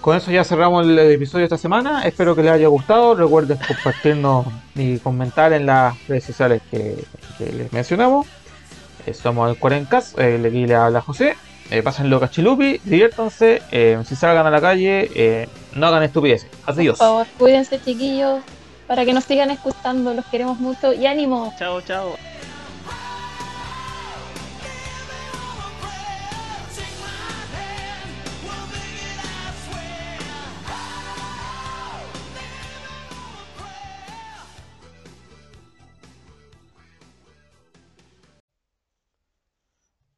con 0.00 0.16
eso 0.16 0.30
ya 0.30 0.44
cerramos 0.44 0.86
el 0.86 0.96
episodio 0.98 1.40
de 1.40 1.44
esta 1.46 1.58
semana. 1.58 2.02
Espero 2.06 2.36
que 2.36 2.42
les 2.44 2.52
haya 2.52 2.68
gustado. 2.68 3.16
Recuerden 3.16 3.58
compartirnos 3.66 4.46
y 4.76 4.98
comentar 4.98 5.52
en 5.52 5.66
las 5.66 5.96
redes 6.06 6.22
sociales 6.24 6.62
que, 6.70 7.04
que 7.38 7.46
les 7.52 7.72
mencionamos. 7.72 8.26
Eh, 9.06 9.14
somos 9.14 9.50
el 9.50 9.58
Cuarencas, 9.58 10.14
eh, 10.18 10.40
aquí 10.46 10.66
le 10.66 10.74
habla 10.76 11.00
José. 11.00 11.34
Eh, 11.72 11.82
pásenlo 11.82 12.20
cachilupi, 12.20 12.80
diviértanse. 12.84 13.62
eh, 13.72 14.00
si 14.06 14.14
salgan 14.14 14.46
a 14.46 14.50
la 14.50 14.60
calle, 14.60 15.10
eh, 15.14 15.48
no 15.74 15.86
hagan 15.88 16.02
estupideces. 16.04 16.48
Adiós. 16.66 16.98
Por 16.98 17.06
favor, 17.08 17.26
cuídense, 17.38 17.80
chiquillos, 17.80 18.40
para 18.90 19.04
que 19.04 19.12
nos 19.12 19.22
sigan 19.22 19.52
escuchando. 19.52 20.12
Los 20.14 20.26
queremos 20.26 20.58
mucho 20.58 20.92
y 20.92 21.06
ánimo. 21.06 21.54
Chao, 21.56 21.80
chao. 21.82 22.16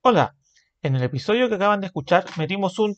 Hola, 0.01 0.35
en 0.81 0.97
el 0.97 1.03
episodio 1.03 1.51
que 1.51 1.57
acaban 1.57 1.83
de 1.83 1.89
escuchar 1.89 2.25
metimos 2.39 2.79
un 2.79 2.97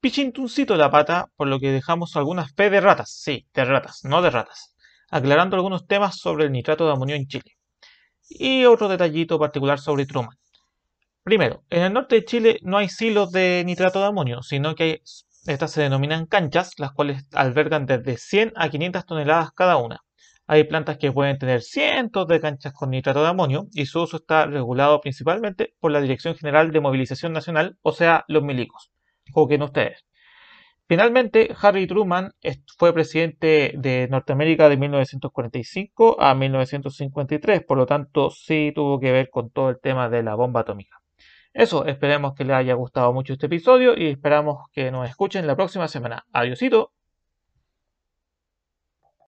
pichintuncito 0.00 0.72
de 0.72 0.80
la 0.80 0.90
pata, 0.90 1.28
por 1.36 1.46
lo 1.46 1.60
que 1.60 1.70
dejamos 1.70 2.16
algunas 2.16 2.52
fe 2.56 2.70
de 2.70 2.80
ratas, 2.80 3.12
sí, 3.12 3.46
de 3.54 3.64
ratas, 3.64 4.00
no 4.02 4.20
de 4.20 4.30
ratas, 4.30 4.71
aclarando 5.12 5.54
algunos 5.54 5.86
temas 5.86 6.18
sobre 6.18 6.46
el 6.46 6.52
nitrato 6.52 6.86
de 6.86 6.92
amonio 6.92 7.14
en 7.14 7.26
Chile. 7.26 7.52
Y 8.28 8.64
otro 8.64 8.88
detallito 8.88 9.38
particular 9.38 9.78
sobre 9.78 10.06
Truman. 10.06 10.36
Primero, 11.22 11.62
en 11.70 11.82
el 11.82 11.92
norte 11.92 12.16
de 12.16 12.24
Chile 12.24 12.58
no 12.62 12.78
hay 12.78 12.88
silos 12.88 13.30
de 13.30 13.62
nitrato 13.64 14.00
de 14.00 14.06
amonio, 14.06 14.42
sino 14.42 14.74
que 14.74 14.82
hay- 14.82 15.02
estas 15.46 15.70
se 15.70 15.82
denominan 15.82 16.26
canchas, 16.26 16.72
las 16.78 16.92
cuales 16.92 17.24
albergan 17.32 17.86
desde 17.86 18.16
100 18.16 18.52
a 18.56 18.68
500 18.70 19.04
toneladas 19.06 19.52
cada 19.52 19.76
una. 19.76 20.00
Hay 20.46 20.64
plantas 20.64 20.98
que 20.98 21.12
pueden 21.12 21.38
tener 21.38 21.62
cientos 21.62 22.26
de 22.26 22.40
canchas 22.40 22.72
con 22.72 22.90
nitrato 22.90 23.22
de 23.22 23.28
amonio 23.28 23.66
y 23.72 23.86
su 23.86 24.02
uso 24.02 24.16
está 24.16 24.46
regulado 24.46 25.00
principalmente 25.00 25.74
por 25.78 25.92
la 25.92 26.00
Dirección 26.00 26.34
General 26.34 26.72
de 26.72 26.80
Movilización 26.80 27.32
Nacional, 27.32 27.76
o 27.82 27.92
sea, 27.92 28.24
los 28.28 28.42
milicos. 28.42 28.90
Juzguen 29.30 29.62
ustedes. 29.62 30.04
Finalmente, 30.88 31.54
Harry 31.60 31.86
Truman 31.86 32.32
fue 32.76 32.92
presidente 32.92 33.72
de 33.76 34.08
Norteamérica 34.10 34.68
de 34.68 34.76
1945 34.76 36.20
a 36.20 36.34
1953, 36.34 37.64
por 37.64 37.78
lo 37.78 37.86
tanto 37.86 38.30
sí 38.30 38.72
tuvo 38.74 39.00
que 39.00 39.12
ver 39.12 39.30
con 39.30 39.50
todo 39.50 39.70
el 39.70 39.80
tema 39.80 40.08
de 40.08 40.22
la 40.22 40.34
bomba 40.34 40.60
atómica. 40.60 41.00
Eso, 41.54 41.86
esperemos 41.86 42.34
que 42.34 42.44
les 42.44 42.56
haya 42.56 42.74
gustado 42.74 43.12
mucho 43.12 43.34
este 43.34 43.46
episodio 43.46 43.96
y 43.96 44.08
esperamos 44.08 44.68
que 44.72 44.90
nos 44.90 45.08
escuchen 45.08 45.46
la 45.46 45.56
próxima 45.56 45.86
semana. 45.88 46.24
Adiosito. 46.32 46.92